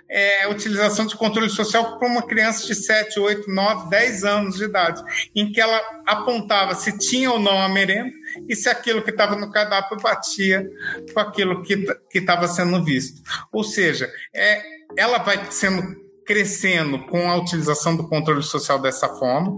é, 0.08 0.46
utilização 0.48 1.06
de 1.06 1.16
controle 1.16 1.50
social 1.50 1.98
para 1.98 2.08
uma 2.08 2.22
criança 2.22 2.66
de 2.66 2.74
7, 2.74 3.18
8, 3.18 3.50
9, 3.50 3.90
10 3.90 4.24
anos 4.24 4.56
de 4.56 4.64
idade, 4.64 5.02
em 5.34 5.50
que 5.50 5.60
ela 5.60 5.80
apontava 6.06 6.74
se 6.74 6.96
tinha 6.96 7.30
ou 7.32 7.40
não 7.40 7.60
a 7.60 7.68
merenda 7.68 8.14
e 8.48 8.54
se 8.54 8.68
aquilo 8.68 9.02
que 9.02 9.10
estava 9.10 9.34
no 9.34 9.50
cardápio 9.50 9.98
batia 10.00 10.68
com 11.12 11.20
aquilo 11.20 11.62
que 11.62 12.18
estava 12.18 12.46
sendo 12.46 12.82
visto. 12.84 13.20
Ou 13.50 13.64
seja, 13.64 14.10
é, 14.32 14.62
ela 14.96 15.18
vai 15.18 15.50
sendo 15.50 16.07
crescendo 16.28 16.98
com 17.06 17.30
a 17.30 17.36
utilização 17.36 17.96
do 17.96 18.06
controle 18.06 18.42
social 18.42 18.78
dessa 18.78 19.08
forma. 19.08 19.56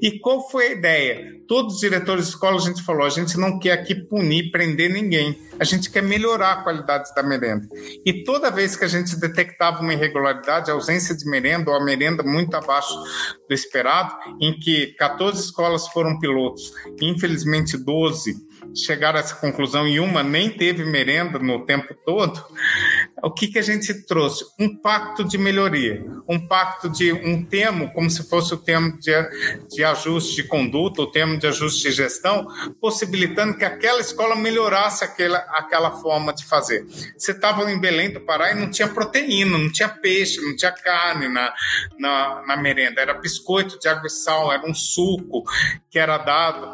E 0.00 0.20
qual 0.20 0.48
foi 0.48 0.68
a 0.68 0.72
ideia? 0.72 1.42
Todos 1.48 1.74
os 1.74 1.80
diretores 1.80 2.26
de 2.26 2.30
escola, 2.30 2.58
a 2.58 2.60
gente 2.60 2.80
falou, 2.84 3.04
a 3.04 3.10
gente 3.10 3.36
não 3.36 3.58
quer 3.58 3.72
aqui 3.72 3.92
punir, 3.92 4.52
prender 4.52 4.88
ninguém. 4.88 5.36
A 5.58 5.64
gente 5.64 5.90
quer 5.90 6.00
melhorar 6.00 6.52
a 6.52 6.62
qualidade 6.62 7.12
da 7.12 7.24
merenda. 7.24 7.68
E 8.06 8.22
toda 8.22 8.52
vez 8.52 8.76
que 8.76 8.84
a 8.84 8.88
gente 8.88 9.18
detectava 9.18 9.80
uma 9.80 9.92
irregularidade, 9.92 10.70
ausência 10.70 11.16
de 11.16 11.28
merenda 11.28 11.72
ou 11.72 11.76
a 11.76 11.84
merenda 11.84 12.22
muito 12.22 12.54
abaixo 12.54 12.94
do 13.48 13.52
esperado, 13.52 14.14
em 14.40 14.56
que 14.56 14.94
14 14.94 15.40
escolas 15.40 15.88
foram 15.88 16.20
pilotos, 16.20 16.72
infelizmente 17.00 17.76
12 17.76 18.51
chegaram 18.76 19.18
a 19.18 19.20
essa 19.20 19.34
conclusão 19.36 19.86
e 19.86 20.00
uma 20.00 20.22
nem 20.22 20.50
teve 20.50 20.84
merenda 20.84 21.38
no 21.38 21.64
tempo 21.64 21.94
todo, 22.04 22.42
o 23.22 23.30
que, 23.30 23.48
que 23.48 23.58
a 23.58 23.62
gente 23.62 24.06
trouxe? 24.06 24.44
Um 24.58 24.76
pacto 24.76 25.24
de 25.24 25.38
melhoria, 25.38 26.04
um 26.28 26.46
pacto 26.46 26.88
de 26.88 27.12
um 27.12 27.44
termo, 27.44 27.92
como 27.92 28.10
se 28.10 28.28
fosse 28.28 28.52
o 28.54 28.56
termo 28.56 28.98
de, 28.98 29.12
de 29.68 29.84
ajuste 29.84 30.36
de 30.36 30.44
conduta, 30.44 31.02
o 31.02 31.10
termo 31.10 31.38
de 31.38 31.46
ajuste 31.46 31.88
de 31.88 31.92
gestão, 31.92 32.46
possibilitando 32.80 33.56
que 33.56 33.64
aquela 33.64 34.00
escola 34.00 34.34
melhorasse 34.34 35.04
aquela, 35.04 35.38
aquela 35.38 35.90
forma 35.92 36.32
de 36.32 36.44
fazer. 36.44 36.84
Você 37.16 37.32
estava 37.32 37.70
em 37.70 37.80
Belém 37.80 38.10
do 38.10 38.20
Pará 38.20 38.52
e 38.52 38.54
não 38.54 38.70
tinha 38.70 38.88
proteína, 38.88 39.56
não 39.56 39.70
tinha 39.70 39.88
peixe, 39.88 40.40
não 40.40 40.56
tinha 40.56 40.72
carne 40.72 41.28
na, 41.28 41.52
na, 41.98 42.42
na 42.46 42.56
merenda, 42.56 43.00
era 43.00 43.14
biscoito 43.14 43.78
de 43.78 43.88
água 43.88 44.06
e 44.06 44.10
sal, 44.10 44.52
era 44.52 44.68
um 44.68 44.74
suco 44.74 45.44
que 45.90 45.98
era 45.98 46.18
dado. 46.18 46.68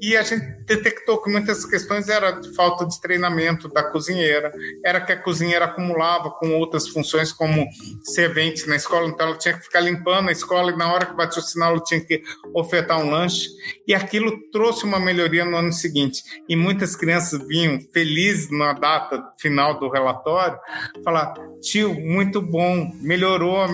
E 0.00 0.16
a 0.16 0.22
gente 0.22 0.61
detectou 0.76 1.20
que 1.20 1.30
muitas 1.30 1.64
questões 1.64 2.08
era 2.08 2.32
de 2.32 2.54
falta 2.54 2.86
de 2.86 3.00
treinamento 3.00 3.68
da 3.68 3.82
cozinheira, 3.82 4.52
era 4.84 5.00
que 5.00 5.12
a 5.12 5.16
cozinheira 5.16 5.66
acumulava 5.66 6.30
com 6.30 6.54
outras 6.54 6.88
funções 6.88 7.32
como 7.32 7.66
servente 8.04 8.68
na 8.68 8.76
escola, 8.76 9.08
então 9.08 9.28
ela 9.28 9.36
tinha 9.36 9.54
que 9.54 9.64
ficar 9.64 9.80
limpando 9.80 10.28
a 10.28 10.32
escola 10.32 10.72
e 10.72 10.76
na 10.76 10.92
hora 10.92 11.06
que 11.06 11.14
batia 11.14 11.42
o 11.42 11.44
sinal 11.44 11.72
ela 11.72 11.82
tinha 11.82 12.00
que 12.00 12.22
ofertar 12.54 12.98
um 12.98 13.10
lanche. 13.10 13.48
E 13.86 13.94
aquilo 13.94 14.32
trouxe 14.50 14.84
uma 14.84 14.98
melhoria 14.98 15.44
no 15.44 15.56
ano 15.56 15.72
seguinte. 15.72 16.22
E 16.48 16.56
muitas 16.56 16.96
crianças 16.96 17.46
vinham 17.46 17.80
felizes 17.92 18.50
na 18.50 18.72
data 18.72 19.22
final 19.38 19.78
do 19.78 19.88
relatório, 19.88 20.58
falar: 21.04 21.34
tio, 21.60 21.94
muito 21.94 22.40
bom, 22.40 22.92
melhorou, 23.00 23.66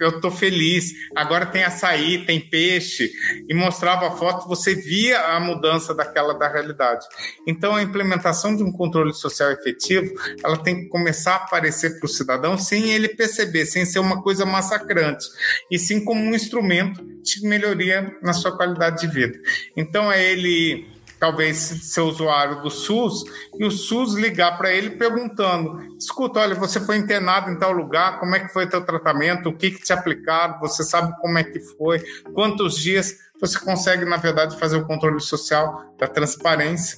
eu 0.00 0.10
estou 0.10 0.30
feliz. 0.30 0.92
Agora 1.16 1.46
tem 1.46 1.64
açaí, 1.64 2.24
tem 2.24 2.40
peixe. 2.40 3.10
E 3.48 3.54
mostrava 3.54 4.08
a 4.08 4.10
foto, 4.12 4.48
você 4.48 4.74
via 4.74 5.18
a 5.18 5.40
mudança 5.40 5.94
daquela 5.94 6.34
da 6.42 6.48
realidade. 6.48 7.06
Então, 7.46 7.76
a 7.76 7.82
implementação 7.82 8.56
de 8.56 8.64
um 8.64 8.72
controle 8.72 9.14
social 9.14 9.52
efetivo, 9.52 10.12
ela 10.44 10.56
tem 10.56 10.82
que 10.82 10.88
começar 10.88 11.34
a 11.34 11.36
aparecer 11.36 11.98
para 11.98 12.06
o 12.06 12.08
cidadão 12.08 12.58
sem 12.58 12.90
ele 12.90 13.08
perceber, 13.08 13.64
sem 13.64 13.84
ser 13.84 14.00
uma 14.00 14.20
coisa 14.20 14.44
massacrante, 14.44 15.24
e 15.70 15.78
sim 15.78 16.04
como 16.04 16.20
um 16.20 16.34
instrumento 16.34 17.00
de 17.22 17.46
melhoria 17.46 18.16
na 18.20 18.32
sua 18.32 18.56
qualidade 18.56 19.02
de 19.02 19.06
vida. 19.06 19.38
Então, 19.76 20.10
é 20.10 20.24
ele 20.24 20.90
talvez 21.20 21.56
ser 21.56 22.00
usuário 22.00 22.62
do 22.62 22.70
SUS 22.70 23.22
e 23.56 23.64
o 23.64 23.70
SUS 23.70 24.14
ligar 24.14 24.58
para 24.58 24.72
ele 24.72 24.90
perguntando: 24.90 25.96
escuta, 25.96 26.40
olha, 26.40 26.56
você 26.56 26.80
foi 26.80 26.96
internado 26.96 27.48
em 27.48 27.56
tal 27.56 27.70
lugar, 27.70 28.18
como 28.18 28.34
é 28.34 28.40
que 28.40 28.52
foi 28.52 28.66
teu 28.66 28.84
tratamento, 28.84 29.48
o 29.48 29.56
que, 29.56 29.70
que 29.70 29.82
te 29.82 29.92
aplicaram, 29.92 30.58
você 30.58 30.82
sabe 30.82 31.16
como 31.20 31.38
é 31.38 31.44
que 31.44 31.60
foi, 31.60 32.00
quantos 32.34 32.76
dias 32.76 33.14
você 33.42 33.58
consegue, 33.58 34.04
na 34.04 34.16
verdade, 34.16 34.56
fazer 34.56 34.76
o 34.76 34.86
controle 34.86 35.20
social 35.20 35.92
da 35.98 36.06
transparência 36.06 36.96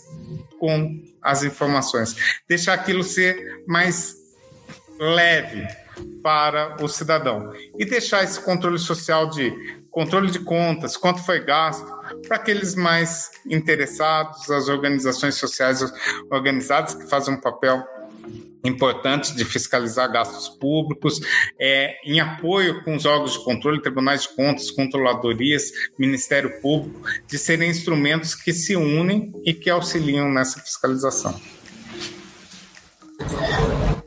com 0.60 1.02
as 1.22 1.42
informações. 1.42 2.14
Deixar 2.46 2.74
aquilo 2.74 3.02
ser 3.02 3.64
mais 3.66 4.14
leve 5.00 5.66
para 6.22 6.76
o 6.82 6.88
cidadão 6.88 7.50
e 7.78 7.86
deixar 7.86 8.22
esse 8.22 8.38
controle 8.40 8.78
social 8.78 9.30
de 9.30 9.82
controle 9.90 10.30
de 10.30 10.40
contas, 10.40 10.96
quanto 10.96 11.24
foi 11.24 11.42
gasto, 11.44 11.86
para 12.26 12.36
aqueles 12.36 12.74
mais 12.74 13.30
interessados, 13.46 14.50
as 14.50 14.68
organizações 14.68 15.36
sociais 15.36 15.80
organizadas 16.30 16.94
que 16.94 17.08
fazem 17.08 17.34
um 17.34 17.40
papel 17.40 17.82
importante 18.64 19.34
de 19.34 19.44
fiscalizar 19.44 20.10
gastos 20.10 20.48
públicos, 20.48 21.20
é, 21.60 21.96
em 22.04 22.20
apoio 22.20 22.82
com 22.82 22.94
os 22.94 23.04
órgãos 23.04 23.32
de 23.32 23.44
controle, 23.44 23.82
tribunais 23.82 24.22
de 24.22 24.28
contas, 24.30 24.70
controladorias, 24.70 25.70
Ministério 25.98 26.60
Público, 26.60 27.00
de 27.26 27.38
serem 27.38 27.70
instrumentos 27.70 28.34
que 28.34 28.52
se 28.52 28.74
unem 28.74 29.32
e 29.44 29.52
que 29.52 29.68
auxiliam 29.68 30.30
nessa 30.30 30.60
fiscalização. 30.60 31.38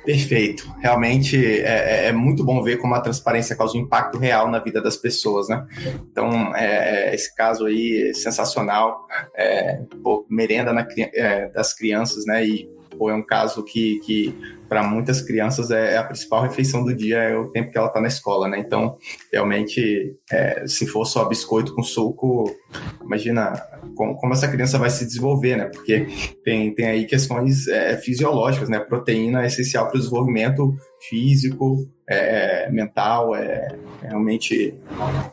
Perfeito. 0.07 0.73
Realmente 0.79 1.35
é, 1.35 2.05
é, 2.05 2.07
é, 2.07 2.11
muito 2.13 2.41
bom 2.41 2.63
ver 2.63 2.77
como 2.77 2.95
a 2.95 3.01
transparência 3.01 3.57
causa 3.57 3.77
um 3.77 3.81
impacto 3.81 4.17
real 4.17 4.49
na 4.49 4.57
vida 4.57 4.81
das 4.81 4.95
pessoas, 4.95 5.49
né? 5.49 5.65
Então, 6.09 6.55
é, 6.55 7.13
esse 7.13 7.35
caso 7.35 7.65
aí 7.65 8.09
é 8.09 8.13
sensacional. 8.13 9.05
É, 9.35 9.81
pô, 10.01 10.25
merenda 10.29 10.71
na, 10.71 10.87
é, 11.13 11.49
das 11.49 11.73
crianças, 11.73 12.25
né? 12.25 12.45
E 12.45 12.69
ou 12.99 13.09
é 13.09 13.13
um 13.13 13.23
caso 13.23 13.63
que, 13.63 13.99
que 13.99 14.35
para 14.67 14.83
muitas 14.83 15.21
crianças 15.21 15.71
é, 15.71 15.93
é 15.93 15.97
a 15.97 16.03
principal 16.03 16.41
refeição 16.41 16.83
do 16.83 16.93
dia, 16.93 17.17
é 17.17 17.37
o 17.37 17.47
tempo 17.47 17.71
que 17.71 17.77
ela 17.77 17.87
está 17.87 18.01
na 18.01 18.07
escola, 18.07 18.47
né? 18.47 18.59
Então, 18.59 18.97
realmente, 19.31 20.15
é, 20.31 20.65
se 20.67 20.85
for 20.85 21.05
só 21.05 21.25
biscoito 21.25 21.73
com 21.73 21.83
suco, 21.83 22.53
imagina 23.01 23.53
como, 23.95 24.15
como, 24.15 24.33
essa 24.33 24.47
criança 24.47 24.77
vai 24.77 24.89
se 24.89 25.05
desenvolver, 25.05 25.55
né? 25.57 25.65
Porque 25.65 26.07
tem, 26.43 26.73
tem 26.73 26.87
aí 26.87 27.05
questões 27.05 27.67
é, 27.67 27.97
fisiológicas, 27.97 28.69
né? 28.69 28.79
proteína 28.79 29.43
é 29.43 29.47
essencial 29.47 29.87
para 29.87 29.97
o 29.97 29.99
desenvolvimento 29.99 30.75
físico, 31.09 31.87
é, 32.09 32.69
mental, 32.71 33.35
é, 33.35 33.67
é 34.03 34.07
realmente 34.07 34.73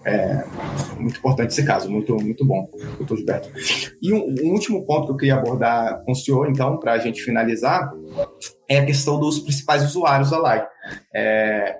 é, 0.04 0.44
muito 0.98 1.18
importante 1.18 1.50
esse 1.50 1.64
caso, 1.64 1.88
muito, 1.90 2.16
muito 2.16 2.44
bom, 2.44 2.68
doutor 2.98 3.16
Gilberto. 3.16 3.48
E 4.02 4.12
um, 4.12 4.34
um 4.42 4.52
último 4.52 4.84
ponto 4.84 5.06
que 5.06 5.12
eu 5.12 5.16
queria 5.16 5.34
abordar 5.36 6.02
com 6.04 6.12
o 6.12 6.16
senhor, 6.16 6.50
então, 6.50 6.78
para 6.78 6.92
a 6.92 6.98
gente 6.98 7.22
finalizar, 7.22 7.92
é 8.68 8.78
a 8.78 8.86
questão 8.86 9.18
dos 9.20 9.38
principais 9.38 9.84
usuários 9.84 10.30
da 10.30 10.38
live. 10.38 10.66
É, 11.14 11.78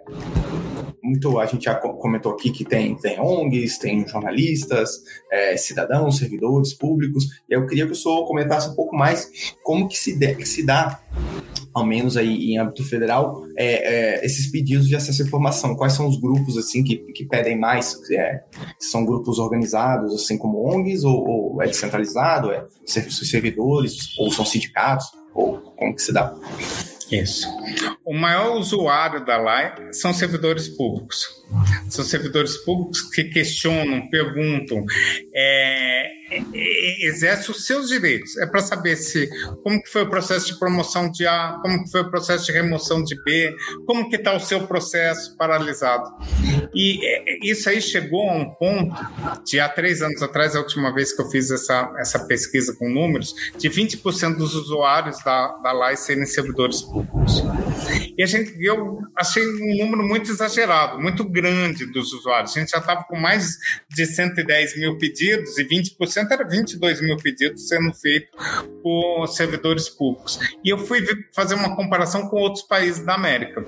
muito, 1.04 1.38
a 1.38 1.44
gente 1.44 1.64
já 1.64 1.74
comentou 1.74 2.32
aqui 2.32 2.50
que 2.50 2.64
tem, 2.64 2.96
tem 2.96 3.20
ONGs, 3.20 3.78
tem 3.78 4.08
jornalistas, 4.08 4.90
é, 5.30 5.56
cidadãos, 5.56 6.16
servidores 6.16 6.72
públicos, 6.72 7.26
e 7.48 7.54
eu 7.54 7.66
queria 7.66 7.84
que 7.84 7.92
o 7.92 7.94
senhor 7.94 8.26
comentasse 8.26 8.70
um 8.70 8.74
pouco 8.74 8.96
mais 8.96 9.30
como 9.62 9.86
que 9.86 9.98
se, 9.98 10.18
de, 10.18 10.34
que 10.34 10.46
se 10.46 10.64
dá 10.64 10.98
ao 11.74 11.84
menos 11.84 12.16
aí 12.16 12.52
em 12.52 12.58
âmbito 12.58 12.84
federal, 12.84 13.44
é, 13.58 14.20
é, 14.20 14.24
esses 14.24 14.50
pedidos 14.50 14.88
de 14.88 14.94
acesso 14.94 15.22
à 15.22 15.26
informação? 15.26 15.74
Quais 15.74 15.92
são 15.92 16.06
os 16.06 16.18
grupos 16.18 16.56
assim 16.56 16.84
que, 16.84 16.98
que 17.12 17.26
pedem 17.26 17.58
mais? 17.58 18.00
É, 18.12 18.44
são 18.78 19.04
grupos 19.04 19.40
organizados, 19.40 20.14
assim 20.14 20.38
como 20.38 20.72
ONGs, 20.72 21.02
ou, 21.02 21.26
ou 21.28 21.62
é 21.62 21.66
descentralizado? 21.66 22.52
É 22.52 22.64
servidores, 22.86 24.16
ou 24.18 24.30
são 24.30 24.44
sindicatos? 24.44 25.06
Ou 25.34 25.58
como 25.76 25.92
que 25.96 26.02
se 26.02 26.12
dá? 26.12 26.32
Isso. 27.10 27.48
O 28.04 28.14
maior 28.14 28.56
usuário 28.56 29.24
da 29.24 29.36
LAI 29.36 29.92
são 29.92 30.12
servidores 30.12 30.68
públicos. 30.68 31.28
São 31.88 32.04
servidores 32.04 32.56
públicos 32.58 33.02
que 33.02 33.24
questionam, 33.24 34.08
perguntam, 34.08 34.84
é, 35.34 36.10
exerce 37.00 37.50
os 37.50 37.66
seus 37.66 37.88
direitos. 37.88 38.36
É 38.38 38.46
para 38.46 38.60
saber 38.60 38.96
se 38.96 39.28
como 39.62 39.82
que 39.82 39.90
foi 39.90 40.02
o 40.02 40.08
processo 40.08 40.46
de 40.46 40.58
promoção 40.58 41.10
de 41.10 41.26
A, 41.26 41.58
como 41.62 41.84
que 41.84 41.90
foi 41.90 42.02
o 42.02 42.10
processo 42.10 42.46
de 42.46 42.52
remoção 42.52 43.02
de 43.02 43.14
B, 43.22 43.54
como 43.86 44.08
que 44.08 44.16
está 44.16 44.34
o 44.34 44.40
seu 44.40 44.66
processo 44.66 45.36
paralisado. 45.36 46.10
E 46.74 47.00
é, 47.04 47.38
isso 47.42 47.68
aí 47.68 47.80
chegou 47.80 48.28
a 48.28 48.34
um 48.34 48.50
ponto 48.50 48.94
de 49.44 49.60
há 49.60 49.68
três 49.68 50.02
anos 50.02 50.22
atrás, 50.22 50.56
a 50.56 50.60
última 50.60 50.92
vez 50.92 51.12
que 51.12 51.22
eu 51.22 51.30
fiz 51.30 51.50
essa, 51.50 51.92
essa 51.98 52.26
pesquisa 52.26 52.74
com 52.78 52.88
números, 52.88 53.34
de 53.58 53.68
20% 53.68 54.36
dos 54.36 54.54
usuários 54.54 55.22
da, 55.24 55.48
da 55.58 55.72
LAI 55.72 55.96
serem 55.96 56.26
servidores 56.26 56.82
públicos. 56.82 57.42
E 58.16 58.22
a 58.22 58.26
gente, 58.26 58.54
eu 58.64 58.98
achei 59.16 59.44
um 59.46 59.84
número 59.84 60.06
muito 60.06 60.30
exagerado, 60.30 61.00
muito 61.00 61.24
grande 61.24 61.86
dos 61.86 62.12
usuários. 62.12 62.56
A 62.56 62.60
gente 62.60 62.70
já 62.70 62.78
estava 62.78 63.04
com 63.04 63.16
mais 63.16 63.56
de 63.90 64.06
110 64.06 64.78
mil 64.78 64.98
pedidos 64.98 65.58
e 65.58 65.64
20% 65.64 66.23
era 66.32 66.46
22 66.46 67.00
mil 67.00 67.16
pedidos 67.16 67.68
sendo 67.68 67.92
feitos 67.92 68.30
por 68.82 69.26
servidores 69.28 69.88
públicos. 69.88 70.38
E 70.64 70.68
eu 70.68 70.78
fui 70.78 71.04
fazer 71.32 71.54
uma 71.54 71.74
comparação 71.76 72.28
com 72.28 72.36
outros 72.36 72.62
países 72.62 73.04
da 73.04 73.14
América. 73.14 73.64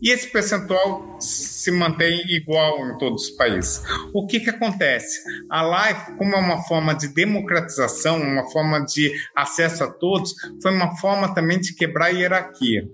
E 0.00 0.10
esse 0.10 0.28
percentual 0.28 1.16
se 1.20 1.70
mantém 1.72 2.22
igual 2.28 2.88
em 2.88 2.98
todos 2.98 3.24
os 3.24 3.30
países. 3.30 3.82
O 4.14 4.26
que, 4.26 4.40
que 4.40 4.50
acontece? 4.50 5.20
A 5.50 5.62
live, 5.62 6.16
como 6.16 6.34
é 6.34 6.38
uma 6.38 6.62
forma 6.62 6.94
de 6.94 7.08
democratização, 7.08 8.20
uma 8.20 8.48
forma 8.50 8.84
de 8.84 9.12
acesso 9.34 9.84
a 9.84 9.90
todos, 9.90 10.34
foi 10.62 10.72
uma 10.72 10.96
forma 10.96 11.34
também 11.34 11.58
de 11.58 11.74
quebrar 11.74 12.06
a 12.06 12.10
hierarquia, 12.10 12.88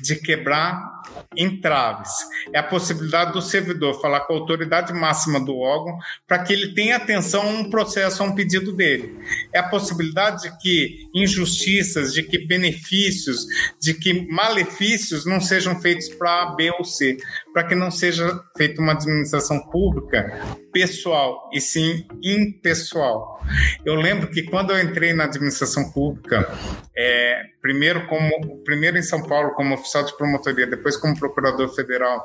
de 0.00 0.16
quebrar 0.16 0.99
entraves. 1.36 2.10
É 2.52 2.58
a 2.58 2.62
possibilidade 2.62 3.32
do 3.32 3.42
servidor 3.42 4.00
falar 4.00 4.20
com 4.20 4.34
a 4.34 4.36
autoridade 4.36 4.92
máxima 4.92 5.38
do 5.44 5.56
órgão 5.58 5.96
para 6.26 6.40
que 6.40 6.52
ele 6.52 6.74
tenha 6.74 6.96
atenção 6.96 7.42
a 7.42 7.46
um 7.46 7.70
processo, 7.70 8.22
a 8.22 8.26
um 8.26 8.34
pedido 8.34 8.72
dele. 8.72 9.18
É 9.52 9.58
a 9.58 9.68
possibilidade 9.68 10.42
de 10.42 10.58
que 10.58 11.08
injustiças, 11.14 12.12
de 12.12 12.22
que 12.22 12.46
benefícios, 12.46 13.46
de 13.80 13.94
que 13.94 14.26
malefícios 14.30 15.24
não 15.24 15.40
sejam 15.40 15.80
feitos 15.80 16.08
para 16.08 16.42
A, 16.42 16.54
B 16.54 16.70
ou 16.78 16.84
C, 16.84 17.16
para 17.52 17.64
que 17.64 17.74
não 17.74 17.90
seja 17.90 18.42
feita 18.56 18.80
uma 18.80 18.92
administração 18.92 19.60
pública 19.70 20.60
pessoal 20.72 21.50
e 21.52 21.60
sim 21.60 22.06
impessoal. 22.22 23.40
Eu 23.84 23.94
lembro 23.94 24.30
que 24.30 24.42
quando 24.42 24.70
eu 24.70 24.80
entrei 24.80 25.12
na 25.12 25.24
administração 25.24 25.90
pública, 25.90 26.48
é, 26.96 27.42
primeiro 27.60 28.06
como 28.06 28.62
primeiro 28.64 28.98
em 28.98 29.02
São 29.02 29.22
Paulo 29.22 29.52
como 29.54 29.74
oficial 29.74 30.04
de 30.04 30.16
promotoria, 30.16 30.66
depois 30.66 30.96
como 30.96 31.18
procurador 31.18 31.68
federal 31.74 32.22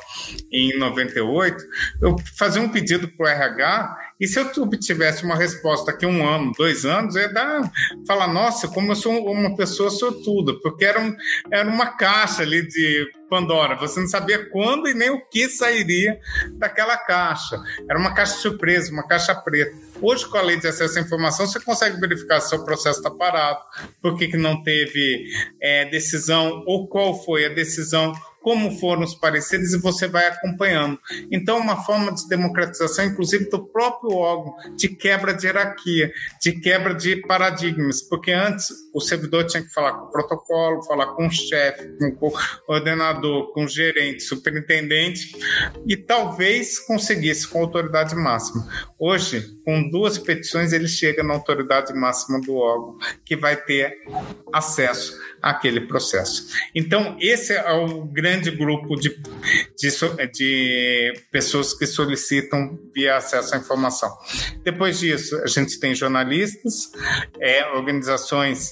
em 0.51 0.77
98, 0.77 1.63
eu 2.01 2.15
fazia 2.37 2.61
um 2.61 2.69
pedido 2.69 3.07
para 3.07 3.25
o 3.25 3.29
RH 3.29 3.97
e 4.19 4.27
se 4.27 4.39
eu 4.39 4.49
obtivesse 4.63 5.23
uma 5.23 5.35
resposta 5.35 5.91
daqui 5.91 6.05
um 6.05 6.27
ano, 6.27 6.53
dois 6.57 6.85
anos, 6.85 7.15
eu 7.15 7.23
ia 7.23 7.33
dar, 7.33 7.69
falar, 8.07 8.27
nossa, 8.27 8.67
como 8.67 8.91
eu 8.91 8.95
sou 8.95 9.29
uma 9.29 9.55
pessoa 9.55 9.89
sortuda, 9.89 10.53
porque 10.63 10.85
era, 10.85 10.99
um, 10.99 11.13
era 11.51 11.67
uma 11.67 11.87
caixa 11.97 12.41
ali 12.41 12.65
de 12.65 13.05
Pandora. 13.29 13.75
Você 13.77 13.99
não 13.99 14.07
sabia 14.07 14.49
quando 14.49 14.87
e 14.87 14.93
nem 14.93 15.09
o 15.09 15.19
que 15.29 15.49
sairia 15.49 16.17
daquela 16.57 16.95
caixa. 16.95 17.61
Era 17.89 17.99
uma 17.99 18.13
caixa 18.13 18.35
surpresa, 18.35 18.91
uma 18.91 19.05
caixa 19.07 19.33
preta. 19.35 19.75
Hoje, 20.01 20.27
com 20.27 20.37
a 20.37 20.41
lei 20.41 20.59
de 20.59 20.67
acesso 20.67 20.97
à 20.97 21.01
informação, 21.01 21.47
você 21.47 21.59
consegue 21.59 21.99
verificar 21.99 22.39
se 22.39 22.55
o 22.55 22.63
processo 22.63 22.99
está 22.99 23.11
parado, 23.11 23.59
por 24.01 24.17
que, 24.17 24.27
que 24.27 24.37
não 24.37 24.61
teve 24.61 25.25
é, 25.61 25.85
decisão 25.85 26.63
ou 26.65 26.87
qual 26.87 27.23
foi 27.23 27.45
a 27.45 27.49
decisão 27.49 28.13
como 28.45 28.77
foram 28.77 29.01
os 29.01 29.15
pareceres 29.15 29.73
e 29.73 29.79
você 29.79 30.07
vai 30.07 30.27
acompanhando. 30.27 30.99
Então, 31.31 31.57
uma 31.57 31.83
forma 31.83 32.13
de 32.13 32.27
democratização, 32.27 33.03
inclusive 33.05 33.49
do 33.49 33.65
próprio 33.71 34.11
órgão, 34.11 34.53
de 34.75 34.87
quebra 34.87 35.33
de 35.33 35.47
hierarquia, 35.47 36.13
de 36.39 36.51
quebra 36.59 36.93
de 36.93 37.15
paradigmas, 37.25 38.03
porque 38.03 38.31
antes 38.31 38.67
o 38.93 39.01
servidor 39.01 39.47
tinha 39.47 39.63
que 39.63 39.73
falar 39.73 39.93
com 39.93 40.05
o 40.05 40.11
protocolo, 40.11 40.83
falar 40.83 41.07
com 41.15 41.25
o 41.25 41.31
chefe, 41.31 41.89
com 41.97 42.27
o 42.27 42.33
coordenador, 42.67 43.51
com 43.51 43.65
o 43.65 43.67
gerente, 43.67 44.21
superintendente, 44.21 45.35
e 45.87 45.97
talvez 45.97 46.77
conseguisse 46.77 47.47
com 47.47 47.57
a 47.57 47.61
autoridade 47.61 48.13
máxima. 48.13 48.63
Hoje, 48.99 49.54
com 49.65 49.89
duas 49.89 50.19
petições, 50.19 50.71
ele 50.71 50.87
chega 50.87 51.23
na 51.23 51.33
autoridade 51.33 51.91
máxima 51.93 52.39
do 52.39 52.55
órgão, 52.55 52.97
que 53.25 53.35
vai 53.35 53.57
ter 53.57 53.97
acesso 54.53 55.19
àquele 55.41 55.81
processo. 55.81 56.47
Então, 56.73 57.17
esse 57.19 57.51
é 57.51 57.73
o 57.73 58.05
grande 58.05 58.51
grupo 58.51 58.95
de, 58.95 59.09
de, 59.75 60.27
de 60.31 61.13
pessoas 61.31 61.73
que 61.73 61.87
solicitam 61.87 62.79
via 62.93 63.17
acesso 63.17 63.55
à 63.55 63.57
informação. 63.57 64.15
Depois 64.63 64.99
disso, 64.99 65.35
a 65.43 65.47
gente 65.47 65.79
tem 65.79 65.95
jornalistas, 65.95 66.91
é, 67.39 67.65
organizações 67.71 68.71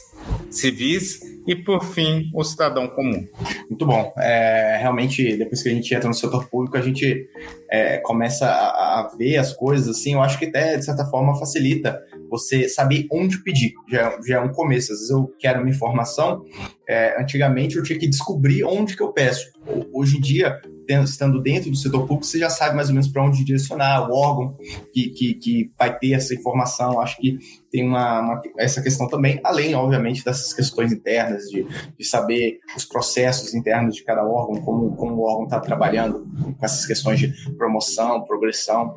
civis 0.52 1.33
e, 1.48 1.56
por 1.56 1.84
fim, 1.84 2.30
o 2.34 2.44
cidadão 2.44 2.88
comum. 2.88 3.28
Muito 3.70 3.86
bom. 3.86 4.14
É, 4.18 4.78
realmente, 4.80 5.36
depois 5.36 5.62
que 5.62 5.70
a 5.70 5.74
gente 5.74 5.94
entra 5.94 6.08
no 6.08 6.14
setor 6.14 6.48
público, 6.50 6.78
a 6.78 6.82
gente 6.82 7.28
é, 7.70 7.98
começa 7.98 8.46
a, 8.48 9.02
a, 9.02 9.16
ver 9.18 9.38
as 9.38 9.54
coisas 9.54 9.98
assim. 9.98 10.14
Eu 10.14 10.22
acho 10.22 10.40
que 10.40 10.46
até, 10.46 10.78
de 10.78 10.86
certa 10.86 11.06
forma, 11.06 11.38
facilita 11.38 12.02
você 12.30 12.68
saber 12.70 13.08
onde 13.12 13.44
pedir. 13.44 13.74
Já, 13.90 14.18
já 14.26 14.38
é 14.38 14.40
um 14.40 14.52
começo. 14.52 14.94
Às 14.94 15.00
vezes 15.00 15.10
eu 15.10 15.34
quero 15.40 15.60
uma 15.60 15.70
informação. 15.70 16.46
É, 16.88 17.22
antigamente 17.22 17.76
eu 17.76 17.84
tinha 17.84 18.00
que 18.00 18.08
descobrir 18.08 18.64
onde 18.64 18.96
que 18.96 19.04
eu 19.04 19.12
peço. 19.12 19.52
Hoje 19.94 20.18
em 20.18 20.22
dia, 20.22 20.62
estando 20.88 21.42
dentro 21.42 21.70
do 21.70 21.76
setor 21.76 22.02
público, 22.02 22.26
você 22.26 22.40
já 22.40 22.50
sabe 22.50 22.76
mais 22.76 22.90
ou 22.90 22.94
menos 22.94 23.08
para 23.08 23.24
onde 23.24 23.44
direcionar, 23.44 24.10
o 24.10 24.14
órgão 24.14 24.56
que, 24.94 25.10
que, 25.10 25.34
que 25.36 25.72
vai 25.78 25.98
ter 25.98 26.14
essa 26.14 26.34
informação. 26.34 27.00
Acho 27.00 27.18
que 27.18 27.38
tem 27.72 27.88
uma, 27.88 28.20
uma, 28.20 28.42
essa 28.60 28.84
questão 28.84 29.08
também, 29.08 29.40
além, 29.44 29.74
obviamente, 29.74 30.24
dessas 30.24 30.54
questões 30.54 30.92
internas, 30.92 31.46
de, 31.50 31.66
de 31.98 32.06
saber 32.06 32.60
os 32.78 32.86
processos 32.86 33.56
internos 33.56 33.96
de 33.96 34.04
cada 34.04 34.24
órgão, 34.24 34.62
como, 34.62 34.96
como 34.96 35.16
o 35.16 35.22
órgão 35.24 35.46
está 35.46 35.60
trabalhando 35.60 36.24
com 36.60 36.66
essas 36.66 36.86
questões 36.86 37.20
de 37.20 37.30
promoção, 37.58 38.22
progressão. 38.22 38.96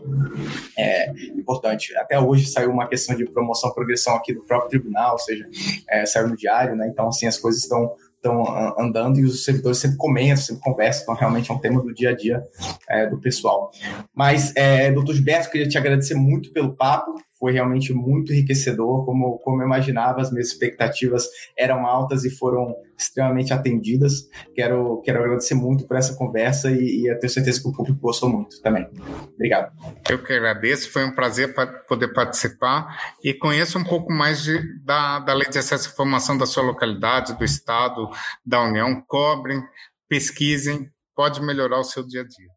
É 0.79 1.11
importante. 1.31 1.97
Até 1.97 2.21
hoje 2.21 2.47
saiu 2.47 2.71
uma 2.71 2.87
questão 2.87 3.17
de 3.17 3.25
promoção, 3.25 3.73
progressão 3.73 4.15
aqui 4.15 4.35
do 4.35 4.43
próprio 4.43 4.69
tribunal, 4.69 5.13
ou 5.13 5.19
seja, 5.19 5.49
é, 5.89 6.05
saiu 6.05 6.29
no 6.29 6.37
diário, 6.37 6.77
né? 6.77 6.87
Então, 6.89 7.09
assim, 7.09 7.27
as 7.27 7.39
coisas 7.39 7.63
estão 7.63 7.95
estão 8.27 8.79
andando 8.79 9.19
e 9.19 9.25
os 9.25 9.45
servidores 9.45 9.79
sempre 9.79 9.97
comentam, 9.97 10.37
sempre 10.37 10.63
conversam, 10.63 11.03
então 11.03 11.15
realmente 11.15 11.51
é 11.51 11.55
um 11.55 11.59
tema 11.59 11.83
do 11.83 11.95
dia 11.95 12.11
a 12.11 12.17
dia 12.17 12.45
é, 12.89 13.07
do 13.07 13.19
pessoal. 13.19 13.71
Mas, 14.15 14.53
é, 14.57 14.91
doutor 14.93 15.15
Gilberto, 15.15 15.51
queria 15.51 15.69
te 15.69 15.79
agradecer 15.79 16.15
muito 16.15 16.53
pelo 16.53 16.75
papo, 16.75 17.21
foi 17.39 17.53
realmente 17.53 17.93
muito 17.93 18.33
enriquecedor, 18.33 19.05
como, 19.05 19.39
como 19.39 19.63
eu 19.63 19.67
imaginava, 19.67 20.21
as 20.21 20.31
minhas 20.31 20.49
expectativas 20.49 21.27
eram 21.57 21.87
altas 21.87 22.25
e 22.25 22.31
foram 22.31 22.75
extremamente 22.99 23.53
atendidas. 23.53 24.29
Quero, 24.55 25.01
quero 25.03 25.19
agradecer 25.19 25.55
muito 25.55 25.87
por 25.87 25.97
essa 25.97 26.15
conversa 26.15 26.71
e, 26.71 27.03
e 27.03 27.11
eu 27.11 27.19
tenho 27.19 27.33
certeza 27.33 27.61
que 27.61 27.69
o 27.69 27.73
público 27.73 28.01
gostou 28.01 28.29
muito 28.29 28.61
também. 28.63 28.89
Obrigado. 29.35 29.71
Eu 30.09 30.23
que 30.23 30.33
agradeço, 30.33 30.91
foi 30.91 31.05
um 31.05 31.15
prazer 31.15 31.55
poder 31.87 32.09
participar 32.09 33.15
e 33.23 33.35
conheça 33.35 33.79
um 33.79 33.85
pouco 33.85 34.13
mais 34.13 34.43
de, 34.43 34.59
da, 34.83 35.19
da 35.19 35.35
Lei 35.35 35.49
de 35.49 35.59
Acesso 35.59 35.89
à 35.89 35.93
Informação 35.93 36.39
da 36.39 36.47
sua 36.47 36.63
localidade, 36.63 37.37
do 37.37 37.45
Estado, 37.45 38.09
da 38.45 38.63
União. 38.63 39.03
Cobrem, 39.07 39.63
pesquisem, 40.09 40.89
pode 41.15 41.43
melhorar 41.43 41.81
o 41.81 41.85
seu 41.85 42.07
dia 42.07 42.23
a 42.23 42.25
dia. 42.25 42.56